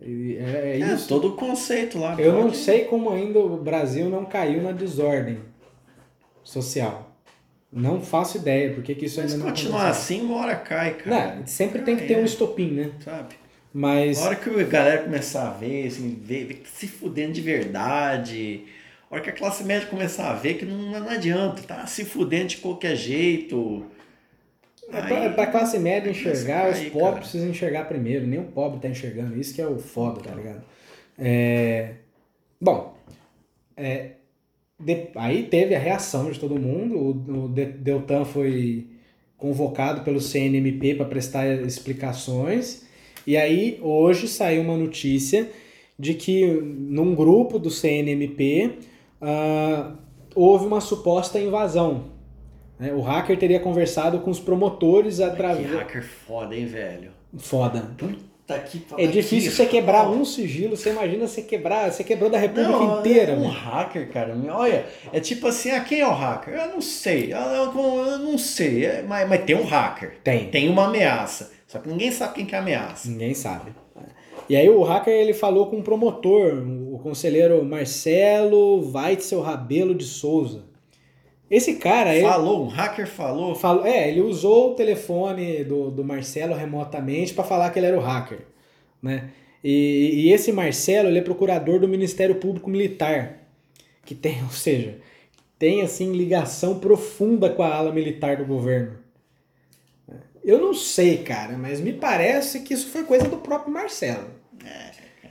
É, 0.00 0.06
é 0.06 0.80
É, 0.80 0.94
isso. 0.94 1.06
todo 1.06 1.28
o 1.28 1.36
conceito 1.36 1.98
lá. 1.98 2.16
Eu 2.18 2.32
não 2.32 2.52
sei 2.52 2.86
como 2.86 3.10
ainda 3.10 3.38
o 3.38 3.56
Brasil 3.56 4.08
não 4.08 4.24
caiu 4.24 4.60
na 4.62 4.72
desordem 4.72 5.38
social. 6.42 7.10
Não 7.72 8.00
faço 8.02 8.36
ideia 8.38 8.74
porque 8.74 8.94
que 8.94 9.06
isso 9.06 9.14
Se 9.14 9.20
ainda 9.22 9.36
não 9.36 9.46
continuar 9.46 9.82
aconteceu. 9.90 10.02
assim, 10.16 10.20
uma 10.26 10.36
hora 10.38 10.56
cai, 10.56 10.94
cara. 10.94 11.36
Não, 11.36 11.46
sempre 11.46 11.82
tem 11.82 11.96
que 11.96 12.06
ter 12.06 12.18
um 12.18 12.24
estopim, 12.24 12.70
né? 12.72 12.90
Sabe? 13.02 13.34
Mas 13.72 14.20
A 14.20 14.26
hora 14.26 14.36
que 14.36 14.50
a 14.50 14.64
galera 14.64 15.02
começar 15.04 15.48
a 15.48 15.52
ver, 15.52 15.86
assim, 15.86 16.20
ver, 16.22 16.44
ver 16.44 16.54
que 16.54 16.68
se 16.68 16.86
fudendo 16.86 17.32
de 17.32 17.40
verdade. 17.40 18.64
A 19.12 19.16
hora 19.16 19.24
que 19.24 19.28
a 19.28 19.34
classe 19.34 19.62
média 19.62 19.86
começar 19.88 20.30
a 20.30 20.34
ver 20.34 20.54
que 20.54 20.64
não, 20.64 20.78
não 21.00 21.06
adianta, 21.10 21.62
tá 21.62 21.86
se 21.86 22.02
fudendo 22.02 22.46
de 22.46 22.56
qualquer 22.56 22.96
jeito. 22.96 23.84
é 24.90 25.02
pra, 25.02 25.24
é 25.24 25.28
pra 25.28 25.46
classe 25.48 25.78
média 25.78 26.08
enxergar, 26.10 26.64
Aí, 26.64 26.72
os 26.72 26.78
cara. 26.78 26.90
pobres 26.92 27.18
precisam 27.28 27.50
enxergar 27.50 27.84
primeiro. 27.84 28.26
Nem 28.26 28.38
o 28.40 28.44
pobre 28.44 28.80
tá 28.80 28.88
enxergando. 28.88 29.38
Isso 29.38 29.54
que 29.54 29.60
é 29.60 29.66
o 29.66 29.78
foda, 29.78 30.20
tá 30.22 30.34
ligado? 30.34 30.64
É, 31.18 31.96
Bom, 32.58 32.96
é, 33.76 34.12
de- 34.80 35.08
aí 35.16 35.42
teve 35.42 35.74
a 35.74 35.78
reação 35.78 36.30
de 36.30 36.40
todo 36.40 36.58
mundo. 36.58 36.96
O, 36.96 37.44
o 37.44 37.48
De- 37.50 37.66
Deltan 37.66 38.24
foi 38.24 38.86
convocado 39.36 40.00
pelo 40.04 40.22
CNMP 40.22 40.94
para 40.94 41.04
prestar 41.04 41.46
explicações. 41.66 42.84
E 43.26 43.36
aí, 43.36 43.78
hoje 43.82 44.26
saiu 44.26 44.62
uma 44.62 44.76
notícia 44.78 45.50
de 45.98 46.14
que 46.14 46.46
num 46.46 47.14
grupo 47.14 47.58
do 47.58 47.68
CNMP 47.70 48.78
ah, 49.22 49.92
houve 50.34 50.66
uma 50.66 50.80
suposta 50.80 51.38
invasão. 51.38 52.04
né? 52.78 52.92
O 52.92 53.00
hacker 53.00 53.38
teria 53.38 53.60
conversado 53.60 54.18
com 54.20 54.30
os 54.30 54.40
promotores 54.40 55.16
Que 55.16 55.22
através. 55.22 55.70
hacker 55.72 56.02
foda, 56.04 56.54
hein, 56.56 56.66
velho? 56.66 57.10
Foda. 57.38 57.82
Puta 57.96 58.58
que 58.58 58.84
É 58.98 59.06
difícil 59.06 59.50
você 59.52 59.64
quebrar 59.64 60.10
um 60.10 60.24
sigilo, 60.24 60.76
você 60.76 60.90
imagina 60.90 61.26
você 61.26 61.40
quebrar, 61.42 61.90
você 61.90 62.02
quebrou 62.04 62.28
da 62.28 62.36
República 62.38 62.70
não, 62.70 62.98
inteira. 62.98 63.32
É 63.32 63.36
um 63.36 63.42
né? 63.42 63.48
hacker, 63.48 64.10
cara. 64.12 64.36
Olha, 64.50 64.84
é 65.12 65.20
tipo 65.20 65.46
assim, 65.46 65.70
ah, 65.70 65.80
quem 65.80 66.00
é 66.00 66.06
o 66.06 66.12
hacker? 66.12 66.52
Eu 66.54 66.68
não 66.68 66.80
sei, 66.80 67.32
eu, 67.32 67.38
eu- 67.38 68.06
eu 68.06 68.18
não 68.18 68.36
sei, 68.36 68.84
é, 68.84 69.02
mas, 69.02 69.26
mas 69.28 69.44
tem 69.44 69.54
um 69.56 69.64
hacker. 69.64 70.18
Tem. 70.22 70.50
Tem 70.50 70.68
uma 70.68 70.86
ameaça. 70.86 71.50
Só 71.66 71.78
que 71.78 71.88
ninguém 71.88 72.10
sabe 72.10 72.34
quem 72.34 72.44
que 72.44 72.54
é 72.54 72.58
a 72.58 72.60
ameaça. 72.60 73.08
Ninguém 73.08 73.32
sabe. 73.32 73.72
E 74.52 74.56
aí 74.56 74.68
o 74.68 74.82
hacker 74.82 75.14
ele 75.14 75.32
falou 75.32 75.68
com 75.68 75.78
o 75.78 75.82
promotor, 75.82 76.62
o 76.92 76.98
conselheiro 76.98 77.64
Marcelo 77.64 78.86
Weitzel 78.92 79.40
Rabelo 79.40 79.94
de 79.94 80.04
Souza. 80.04 80.64
Esse 81.50 81.76
cara, 81.76 82.14
ele 82.14 82.26
Falou, 82.26 82.66
um 82.66 82.68
hacker 82.68 83.06
falou. 83.06 83.54
falou, 83.54 83.86
é, 83.86 84.10
ele 84.10 84.20
usou 84.20 84.72
o 84.72 84.74
telefone 84.74 85.64
do, 85.64 85.90
do 85.90 86.04
Marcelo 86.04 86.54
remotamente 86.54 87.32
para 87.32 87.44
falar 87.44 87.70
que 87.70 87.78
ele 87.78 87.86
era 87.86 87.96
o 87.96 88.02
hacker, 88.02 88.40
né? 89.02 89.30
E, 89.64 90.26
e 90.26 90.32
esse 90.34 90.52
Marcelo, 90.52 91.08
ele 91.08 91.20
é 91.20 91.22
procurador 91.22 91.80
do 91.80 91.88
Ministério 91.88 92.34
Público 92.34 92.68
Militar, 92.68 93.38
que 94.04 94.14
tem, 94.14 94.38
ou 94.44 94.50
seja, 94.50 94.98
tem 95.58 95.80
assim 95.80 96.12
ligação 96.12 96.78
profunda 96.78 97.48
com 97.48 97.62
a 97.62 97.74
ala 97.74 97.90
militar 97.90 98.36
do 98.36 98.44
governo. 98.44 98.98
Eu 100.44 100.60
não 100.60 100.74
sei, 100.74 101.22
cara, 101.22 101.56
mas 101.56 101.80
me 101.80 101.94
parece 101.94 102.60
que 102.60 102.74
isso 102.74 102.88
foi 102.88 103.04
coisa 103.04 103.26
do 103.26 103.38
próprio 103.38 103.72
Marcelo. 103.72 104.41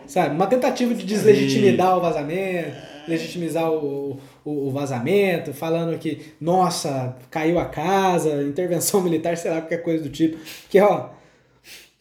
Sabe, 0.08 0.36
uma 0.36 0.48
tentativa 0.48 0.94
de 0.94 1.06
deslegitimizar 1.06 1.98
o 1.98 2.02
vazamento, 2.02 2.76
legitimizar 3.08 3.72
o, 3.72 4.20
o, 4.44 4.68
o 4.68 4.72
vazamento, 4.72 5.54
falando 5.54 5.98
que, 5.98 6.34
nossa, 6.40 7.16
caiu 7.30 7.60
a 7.60 7.66
casa, 7.66 8.42
intervenção 8.44 9.02
militar, 9.02 9.38
sei 9.38 9.52
lá, 9.52 9.62
qualquer 9.62 9.84
coisa 9.84 10.04
do 10.04 10.10
tipo. 10.10 10.38
Que, 10.70 10.82
ó, 10.82 11.10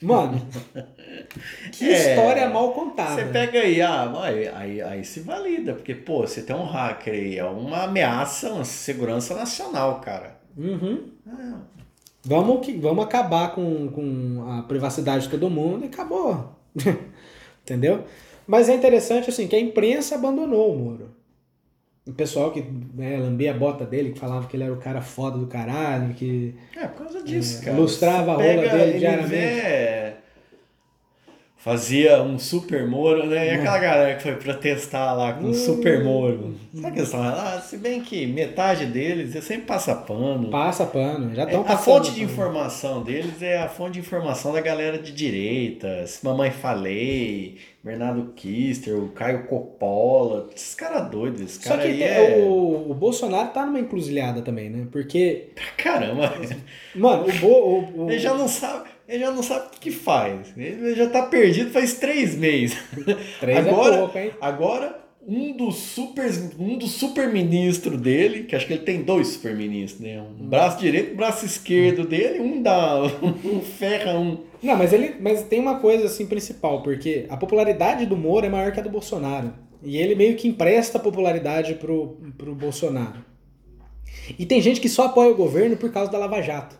mano, 0.02 0.44
que 1.72 1.88
É, 1.88 2.10
história 2.10 2.48
mal 2.48 2.72
contada. 2.72 3.14
Você 3.14 3.26
pega 3.26 3.60
aí, 3.60 3.80
ah, 3.80 4.10
aí, 4.22 4.48
aí, 4.48 4.82
aí 4.82 5.04
se 5.04 5.20
valida, 5.20 5.74
porque, 5.74 5.94
pô, 5.94 6.22
você 6.26 6.42
tem 6.42 6.56
um 6.56 6.64
hacker 6.64 7.14
aí, 7.14 7.38
é 7.38 7.44
uma 7.44 7.84
ameaça, 7.84 8.52
uma 8.52 8.64
segurança 8.64 9.34
nacional, 9.34 10.00
cara. 10.00 10.40
Uhum. 10.56 11.10
Ah, 11.28 11.60
Vamos, 12.22 12.66
que, 12.66 12.72
vamos 12.72 13.04
acabar 13.04 13.54
com, 13.54 13.88
com 13.88 14.44
a 14.50 14.62
privacidade 14.62 15.24
de 15.24 15.30
todo 15.30 15.48
mundo 15.48 15.84
e 15.84 15.88
acabou. 15.88 16.54
Entendeu? 17.70 18.02
Mas 18.46 18.68
é 18.68 18.74
interessante 18.74 19.30
assim 19.30 19.46
que 19.46 19.54
a 19.54 19.60
imprensa 19.60 20.16
abandonou 20.16 20.74
o 20.74 20.76
Moro. 20.78 21.10
O 22.04 22.12
pessoal 22.12 22.50
que 22.50 22.64
né, 22.94 23.16
lambia 23.18 23.52
a 23.52 23.54
bota 23.56 23.84
dele, 23.84 24.10
que 24.10 24.18
falava 24.18 24.48
que 24.48 24.56
ele 24.56 24.64
era 24.64 24.72
o 24.72 24.78
cara 24.78 25.00
foda 25.00 25.38
do 25.38 25.46
caralho, 25.46 26.12
que. 26.14 26.54
É, 26.76 26.86
por 26.88 27.04
causa 27.04 27.22
disso, 27.22 27.60
É, 27.62 27.66
cara. 27.66 27.76
lustrava 27.76 28.32
a 28.32 28.34
rola 28.34 28.68
dele 28.68 28.98
diariamente. 28.98 30.09
Fazia 31.62 32.22
um 32.22 32.38
super 32.38 32.86
Moro, 32.88 33.26
né? 33.26 33.48
E 33.48 33.50
aquela 33.50 33.78
galera 33.78 34.14
que 34.16 34.22
foi 34.22 34.34
protestar 34.36 35.14
lá 35.14 35.34
com 35.34 35.44
o 35.44 35.50
Hum. 35.50 35.54
super 35.54 36.02
Moro. 36.02 36.54
Sabe 36.74 36.94
que 36.94 37.00
eles 37.00 37.11
falam? 37.12 37.34
Ah, 37.36 37.61
se 37.61 37.76
bem 37.76 38.00
que 38.00 38.26
metade 38.26 38.86
deles 38.86 39.36
é 39.36 39.42
sempre 39.42 39.66
passa 39.66 39.94
pano. 39.94 40.48
Passa 40.48 40.86
pano, 40.86 41.34
já 41.34 41.42
É, 41.42 41.44
estão 41.44 41.61
a 41.61 41.64
passando. 41.64 41.84
fonte 41.84 42.12
de 42.12 42.22
informação 42.22 43.02
deles 43.02 43.42
é 43.42 43.58
a 43.58 43.68
fonte 43.68 43.92
de 43.92 43.98
informação 44.00 44.54
da 44.54 44.61
galera 44.62 44.96
de 44.96 45.12
direita. 45.12 46.06
Se 46.06 46.24
Mamãe 46.24 46.50
Falei, 46.50 47.58
Bernardo 47.84 48.32
Kister, 48.34 48.96
o 48.96 49.08
Caio 49.08 49.44
Coppola. 49.46 50.48
Esses 50.56 50.74
caras 50.74 51.11
doidos. 51.11 51.42
Esse 51.42 51.62
Só 51.62 51.70
cara 51.76 51.82
que 51.82 51.88
aí 51.88 51.98
tem- 51.98 52.08
é... 52.08 52.38
o, 52.42 52.86
o 52.90 52.94
Bolsonaro 52.94 53.50
tá 53.50 53.66
numa 53.66 53.80
encruzilhada 53.80 54.40
também, 54.40 54.70
né? 54.70 54.86
Porque, 54.90 55.48
Caramba, 55.76 56.32
mano, 56.94 57.26
o, 57.28 57.32
Bo, 57.38 57.48
o, 57.48 58.04
o- 58.06 58.11
ele 58.11 58.18
já 58.18 58.32
não 58.32 58.48
sabe... 58.48 58.88
Ele 59.11 59.24
já 59.24 59.30
não 59.32 59.42
sabe 59.42 59.66
o 59.66 59.80
que, 59.80 59.90
faz. 59.90 60.52
Ele 60.56 60.94
já 60.94 61.08
tá 61.08 61.22
perdido 61.22 61.70
faz 61.70 61.94
três 61.94 62.36
meses. 62.36 62.78
três 63.40 63.58
agora- 63.58 63.94
é 63.94 63.98
pouco, 63.98 64.18
hein? 64.18 64.30
Agora, 64.40 65.00
um 65.26 65.56
dos 65.56 65.76
super, 65.76 66.30
um 66.58 66.78
dos 66.78 66.92
super 66.92 67.28
ministros 67.28 68.00
dele, 68.00 68.44
que 68.44 68.54
acho 68.54 68.66
que 68.66 68.72
ele 68.72 68.82
tem 68.82 69.02
dois 69.02 69.26
super 69.28 69.54
ministros, 69.56 70.00
né? 70.00 70.22
Um 70.22 70.46
braço 70.46 70.78
direito, 70.78 71.12
um 71.12 71.16
braço 71.16 71.44
esquerdo 71.44 72.06
dele, 72.06 72.40
um 72.40 72.62
dá, 72.62 73.02
um 73.44 73.61
ferra 73.61 74.18
um. 74.18 74.38
Não, 74.62 74.76
mas 74.76 74.92
ele, 74.92 75.16
mas 75.20 75.42
tem 75.42 75.58
uma 75.58 75.80
coisa 75.80 76.06
assim 76.06 76.26
principal, 76.26 76.82
porque 76.82 77.26
a 77.28 77.36
popularidade 77.36 78.06
do 78.06 78.16
Moro 78.16 78.46
é 78.46 78.48
maior 78.48 78.70
que 78.72 78.78
a 78.78 78.82
do 78.82 78.90
Bolsonaro. 78.90 79.52
E 79.82 79.96
ele 79.96 80.14
meio 80.14 80.36
que 80.36 80.46
empresta 80.46 80.98
popularidade 80.98 81.74
pro, 81.74 82.18
pro 82.36 82.54
Bolsonaro. 82.54 83.24
E 84.38 84.46
tem 84.46 84.61
gente 84.61 84.80
que 84.80 84.88
só 84.88 85.06
apoia 85.06 85.30
o 85.30 85.34
governo 85.36 85.76
por 85.76 85.90
causa 85.90 86.11
da 86.12 86.18
Lava 86.18 86.40
Jato. 86.42 86.78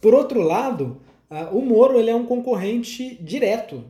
Por 0.00 0.14
outro 0.14 0.40
lado, 0.40 1.00
ah, 1.30 1.48
o 1.52 1.60
Moro 1.60 1.98
ele 1.98 2.10
é 2.10 2.14
um 2.14 2.26
concorrente 2.26 3.16
direto. 3.22 3.84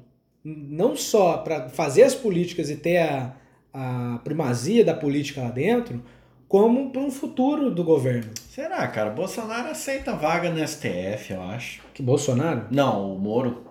Não 0.45 0.97
só 0.97 1.39
para 1.39 1.69
fazer 1.69 2.05
as 2.05 2.15
políticas 2.15 2.71
e 2.71 2.77
ter 2.77 2.99
a, 2.99 3.37
a 3.73 4.21
primazia 4.23 4.85
da 4.85 4.95
política 4.95 5.43
lá 5.43 5.51
dentro, 5.51 6.03
como 6.49 6.91
para 6.91 7.01
um 7.01 7.11
futuro 7.11 7.71
do 7.71 7.83
governo. 7.83 8.31
Será, 8.49 8.87
cara? 8.89 9.11
Bolsonaro 9.11 9.69
aceita 9.69 10.15
vaga 10.15 10.51
no 10.51 10.67
STF, 10.67 11.33
eu 11.33 11.43
acho. 11.43 11.83
Que 11.93 12.03
Bolsonaro? 12.03 12.67
Não, 12.71 13.15
o 13.15 13.19
Moro. 13.19 13.65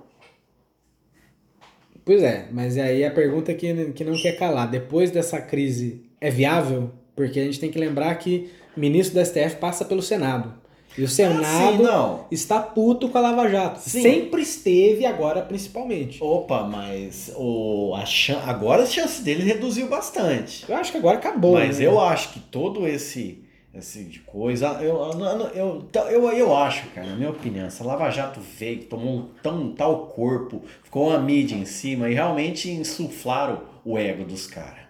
Pois 2.03 2.21
é, 2.21 2.47
mas 2.51 2.77
aí 2.77 3.03
a 3.03 3.09
pergunta 3.09 3.53
que, 3.53 3.91
que 3.93 4.03
não 4.03 4.15
quer 4.15 4.33
calar. 4.33 4.69
Depois 4.69 5.09
dessa 5.09 5.41
crise, 5.41 6.05
é 6.21 6.29
viável? 6.29 6.91
Porque 7.15 7.39
a 7.39 7.45
gente 7.45 7.59
tem 7.59 7.71
que 7.71 7.79
lembrar 7.79 8.13
que 8.15 8.51
o 8.75 8.79
ministro 8.79 9.19
do 9.19 9.25
STF 9.25 9.55
passa 9.55 9.85
pelo 9.85 10.01
Senado. 10.01 10.53
E 10.97 11.01
o 11.01 11.05
Ah, 11.05 11.09
Senado 11.09 11.77
sim, 11.77 11.83
não. 11.83 12.25
está 12.31 12.59
puto 12.59 13.09
com 13.09 13.17
a 13.17 13.21
Lava 13.21 13.49
Jato. 13.49 13.79
Sim. 13.79 14.01
Sempre 14.01 14.41
esteve, 14.41 15.05
agora 15.05 15.41
principalmente. 15.41 16.23
Opa, 16.23 16.63
mas 16.63 17.31
o, 17.35 17.93
a 17.95 18.05
chan- 18.05 18.41
agora 18.45 18.83
a 18.83 18.85
chance 18.85 19.21
dele 19.21 19.43
reduziu 19.43 19.87
bastante. 19.89 20.63
Eu 20.69 20.75
acho 20.77 20.91
que 20.91 20.97
agora 20.97 21.17
acabou. 21.17 21.53
Mas 21.53 21.79
né? 21.79 21.85
eu 21.85 21.99
acho 21.99 22.29
que 22.33 22.39
todo 22.39 22.87
esse, 22.87 23.43
esse 23.73 24.03
de 24.05 24.19
coisa. 24.19 24.67
Eu, 24.81 24.95
eu, 24.95 25.49
eu, 25.53 26.09
eu, 26.09 26.29
eu 26.31 26.55
acho, 26.55 26.87
cara, 26.91 27.07
na 27.07 27.15
minha 27.17 27.29
opinião, 27.29 27.65
essa 27.65 27.83
Lava 27.83 28.09
Jato 28.09 28.39
veio, 28.39 28.83
tomou 28.85 29.15
um 29.17 29.25
tão, 29.43 29.71
tal 29.73 30.07
corpo, 30.07 30.61
ficou 30.81 31.09
uma 31.09 31.19
mídia 31.19 31.55
em 31.55 31.65
cima 31.65 32.09
e 32.09 32.13
realmente 32.13 32.69
insuflaram 32.71 33.63
o 33.83 33.97
ego 33.97 34.23
dos 34.23 34.47
caras. 34.47 34.84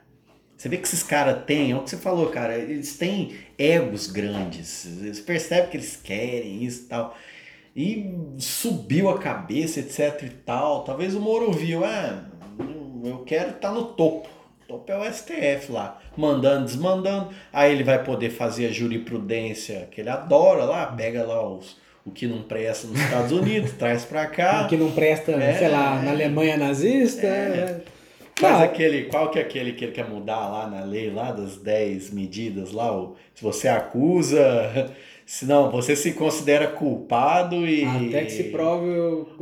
Você 0.66 0.70
vê 0.70 0.78
que 0.78 0.88
esses 0.88 1.04
caras 1.04 1.46
têm, 1.46 1.74
é 1.74 1.76
o 1.76 1.84
que 1.84 1.92
você 1.92 1.98
falou, 1.98 2.26
cara, 2.32 2.58
eles 2.58 2.98
têm 2.98 3.36
egos 3.56 4.08
grandes. 4.08 4.88
Você 5.00 5.22
percebe 5.22 5.68
que 5.68 5.78
eles 5.78 5.96
querem 5.96 6.64
isso 6.64 6.86
e 6.86 6.88
tal. 6.88 7.16
E 7.76 8.16
subiu 8.40 9.08
a 9.10 9.20
cabeça, 9.20 9.80
etc 9.80 10.24
e 10.24 10.30
tal. 10.30 10.84
Talvez 10.84 11.14
o 11.14 11.20
Moro 11.22 11.52
viu, 11.52 11.86
ah, 11.86 12.26
eu 13.04 13.20
quero 13.20 13.52
estar 13.52 13.72
no 13.72 13.84
topo. 13.90 14.28
O 14.64 14.68
topo 14.68 14.92
é 14.92 14.98
o 14.98 15.14
STF 15.14 15.72
lá, 15.72 16.02
mandando, 16.18 16.66
desmandando. 16.66 17.30
Aí 17.54 17.72
ele 17.72 17.84
vai 17.84 18.04
poder 18.04 18.32
fazer 18.32 18.66
a 18.66 18.72
jurisprudência 18.72 19.88
que 19.92 20.02
ele 20.02 20.10
adora 20.10 20.64
lá, 20.64 20.88
pega 20.88 21.24
lá 21.24 21.48
os, 21.48 21.78
o 22.04 22.10
que 22.10 22.26
não 22.26 22.42
presta 22.42 22.88
nos 22.88 23.00
Estados 23.00 23.32
Unidos, 23.32 23.74
traz 23.78 24.04
pra 24.04 24.26
cá. 24.26 24.66
Que 24.68 24.78
não 24.78 24.90
presta, 24.90 25.32
É. 25.34 25.60
sei 25.60 25.68
lá, 25.68 26.02
na 26.02 26.10
Alemanha 26.10 26.58
nazista. 26.58 27.28
É. 27.28 27.84
é. 27.92 27.95
Não, 28.42 28.64
aquele, 28.64 29.06
qual 29.06 29.32
que 29.32 29.40
é 29.40 29.42
aquele 29.42 29.72
que 29.72 29.86
ele 29.86 29.94
quer 29.94 30.10
mudar 30.10 30.50
lá 30.50 30.68
na 30.68 30.84
lei, 30.84 31.10
lá 31.10 31.32
das 31.32 31.56
10 31.56 32.12
medidas 32.12 32.74
lá, 32.74 32.94
o, 32.94 33.16
se 33.34 33.42
você 33.42 33.70
acusa, 33.70 34.92
se 35.26 35.44
não, 35.46 35.72
você 35.72 35.96
se 35.96 36.12
considera 36.12 36.68
culpado 36.68 37.68
e... 37.68 37.84
Até 37.84 38.26
que 38.26 38.32
se 38.32 38.44
prove 38.46 38.92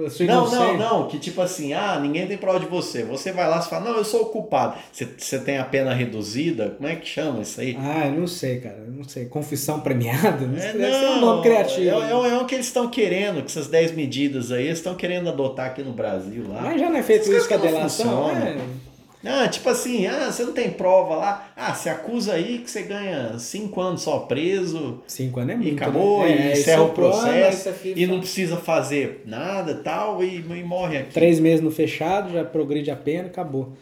a 0.05 0.09
sua 0.09 0.25
Não, 0.25 0.37
inocência. 0.47 0.65
não, 0.77 0.77
não, 0.77 1.07
que 1.07 1.19
tipo 1.19 1.41
assim, 1.41 1.73
ah, 1.73 1.99
ninguém 2.01 2.25
tem 2.25 2.37
prova 2.37 2.59
de 2.59 2.65
você, 2.67 3.03
você 3.03 3.33
vai 3.33 3.49
lá 3.49 3.59
e 3.59 3.69
fala, 3.69 3.89
não, 3.89 3.97
eu 3.97 4.05
sou 4.05 4.21
o 4.21 4.25
culpado, 4.27 4.75
você, 4.91 5.05
você 5.17 5.39
tem 5.39 5.57
a 5.57 5.65
pena 5.65 5.93
reduzida, 5.93 6.75
como 6.77 6.87
é 6.87 6.95
que 6.95 7.05
chama 7.07 7.41
isso 7.41 7.59
aí? 7.59 7.77
Ah, 7.79 8.07
eu 8.07 8.13
não 8.13 8.27
sei, 8.27 8.59
cara. 8.61 8.77
Eu 8.87 8.93
não 8.93 9.03
sei. 9.03 9.25
Confissão 9.25 9.81
premiada? 9.81 10.47
Não 10.47 10.57
É, 10.57 10.71
deve 10.71 10.93
ser 10.93 11.05
um 11.09 11.19
nome 11.19 11.41
criativo. 11.43 12.01
É, 12.01 12.09
é, 12.11 12.11
é 12.11 12.37
o 12.37 12.45
que 12.45 12.55
eles 12.55 12.67
estão 12.67 12.87
querendo, 12.89 13.41
que 13.41 13.47
essas 13.51 13.67
10 13.67 13.91
medidas 13.93 14.51
aí, 14.53 14.65
eles 14.65 14.77
estão 14.77 14.95
querendo 14.95 15.27
adotar 15.27 15.65
aqui 15.67 15.83
no 15.83 15.91
Brasil 15.91 16.45
lá. 16.47 16.61
Mas 16.61 16.79
já 16.79 16.89
não 16.89 16.97
é 16.97 17.03
feito 17.03 17.29
isso 17.29 17.47
com 17.47 17.53
a 17.55 17.57
não 17.57 17.65
delação? 17.65 18.05
funcionam. 18.25 18.92
É. 19.23 19.29
Ah, 19.29 19.47
tipo 19.47 19.69
assim, 19.69 20.05
ah, 20.05 20.31
você 20.31 20.43
não 20.43 20.51
tem 20.53 20.71
prova 20.71 21.15
lá. 21.15 21.51
Ah, 21.55 21.73
você 21.73 21.89
acusa 21.89 22.33
aí 22.33 22.59
que 22.59 22.69
você 22.69 22.83
ganha 22.83 23.39
cinco 23.39 23.79
anos 23.79 24.01
só 24.01 24.19
preso 24.19 25.01
Cinco 25.07 25.39
anos 25.39 25.51
é 25.51 25.57
e 25.57 25.57
muito. 25.59 25.81
acabou, 25.81 26.23
né? 26.23 26.29
e 26.29 26.41
É, 26.49 26.51
encerra 26.53 26.83
o 26.83 26.89
processo 26.89 27.71
fica 27.73 27.99
e 27.99 28.05
não 28.05 28.19
precisa 28.19 28.57
fazer 28.57 29.23
nada 29.25 29.75
tal 29.75 30.23
e, 30.23 30.37
e 30.37 30.63
morre 30.63 30.97
aqui. 30.97 31.13
Três 31.13 31.39
meses 31.39 31.61
no 31.61 31.71
fechado, 31.71 32.31
já 32.33 32.43
progride 32.43 32.91
a 32.91 32.95
pena, 32.95 33.27
acabou. 33.27 33.73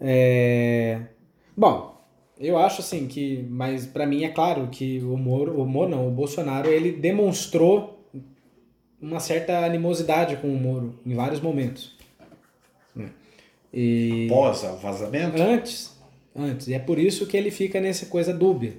É... 0.00 1.00
Bom, 1.56 1.96
eu 2.38 2.58
acho 2.58 2.82
assim 2.82 3.06
que, 3.06 3.46
mas 3.48 3.86
pra 3.86 4.04
mim 4.06 4.24
é 4.24 4.28
claro 4.28 4.68
que 4.70 5.00
o 5.00 5.16
Moro, 5.16 5.58
o 5.60 5.66
Moro 5.66 5.88
não, 5.88 6.06
o 6.06 6.10
Bolsonaro, 6.10 6.68
ele 6.68 6.92
demonstrou 6.92 8.06
uma 9.00 9.20
certa 9.20 9.64
animosidade 9.64 10.36
com 10.36 10.48
o 10.48 10.56
Moro 10.60 10.94
em 11.06 11.14
vários 11.14 11.40
momentos. 11.40 11.96
né? 12.94 13.08
E 13.78 14.26
Pós 14.30 14.62
o 14.64 14.76
vazamento? 14.76 15.40
antes, 15.40 15.94
antes, 16.34 16.66
e 16.66 16.72
é 16.72 16.78
por 16.78 16.98
isso 16.98 17.26
que 17.26 17.36
ele 17.36 17.50
fica 17.50 17.78
nessa 17.78 18.06
coisa 18.06 18.32
dúbia. 18.32 18.72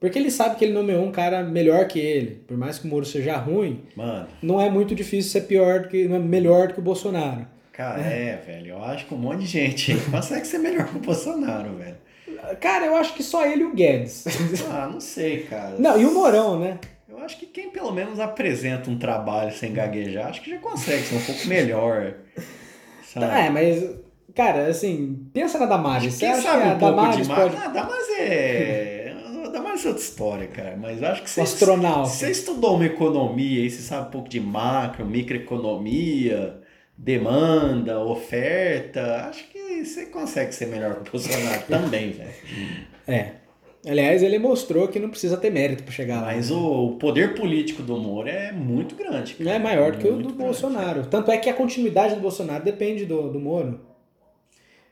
Porque 0.00 0.18
ele 0.18 0.30
sabe 0.30 0.56
que 0.56 0.64
ele 0.64 0.72
nomeou 0.72 1.04
um 1.04 1.12
cara 1.12 1.44
melhor 1.44 1.86
que 1.86 1.98
ele. 2.00 2.42
Por 2.48 2.56
mais 2.56 2.78
que 2.78 2.86
o 2.86 2.90
Moro 2.90 3.04
seja 3.04 3.36
ruim, 3.36 3.82
Mano, 3.94 4.26
não 4.42 4.58
é 4.60 4.70
muito 4.70 4.94
difícil 4.94 5.30
ser 5.30 5.42
pior 5.42 5.80
do 5.82 5.88
que, 5.88 6.08
não 6.08 6.16
é 6.16 6.18
melhor 6.18 6.68
do 6.68 6.74
que 6.74 6.80
o 6.80 6.82
Bolsonaro. 6.82 7.46
cara, 7.72 8.00
é, 8.00 8.36
velho. 8.36 8.68
Eu 8.70 8.82
acho 8.82 9.06
que 9.06 9.14
um 9.14 9.18
monte 9.18 9.40
de 9.40 9.46
gente 9.46 9.94
consegue 10.10 10.46
ser 10.46 10.58
melhor 10.58 10.88
que 10.88 10.96
o 10.96 11.00
Bolsonaro, 11.00 11.76
velho. 11.76 11.96
Cara, 12.58 12.86
eu 12.86 12.96
acho 12.96 13.14
que 13.14 13.22
só 13.22 13.46
ele 13.46 13.62
e 13.62 13.66
o 13.66 13.74
Guedes. 13.74 14.24
Ah, 14.68 14.88
não 14.90 14.98
sei, 14.98 15.42
cara. 15.42 15.76
Não, 15.78 16.00
e 16.00 16.04
o 16.04 16.12
Morão, 16.12 16.58
né? 16.58 16.78
Eu 17.08 17.18
acho 17.18 17.38
que 17.38 17.46
quem 17.46 17.70
pelo 17.70 17.92
menos 17.92 18.18
apresenta 18.18 18.90
um 18.90 18.98
trabalho 18.98 19.52
sem 19.52 19.72
gaguejar, 19.72 20.28
acho 20.28 20.40
que 20.42 20.50
já 20.50 20.58
consegue 20.58 21.02
ser 21.02 21.14
um 21.16 21.20
pouco 21.20 21.46
melhor. 21.46 22.14
Sabe? 23.04 23.26
É, 23.26 23.50
mas, 23.50 23.84
cara, 24.34 24.66
assim, 24.66 25.26
pensa 25.32 25.58
na 25.58 25.66
Damares. 25.66 26.14
Você 26.14 26.20
Quem 26.20 26.28
acha 26.30 26.42
sabe 26.42 26.66
um 26.66 26.78
pouco 26.78 26.96
Damares 26.96 27.26
de 27.26 27.34
pode... 27.34 27.56
Ah, 27.56 27.68
Damares 27.68 28.08
é. 28.18 29.14
Damares 29.52 29.84
é 29.84 29.88
outra 29.88 30.02
história, 30.02 30.48
cara. 30.48 30.76
Mas 30.76 31.02
acho 31.02 31.22
que 31.22 31.30
você. 31.30 31.40
astronauta. 31.42 32.08
Você 32.08 32.30
estudou 32.30 32.76
uma 32.76 32.86
economia 32.86 33.62
aí, 33.62 33.70
você 33.70 33.82
sabe 33.82 34.08
um 34.08 34.10
pouco 34.10 34.28
de 34.28 34.40
macro, 34.40 35.04
microeconomia, 35.04 36.60
demanda, 36.96 38.00
oferta. 38.00 39.28
Acho 39.28 39.44
que 39.50 39.84
você 39.84 40.06
consegue 40.06 40.54
ser 40.54 40.66
melhor 40.66 40.94
que 40.96 41.08
o 41.08 41.12
Bolsonaro 41.12 41.62
também, 41.68 42.12
velho. 42.12 42.30
É. 43.06 43.42
Aliás, 43.84 44.22
ele 44.22 44.38
mostrou 44.38 44.86
que 44.86 45.00
não 45.00 45.10
precisa 45.10 45.36
ter 45.36 45.50
mérito 45.50 45.82
pra 45.82 45.92
chegar 45.92 46.20
lá. 46.20 46.26
Mas 46.28 46.52
o 46.52 46.96
poder 47.00 47.34
político 47.34 47.82
do 47.82 47.96
Moro 47.96 48.28
é 48.28 48.52
muito 48.52 48.94
grande. 48.94 49.34
Não 49.40 49.50
é 49.50 49.58
maior 49.58 49.92
do 49.92 49.98
que 49.98 50.06
o 50.06 50.12
do 50.12 50.18
grande. 50.18 50.34
Bolsonaro. 50.34 51.06
Tanto 51.06 51.32
é 51.32 51.36
que 51.36 51.50
a 51.50 51.54
continuidade 51.54 52.14
do 52.14 52.20
Bolsonaro 52.20 52.62
depende 52.62 53.04
do, 53.04 53.28
do 53.28 53.40
Moro. 53.40 53.80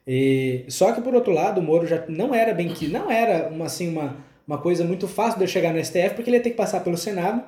E, 0.07 0.65
só 0.69 0.93
que, 0.93 1.01
por 1.01 1.15
outro 1.15 1.33
lado, 1.33 1.61
o 1.61 1.63
Moro 1.63 1.87
já 1.87 2.05
não 2.09 2.35
era 2.35 2.55
bem 2.55 2.69
que. 2.69 2.89
Não 2.89 3.11
era 3.11 3.49
uma, 3.49 3.67
assim, 3.67 3.89
uma, 3.89 4.17
uma 4.47 4.59
coisa 4.59 4.85
muito 4.85 5.07
fácil 5.07 5.39
de 5.39 5.45
ele 5.45 5.53
chegar 5.53 5.73
no 5.73 5.85
STF, 5.85 6.15
porque 6.15 6.31
ele 6.31 6.39
ia 6.39 6.43
ter 6.43 6.51
que 6.51 6.57
passar 6.57 6.81
pelo 6.81 6.97
Senado, 6.97 7.45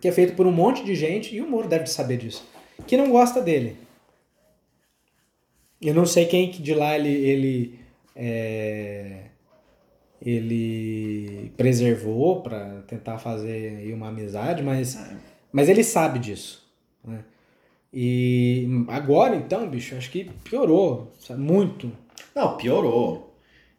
que 0.00 0.08
é 0.08 0.12
feito 0.12 0.34
por 0.34 0.46
um 0.46 0.52
monte 0.52 0.84
de 0.84 0.94
gente, 0.94 1.34
e 1.34 1.40
o 1.40 1.48
Moro 1.48 1.68
deve 1.68 1.86
saber 1.86 2.18
disso, 2.18 2.46
que 2.86 2.96
não 2.96 3.10
gosta 3.10 3.40
dele. 3.40 3.76
Eu 5.80 5.94
não 5.94 6.06
sei 6.06 6.26
quem 6.26 6.50
que 6.50 6.62
de 6.62 6.74
lá 6.74 6.96
ele. 6.96 7.08
ele 7.08 7.78
é, 8.14 9.26
ele 10.20 11.52
preservou 11.56 12.42
para 12.42 12.82
tentar 12.86 13.18
fazer 13.18 13.92
uma 13.92 14.08
amizade, 14.08 14.62
mas, 14.62 14.98
mas 15.52 15.68
ele 15.68 15.84
sabe 15.84 16.18
disso. 16.18 16.66
Né? 17.04 17.22
E 17.98 18.68
agora, 18.88 19.34
então, 19.36 19.66
bicho, 19.66 19.96
acho 19.96 20.10
que 20.10 20.24
piorou 20.44 21.10
sabe? 21.18 21.40
muito. 21.40 21.90
Não, 22.34 22.54
piorou. 22.58 23.34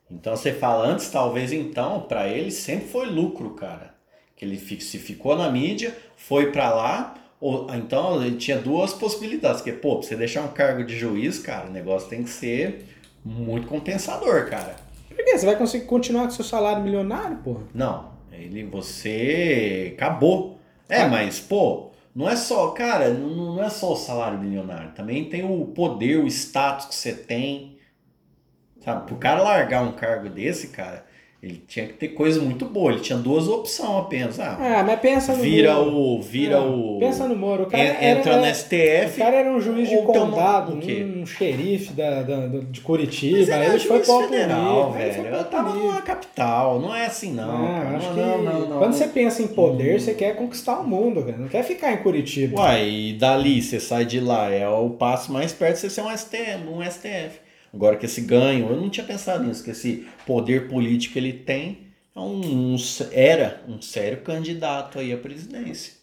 Então 0.10 0.36
você 0.36 0.52
fala 0.52 0.88
antes, 0.88 1.08
talvez 1.12 1.54
então, 1.54 2.00
pra 2.02 2.28
ele 2.28 2.50
sempre 2.50 2.88
foi 2.88 3.06
lucro, 3.06 3.52
cara. 3.52 3.94
Que 4.36 4.44
ele 4.44 4.58
se 4.58 4.98
ficou 4.98 5.36
na 5.36 5.52
mídia, 5.52 5.96
foi 6.16 6.52
pra 6.52 6.74
lá, 6.74 7.14
ou 7.40 7.68
então 7.76 8.20
ele 8.26 8.38
tinha 8.38 8.58
duas 8.58 8.92
possibilidades, 8.92 9.62
que 9.62 9.72
pô, 9.72 9.98
pra 10.00 10.08
você 10.08 10.16
deixar 10.16 10.42
um 10.42 10.48
cargo 10.48 10.84
de 10.84 10.98
juiz, 10.98 11.38
cara, 11.38 11.68
o 11.70 11.72
negócio 11.72 12.10
tem 12.10 12.24
que 12.24 12.30
ser 12.32 12.86
muito 13.24 13.68
compensador, 13.68 14.50
cara. 14.50 14.78
Por 15.10 15.24
quê? 15.24 15.38
Você 15.38 15.46
vai 15.46 15.56
conseguir 15.58 15.86
continuar 15.86 16.24
com 16.24 16.32
seu 16.32 16.44
salário 16.46 16.82
milionário, 16.82 17.38
porra? 17.44 17.62
Não, 17.72 18.10
ele 18.32 18.64
você 18.64 19.94
acabou. 19.96 20.58
É, 20.90 21.02
Ah. 21.02 21.08
mas 21.08 21.40
pô, 21.40 21.92
não 22.18 22.28
é 22.28 22.36
só, 22.36 22.72
cara, 22.72 23.14
não, 23.14 23.54
não 23.54 23.64
é 23.64 23.70
só 23.70 23.94
o 23.94 23.96
salário 23.96 24.40
milionário, 24.40 24.92
também 24.94 25.30
tem 25.30 25.44
o 25.44 25.68
poder, 25.68 26.18
o 26.18 26.26
status 26.26 26.88
que 26.88 26.96
você 26.96 27.14
tem. 27.14 27.78
Sabe, 28.84 29.06
pro 29.06 29.18
cara 29.18 29.44
largar 29.44 29.84
um 29.84 29.92
cargo 29.92 30.28
desse, 30.28 30.70
cara, 30.70 31.06
ele 31.42 31.64
tinha 31.68 31.86
que 31.86 31.94
ter 31.94 32.08
coisa 32.10 32.42
muito 32.42 32.66
boa, 32.66 32.92
ele 32.92 33.00
tinha 33.02 33.18
duas 33.18 33.48
opções 33.48 33.90
apenas. 34.00 34.40
Ah, 34.40 34.58
Ah, 34.80 34.84
mas 34.84 35.00
pensa 35.00 35.34
no 35.34 35.44
vira 35.44 35.76
Moro. 35.76 35.96
o 35.96 36.22
vira 36.22 36.58
Ah, 36.58 36.66
o 36.66 36.98
Pensa 37.00 37.28
no 37.28 37.36
Moro. 37.36 37.64
O 37.64 37.66
cara 37.68 37.84
en- 37.84 37.88
era, 37.88 38.20
entra 38.20 38.38
no 38.38 38.46
STF. 38.46 39.22
O 39.22 39.24
cara 39.24 39.36
era 39.36 39.52
um 39.52 39.62
juiz 39.62 39.88
de 39.88 39.98
condado, 40.02 40.74
o 40.74 40.78
quê? 40.80 41.06
um 41.16 41.26
xerife 41.28 41.94
da, 41.94 42.24
da- 42.24 42.48
de 42.72 42.82
Curitiba. 42.82 43.38
Mas 43.38 43.50
ele 43.50 43.66
ele 43.66 43.80
foi 43.80 44.00
pro 44.00 44.12
alto 44.14 44.30
federal, 44.30 44.92
foi 44.94 45.02
velho. 45.02 45.28
Eu 45.36 45.44
tava 45.46 45.74
numa 45.76 46.02
capital, 46.02 46.80
não 46.80 46.96
é 46.96 47.06
assim 47.06 47.32
não, 47.34 47.66
Ah, 47.66 47.82
cara. 47.84 47.98
acho 47.98 48.08
Não, 48.08 48.14
que 48.40 48.44
não, 48.46 48.60
não, 48.70 48.78
quando 48.80 48.94
você 48.94 49.08
pensa 49.08 49.44
em 49.44 49.48
poder, 49.48 50.00
você 50.02 50.14
quer 50.16 50.36
conquistar 50.36 50.80
o 50.80 50.88
mundo, 50.88 51.22
cara. 51.24 51.38
Não 51.38 51.48
quer 51.48 51.64
ficar 51.64 51.94
em 51.94 51.98
Curitiba. 51.98 52.60
Uai, 52.60 52.90
e 52.90 53.14
dali 53.14 53.62
você 53.62 53.80
sai 53.80 54.06
de 54.06 54.20
lá, 54.20 54.50
é 54.52 54.68
o 54.68 54.90
passo 54.90 55.32
mais 55.32 55.54
perto 55.54 55.76
de 55.76 55.82
você 55.82 55.90
ser 55.92 56.02
um 56.02 56.10
STF, 56.10 56.68
um 56.68 56.82
STF. 56.84 57.46
Agora 57.74 57.96
que 57.98 58.06
esse 58.06 58.22
ganho, 58.22 58.70
eu 58.70 58.76
não 58.78 58.90
tinha 58.90 59.06
pensado 59.06 59.44
nisso, 59.44 59.64
que 59.64 59.72
esse 59.72 60.08
poder 60.26 60.68
político 60.70 61.14
que 61.14 61.20
ele 61.20 61.34
tem 61.34 61.80
é 62.16 62.20
um, 62.20 62.74
um- 62.74 62.78
era 63.12 63.62
um 63.68 63.82
sério 63.82 64.22
candidato 64.22 65.00
aí 65.00 65.12
à 65.14 65.18
presidência. 65.18 65.94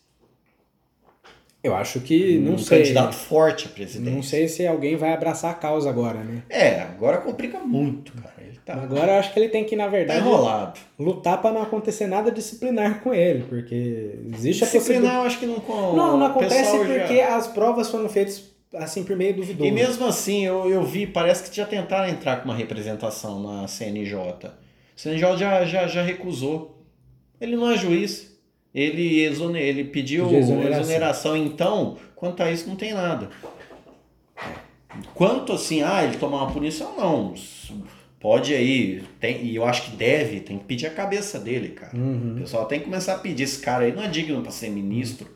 Eu 1.62 1.74
acho 1.74 2.00
que, 2.00 2.38
não 2.38 2.54
um 2.54 2.58
sei. 2.58 2.80
candidato 2.80 3.14
forte 3.14 3.66
à 3.66 3.70
presidência. 3.70 4.14
Não 4.14 4.22
sei 4.22 4.48
se 4.48 4.66
alguém 4.66 4.96
vai 4.96 5.14
abraçar 5.14 5.50
a 5.50 5.54
causa 5.54 5.88
agora, 5.88 6.22
né? 6.22 6.42
É, 6.50 6.80
agora 6.82 7.16
complica 7.18 7.58
muito, 7.58 8.12
cara. 8.12 8.34
Ele 8.38 8.58
tá, 8.62 8.74
Agora 8.74 9.12
eu 9.12 9.18
acho 9.18 9.32
que 9.32 9.40
ele 9.40 9.48
tem 9.48 9.64
que, 9.64 9.74
na 9.74 9.84
tá 9.84 9.90
verdade, 9.90 10.20
enrolado. 10.20 10.78
lutar 10.98 11.40
pra 11.40 11.50
não 11.50 11.62
acontecer 11.62 12.06
nada 12.06 12.30
disciplinar 12.30 13.00
com 13.02 13.14
ele, 13.14 13.44
porque 13.48 14.10
existe 14.34 14.62
a 14.62 14.66
Disciplinar, 14.66 15.14
eu 15.16 15.22
acho 15.22 15.38
que 15.38 15.46
não 15.46 15.58
com 15.60 15.96
Não, 15.96 16.18
não 16.18 16.26
acontece 16.26 16.54
pessoal 16.64 16.86
já- 16.86 16.98
porque 17.00 17.20
as 17.20 17.46
provas 17.46 17.88
foram 17.90 18.10
feitas 18.10 18.44
assim 18.76 19.04
por 19.04 19.16
meio 19.16 19.34
duvidoso. 19.34 19.68
E 19.68 19.72
mesmo 19.72 20.06
assim, 20.06 20.44
eu, 20.44 20.68
eu 20.70 20.82
vi, 20.82 21.06
parece 21.06 21.48
que 21.48 21.56
já 21.56 21.66
tentaram 21.66 22.08
entrar 22.08 22.36
com 22.38 22.46
uma 22.46 22.54
representação 22.54 23.42
na 23.42 23.68
CNJ. 23.68 24.16
O 24.16 25.00
CNJ 25.00 25.36
já, 25.36 25.64
já, 25.64 25.86
já 25.86 26.02
recusou. 26.02 26.84
Ele 27.40 27.56
não 27.56 27.70
é 27.70 27.76
juiz. 27.76 28.34
Ele, 28.74 29.20
exone, 29.22 29.60
ele 29.60 29.84
pediu 29.84 30.24
Pediu 30.24 30.38
exoneração. 30.38 30.80
exoneração. 30.80 31.36
Então, 31.36 31.96
quanto 32.16 32.42
a 32.42 32.50
isso, 32.50 32.68
não 32.68 32.76
tem 32.76 32.92
nada. 32.92 33.30
Quanto 35.14 35.52
assim, 35.52 35.82
ah, 35.82 36.02
ele 36.04 36.16
tomar 36.16 36.42
uma 36.42 36.52
punição, 36.52 36.96
não. 36.96 37.34
Pode 38.18 38.54
aí, 38.54 39.02
tem, 39.20 39.44
e 39.44 39.54
eu 39.54 39.64
acho 39.64 39.82
que 39.82 39.96
deve, 39.96 40.40
tem 40.40 40.58
que 40.58 40.64
pedir 40.64 40.86
a 40.86 40.90
cabeça 40.90 41.38
dele, 41.38 41.68
cara. 41.70 41.94
Uhum. 41.94 42.36
O 42.36 42.40
pessoal 42.40 42.64
tem 42.64 42.78
que 42.78 42.86
começar 42.86 43.14
a 43.14 43.18
pedir. 43.18 43.44
Esse 43.44 43.60
cara 43.60 43.84
aí 43.84 43.92
não 43.92 44.02
é 44.02 44.08
digno 44.08 44.40
para 44.40 44.50
ser 44.50 44.70
ministro. 44.70 45.28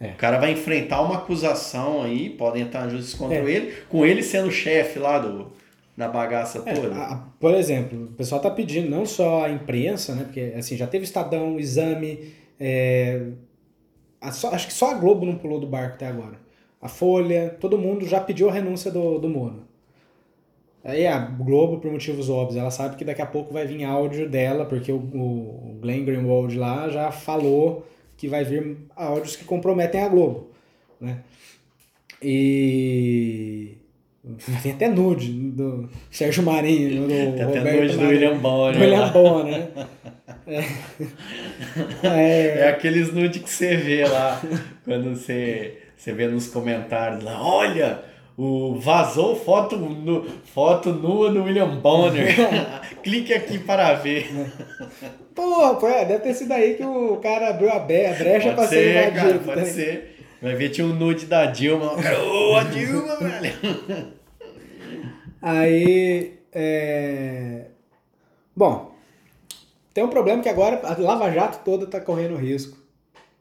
É. 0.00 0.10
O 0.10 0.14
cara 0.16 0.38
vai 0.38 0.52
enfrentar 0.52 1.02
uma 1.02 1.16
acusação 1.16 2.02
aí, 2.02 2.30
podem 2.30 2.62
entrar 2.62 2.88
justiça 2.88 3.16
contra 3.18 3.36
É. 3.38 3.50
ele, 3.50 3.72
com 3.88 4.04
ele 4.06 4.22
sendo 4.22 4.48
o 4.48 4.52
chefe 4.52 4.98
lá 4.98 5.18
do, 5.18 5.50
da 5.96 6.06
bagaça 6.08 6.62
É, 6.66 6.72
toda. 6.72 6.94
a- 6.94 7.16
por 7.40 7.52
exemplo, 7.54 8.04
o 8.04 8.12
pessoal 8.12 8.38
está 8.40 8.50
pedindo 8.50 8.88
não 8.88 9.04
só 9.04 9.44
a 9.44 9.50
imprensa, 9.50 10.14
né? 10.14 10.22
Porque 10.24 10.52
assim, 10.56 10.76
já 10.76 10.86
teve 10.86 11.04
Estadão, 11.04 11.58
Exame, 11.58 12.32
é, 12.60 13.22
a 14.20 14.30
só- 14.30 14.50
acho 14.54 14.68
que 14.68 14.72
só 14.72 14.92
a 14.92 14.94
Globo 14.94 15.26
não 15.26 15.34
pulou 15.36 15.58
do 15.58 15.66
barco 15.66 15.94
até 15.94 16.06
agora. 16.06 16.38
A 16.80 16.86
Folha, 16.88 17.56
todo 17.58 17.76
mundo 17.76 18.06
já 18.06 18.20
pediu 18.20 18.48
a 18.48 18.52
renúncia 18.52 18.92
do, 18.92 19.18
do 19.18 19.28
Moro. 19.28 19.64
Aí 20.84 21.08
a 21.08 21.18
Globo, 21.18 21.78
por 21.80 21.90
motivos 21.90 22.30
óbvios, 22.30 22.56
ela 22.56 22.70
sabe 22.70 22.94
que 22.94 23.04
daqui 23.04 23.20
a 23.20 23.26
pouco 23.26 23.52
vai 23.52 23.66
vir 23.66 23.82
áudio 23.84 24.28
dela, 24.28 24.64
porque 24.64 24.92
o, 24.92 24.96
o 24.96 25.76
Glenn 25.82 26.04
Greenwald 26.04 26.56
lá 26.56 26.88
já 26.88 27.10
falou 27.10 27.84
que 28.18 28.28
vai 28.28 28.44
vir 28.44 28.76
áudios 28.94 29.36
que 29.36 29.44
comprometem 29.44 30.02
a 30.02 30.08
Globo, 30.08 30.50
né? 31.00 31.20
E 32.22 33.76
vir 34.24 34.72
até 34.72 34.88
nude 34.88 35.32
do 35.32 35.88
Sérgio 36.10 36.42
Marinho, 36.42 37.02
do 37.02 37.08
Tem 37.08 37.30
até 37.30 37.44
Roberto 37.44 37.76
noite 37.76 37.92
do 37.94 38.00
Marinho, 38.02 38.08
William 38.10 38.38
Bonner. 38.38 38.74
do 38.74 38.80
William 38.84 39.00
lá. 39.00 39.08
Bonner, 39.08 39.70
né? 39.76 39.86
É, 42.02 42.58
É 42.60 42.68
aqueles 42.68 43.12
nude 43.12 43.40
que 43.40 43.48
você 43.50 43.76
vê 43.76 44.04
lá, 44.06 44.40
quando 44.84 45.14
você, 45.14 45.78
você 45.96 46.12
vê 46.12 46.26
nos 46.26 46.48
comentários 46.48 47.22
lá, 47.22 47.40
olha, 47.42 48.02
o 48.38 48.78
vazou 48.78 49.34
foto, 49.34 49.76
nu, 49.76 50.24
foto 50.44 50.92
nua 50.92 51.28
do 51.28 51.42
William 51.42 51.80
Bonner. 51.80 52.32
Clique 53.02 53.34
aqui 53.34 53.58
para 53.58 53.94
ver. 53.94 54.30
Porra, 55.34 55.74
pô, 55.74 55.88
é, 55.88 56.04
deve 56.04 56.20
ter 56.20 56.34
sido 56.34 56.52
aí 56.52 56.74
que 56.74 56.84
o 56.84 57.16
cara 57.16 57.50
abriu 57.50 57.68
a, 57.68 57.80
brecha 57.80 58.14
pra 58.14 58.54
Pode 58.54 58.68
ser 58.68 58.90
invadido. 58.90 59.20
cara, 59.20 59.38
pode 59.40 59.60
né? 59.60 59.66
ser. 59.66 60.24
Vai 60.40 60.54
ver, 60.54 60.68
tinha 60.68 60.86
um 60.86 60.94
nude 60.94 61.26
da 61.26 61.46
Dilma. 61.46 61.94
O 61.94 61.96
cara, 62.00 62.22
ô, 62.22 62.54
a 62.54 62.62
Dilma, 62.62 63.16
velho. 63.16 64.12
Aí, 65.42 66.38
é... 66.52 67.62
Bom, 68.54 68.92
tem 69.92 70.04
um 70.04 70.08
problema 70.08 70.40
que 70.44 70.48
agora 70.48 70.80
a 70.84 70.96
Lava 70.96 71.28
Jato 71.32 71.58
toda 71.64 71.88
tá 71.88 72.00
correndo 72.00 72.36
risco. 72.36 72.78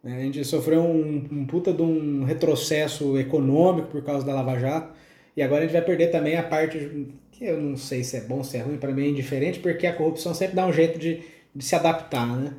Né? 0.08 0.16
A 0.18 0.22
gente 0.22 0.44
sofreu 0.46 0.82
um, 0.82 1.28
um 1.30 1.46
puta 1.46 1.74
de 1.74 1.82
um 1.82 2.24
retrocesso 2.24 3.18
econômico 3.20 3.90
por 3.90 4.02
causa 4.02 4.26
da 4.26 4.34
Lava 4.34 4.58
Jato. 4.58 4.94
E 5.36 5.42
agora 5.42 5.62
a 5.62 5.64
gente 5.66 5.74
vai 5.74 5.82
perder 5.82 6.08
também 6.08 6.38
a 6.38 6.44
parte 6.44 7.08
que 7.32 7.46
eu 7.46 7.62
não 7.62 7.76
sei 7.76 8.04
se 8.04 8.16
é 8.16 8.22
bom, 8.22 8.44
se 8.44 8.58
é 8.58 8.62
ruim, 8.62 8.78
para 8.78 8.92
mim 8.92 9.04
é 9.04 9.10
indiferente, 9.10 9.60
porque 9.60 9.86
a 9.86 9.94
corrupção 9.94 10.34
sempre 10.34 10.56
dá 10.56 10.66
um 10.66 10.72
jeito 10.74 10.98
de, 10.98 11.22
de 11.54 11.64
se 11.64 11.76
adaptar, 11.76 12.26
né? 12.26 12.54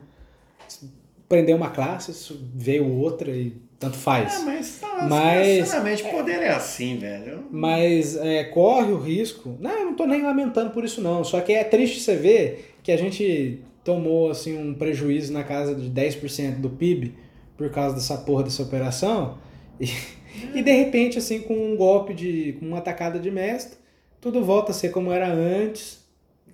Prender 1.29 1.57
uma 1.57 1.71
classe, 1.71 2.39
veio 2.55 2.87
outra 2.87 3.31
e 3.31 3.57
tanto 3.79 3.97
faz. 3.97 4.43
É, 4.43 4.45
mas, 4.45 4.79
tá, 4.79 5.07
Mas- 5.09 5.47
sinceramente, 5.65 6.03
poder 6.05 6.43
é 6.43 6.51
assim, 6.51 6.99
velho. 6.99 7.45
Mas 7.51 8.17
é, 8.17 8.45
corre 8.45 8.93
o 8.93 8.99
risco. 8.99 9.57
Não, 9.59 9.71
eu 9.71 9.85
não 9.87 9.95
tô 9.95 10.07
nem 10.07 10.23
lamentando 10.23 10.71
por 10.71 10.85
isso, 10.85 11.01
não. 11.01 11.25
Só 11.25 11.41
que 11.41 11.53
é 11.53 11.65
triste 11.65 12.01
você 12.01 12.15
ver 12.15 12.75
que 12.83 12.93
a 12.93 12.97
gente 12.97 13.61
tomou 13.83 14.31
assim 14.31 14.57
um 14.57 14.75
prejuízo 14.75 15.33
na 15.33 15.43
casa 15.43 15.75
de 15.75 15.91
10% 15.91 16.57
do 16.61 16.71
PIB 16.71 17.15
por 17.59 17.69
causa 17.71 17.97
dessa 17.97 18.17
porra 18.17 18.45
dessa 18.45 18.63
operação. 18.63 19.37
E, 19.79 19.87
e 20.55 20.63
de 20.63 20.73
repente, 20.73 21.19
assim, 21.19 21.41
com 21.41 21.55
um 21.55 21.77
golpe 21.77 22.15
de. 22.15 22.55
com 22.59 22.67
uma 22.67 22.81
tacada 22.81 23.19
de 23.19 23.31
mestre, 23.31 23.77
tudo 24.21 24.43
volta 24.43 24.71
a 24.71 24.75
ser 24.75 24.91
como 24.91 25.13
era 25.13 25.31
antes 25.31 26.03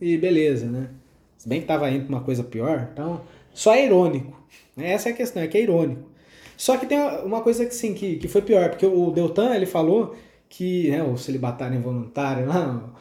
e 0.01 0.17
beleza, 0.17 0.67
né? 0.67 0.89
Se 1.39 1.49
bem 1.49 1.61
que 1.61 1.67
tava 1.67 1.91
indo 1.91 2.07
pra 2.07 2.17
uma 2.17 2.25
coisa 2.25 2.43
pior, 2.43 2.89
então. 2.93 3.21
Só 3.53 3.75
é 3.75 3.85
irônico. 3.85 4.43
Né? 4.75 4.91
Essa 4.91 5.11
é 5.11 5.13
a 5.13 5.15
questão, 5.15 5.43
é 5.43 5.47
que 5.47 5.59
é 5.59 5.63
irônico. 5.63 6.09
Só 6.57 6.77
que 6.77 6.87
tem 6.87 6.99
uma 6.99 7.43
coisa 7.43 7.67
que 7.67 7.75
sim, 7.75 7.95
que, 7.95 8.17
que 8.17 8.27
foi 8.27 8.43
pior, 8.43 8.71
porque 8.71 8.87
o 8.87 9.11
Deltan 9.11 9.55
ele 9.55 9.67
falou 9.67 10.17
que 10.49 10.91
né, 10.91 11.03
o 11.03 11.17
celibatário 11.17 11.77
involuntário 11.77 12.47
lá, 12.47 12.93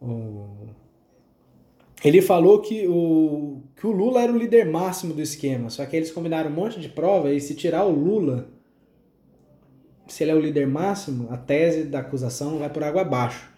o, 0.00 0.68
ele 2.04 2.22
falou 2.22 2.60
que 2.60 2.86
o, 2.86 3.60
que 3.76 3.86
o 3.86 3.90
Lula 3.90 4.22
era 4.22 4.32
o 4.32 4.38
líder 4.38 4.66
máximo 4.66 5.12
do 5.12 5.20
esquema, 5.20 5.68
só 5.68 5.84
que 5.84 5.96
eles 5.96 6.10
combinaram 6.10 6.50
um 6.50 6.54
monte 6.54 6.78
de 6.78 6.88
prova 6.88 7.32
e 7.32 7.40
se 7.40 7.54
tirar 7.54 7.84
o 7.84 7.90
Lula, 7.90 8.48
se 10.06 10.22
ele 10.22 10.30
é 10.30 10.34
o 10.34 10.40
líder 10.40 10.66
máximo, 10.66 11.28
a 11.30 11.36
tese 11.36 11.84
da 11.84 11.98
acusação 11.98 12.58
vai 12.58 12.70
por 12.70 12.84
água 12.84 13.02
abaixo. 13.02 13.50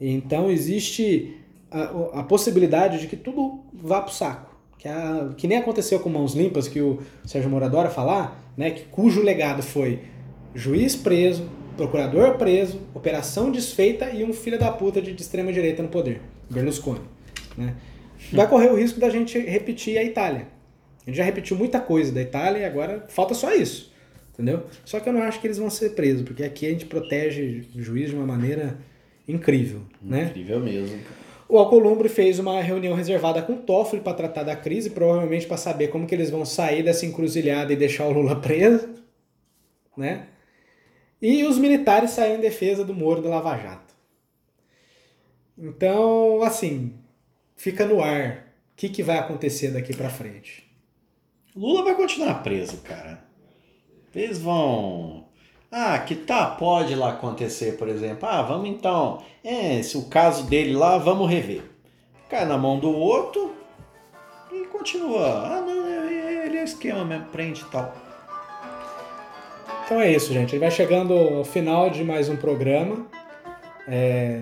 Então 0.00 0.50
existe 0.50 1.36
a, 1.70 2.20
a 2.20 2.22
possibilidade 2.22 3.00
de 3.00 3.06
que 3.06 3.16
tudo 3.16 3.60
vá 3.72 4.00
pro 4.00 4.14
saco. 4.14 4.50
Que, 4.78 4.88
a, 4.88 5.30
que 5.36 5.46
nem 5.46 5.58
aconteceu 5.58 6.00
com 6.00 6.08
Mãos 6.08 6.34
Limpas, 6.34 6.68
que 6.68 6.80
o 6.80 7.00
Sérgio 7.24 7.50
Moradora 7.50 7.90
falar, 7.90 8.42
né, 8.56 8.70
que, 8.70 8.84
cujo 8.84 9.20
legado 9.20 9.62
foi 9.62 10.00
juiz 10.54 10.96
preso, 10.96 11.50
procurador 11.76 12.38
preso, 12.38 12.80
operação 12.94 13.50
desfeita 13.50 14.10
e 14.10 14.24
um 14.24 14.32
filho 14.32 14.58
da 14.58 14.70
puta 14.70 15.02
de, 15.02 15.12
de 15.12 15.20
extrema 15.20 15.52
direita 15.52 15.82
no 15.82 15.88
poder, 15.88 16.22
Berlusconi. 16.48 17.00
Né? 17.60 17.74
Vai 18.32 18.48
correr 18.48 18.70
o 18.70 18.76
risco 18.76 18.98
da 18.98 19.10
gente 19.10 19.38
repetir 19.38 19.98
a 19.98 20.04
Itália. 20.04 20.48
A 21.02 21.10
gente 21.10 21.16
já 21.16 21.24
repetiu 21.24 21.56
muita 21.56 21.80
coisa 21.80 22.12
da 22.12 22.20
Itália 22.20 22.60
e 22.60 22.64
agora 22.64 23.06
falta 23.08 23.34
só 23.34 23.54
isso. 23.54 23.92
Entendeu? 24.32 24.64
Só 24.84 25.00
que 25.00 25.08
eu 25.08 25.12
não 25.12 25.22
acho 25.22 25.40
que 25.40 25.46
eles 25.46 25.58
vão 25.58 25.68
ser 25.68 25.90
presos, 25.90 26.22
porque 26.22 26.42
aqui 26.42 26.66
a 26.66 26.70
gente 26.70 26.86
protege 26.86 27.66
o 27.74 27.82
juiz 27.82 28.10
de 28.10 28.16
uma 28.16 28.26
maneira 28.26 28.78
incrível. 29.28 29.82
Né? 30.00 30.24
Incrível 30.24 30.60
mesmo. 30.60 30.98
O 31.48 31.58
Alcolumbre 31.58 32.08
fez 32.08 32.38
uma 32.38 32.60
reunião 32.62 32.94
reservada 32.94 33.42
com 33.42 33.54
o 33.54 33.56
Toffoli 33.56 34.00
para 34.00 34.14
tratar 34.14 34.44
da 34.44 34.54
crise, 34.54 34.90
provavelmente 34.90 35.46
para 35.46 35.56
saber 35.56 35.88
como 35.88 36.06
que 36.06 36.14
eles 36.14 36.30
vão 36.30 36.44
sair 36.44 36.82
dessa 36.82 37.04
encruzilhada 37.04 37.72
e 37.72 37.76
deixar 37.76 38.06
o 38.06 38.12
Lula 38.12 38.40
preso, 38.40 38.88
né? 39.96 40.26
E 41.20 41.44
os 41.44 41.58
militares 41.58 42.12
saíram 42.12 42.36
em 42.36 42.40
defesa 42.40 42.84
do 42.84 42.94
Moro 42.94 43.20
do 43.20 43.28
Lava 43.28 43.56
Jato. 43.58 43.94
Então, 45.58 46.42
assim, 46.42 46.94
fica 47.60 47.84
no 47.84 48.02
ar. 48.02 48.46
O 48.72 48.76
que, 48.76 48.88
que 48.88 49.02
vai 49.02 49.18
acontecer 49.18 49.68
daqui 49.68 49.94
para 49.94 50.08
frente? 50.08 50.66
Lula 51.54 51.84
vai 51.84 51.94
continuar 51.94 52.42
preso, 52.42 52.78
cara. 52.78 53.22
Eles 54.14 54.38
vão. 54.38 55.26
Ah, 55.70 55.98
que 55.98 56.14
tá, 56.14 56.46
pode 56.46 56.94
lá 56.94 57.10
acontecer, 57.10 57.76
por 57.76 57.88
exemplo. 57.88 58.26
Ah, 58.26 58.40
vamos 58.40 58.70
então. 58.70 59.22
É, 59.44 59.82
se 59.82 59.98
o 59.98 60.08
caso 60.08 60.44
dele 60.44 60.72
lá, 60.72 60.96
vamos 60.96 61.28
rever. 61.28 61.62
Cai 62.30 62.46
na 62.46 62.56
mão 62.56 62.78
do 62.78 62.90
outro 62.90 63.54
e 64.50 64.64
continua. 64.68 65.26
Ah, 65.46 65.60
não, 65.60 65.86
ele 65.86 66.56
é 66.56 66.64
esquema 66.64 67.04
mesmo, 67.04 67.26
prende 67.26 67.60
e 67.60 67.64
tal. 67.66 67.94
Então 69.84 70.00
é 70.00 70.10
isso, 70.10 70.32
gente. 70.32 70.54
Ele 70.54 70.60
vai 70.60 70.70
chegando 70.70 71.12
ao 71.12 71.44
final 71.44 71.90
de 71.90 72.02
mais 72.02 72.28
um 72.28 72.36
programa. 72.36 73.06
É... 73.86 74.40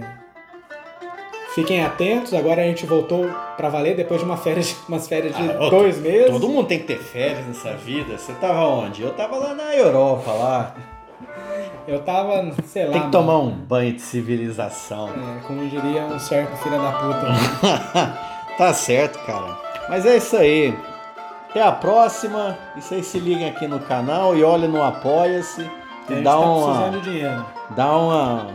Fiquem 1.59 1.84
atentos, 1.84 2.32
agora 2.34 2.62
a 2.62 2.64
gente 2.64 2.86
voltou 2.86 3.28
para 3.56 3.68
valer 3.68 3.96
depois 3.96 4.20
de 4.20 4.24
uma 4.24 4.36
férias, 4.36 4.76
umas 4.88 5.09
férias 5.09 5.34
de 5.34 5.42
ah, 5.42 5.68
dois 5.68 5.98
meses. 5.98 6.30
Todo 6.30 6.48
mundo 6.48 6.68
tem 6.68 6.78
que 6.78 6.84
ter 6.84 7.00
férias 7.00 7.44
nessa 7.48 7.74
vida. 7.74 8.16
Você 8.16 8.32
tava 8.34 8.61
onde? 8.61 9.02
Eu 9.02 9.11
tava 9.11 9.36
lá 9.36 9.54
na 9.54 9.74
Europa, 9.74 10.30
lá. 10.30 10.74
Eu 11.88 12.00
tava, 12.02 12.52
sei 12.64 12.86
lá. 12.86 12.92
Tem 12.92 13.02
que 13.02 13.11
tomar 13.11 13.38
um 13.38 13.50
banho 13.50 13.92
de 13.92 14.00
civilização. 14.00 15.09
É, 15.09 15.40
como 15.48 15.66
diria 15.68 16.02
um 16.04 16.18
certo 16.20 16.56
filho 16.59 16.80
da 16.80 16.92
puta. 16.92 17.26
tá 18.56 18.72
certo, 18.72 19.18
cara. 19.26 19.59
Mas 19.88 20.06
é 20.06 20.16
isso 20.16 20.36
aí. 20.36 20.72
Até 21.50 21.61
a 21.61 21.72
próxima. 21.72 22.56
E 22.76 22.80
vocês 22.80 23.04
se 23.04 23.18
liguem 23.18 23.48
aqui 23.48 23.66
no 23.66 23.80
canal 23.80 24.36
e 24.36 24.44
olhem 24.44 24.68
no 24.68 24.80
Apoia-se. 24.80 25.68
E 26.09 26.14
dá 26.22 26.30
tá 26.30 26.38
uma. 26.38 26.90
De 26.90 27.00
dinheiro. 27.00 27.44
Dá 27.70 27.96
uma, 27.96 28.46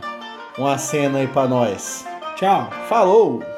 uma 0.58 0.78
cena 0.78 1.20
aí 1.20 1.28
pra 1.28 1.50
nós. 1.50 2.13
Tchau. 2.44 2.68
Falou! 2.90 3.53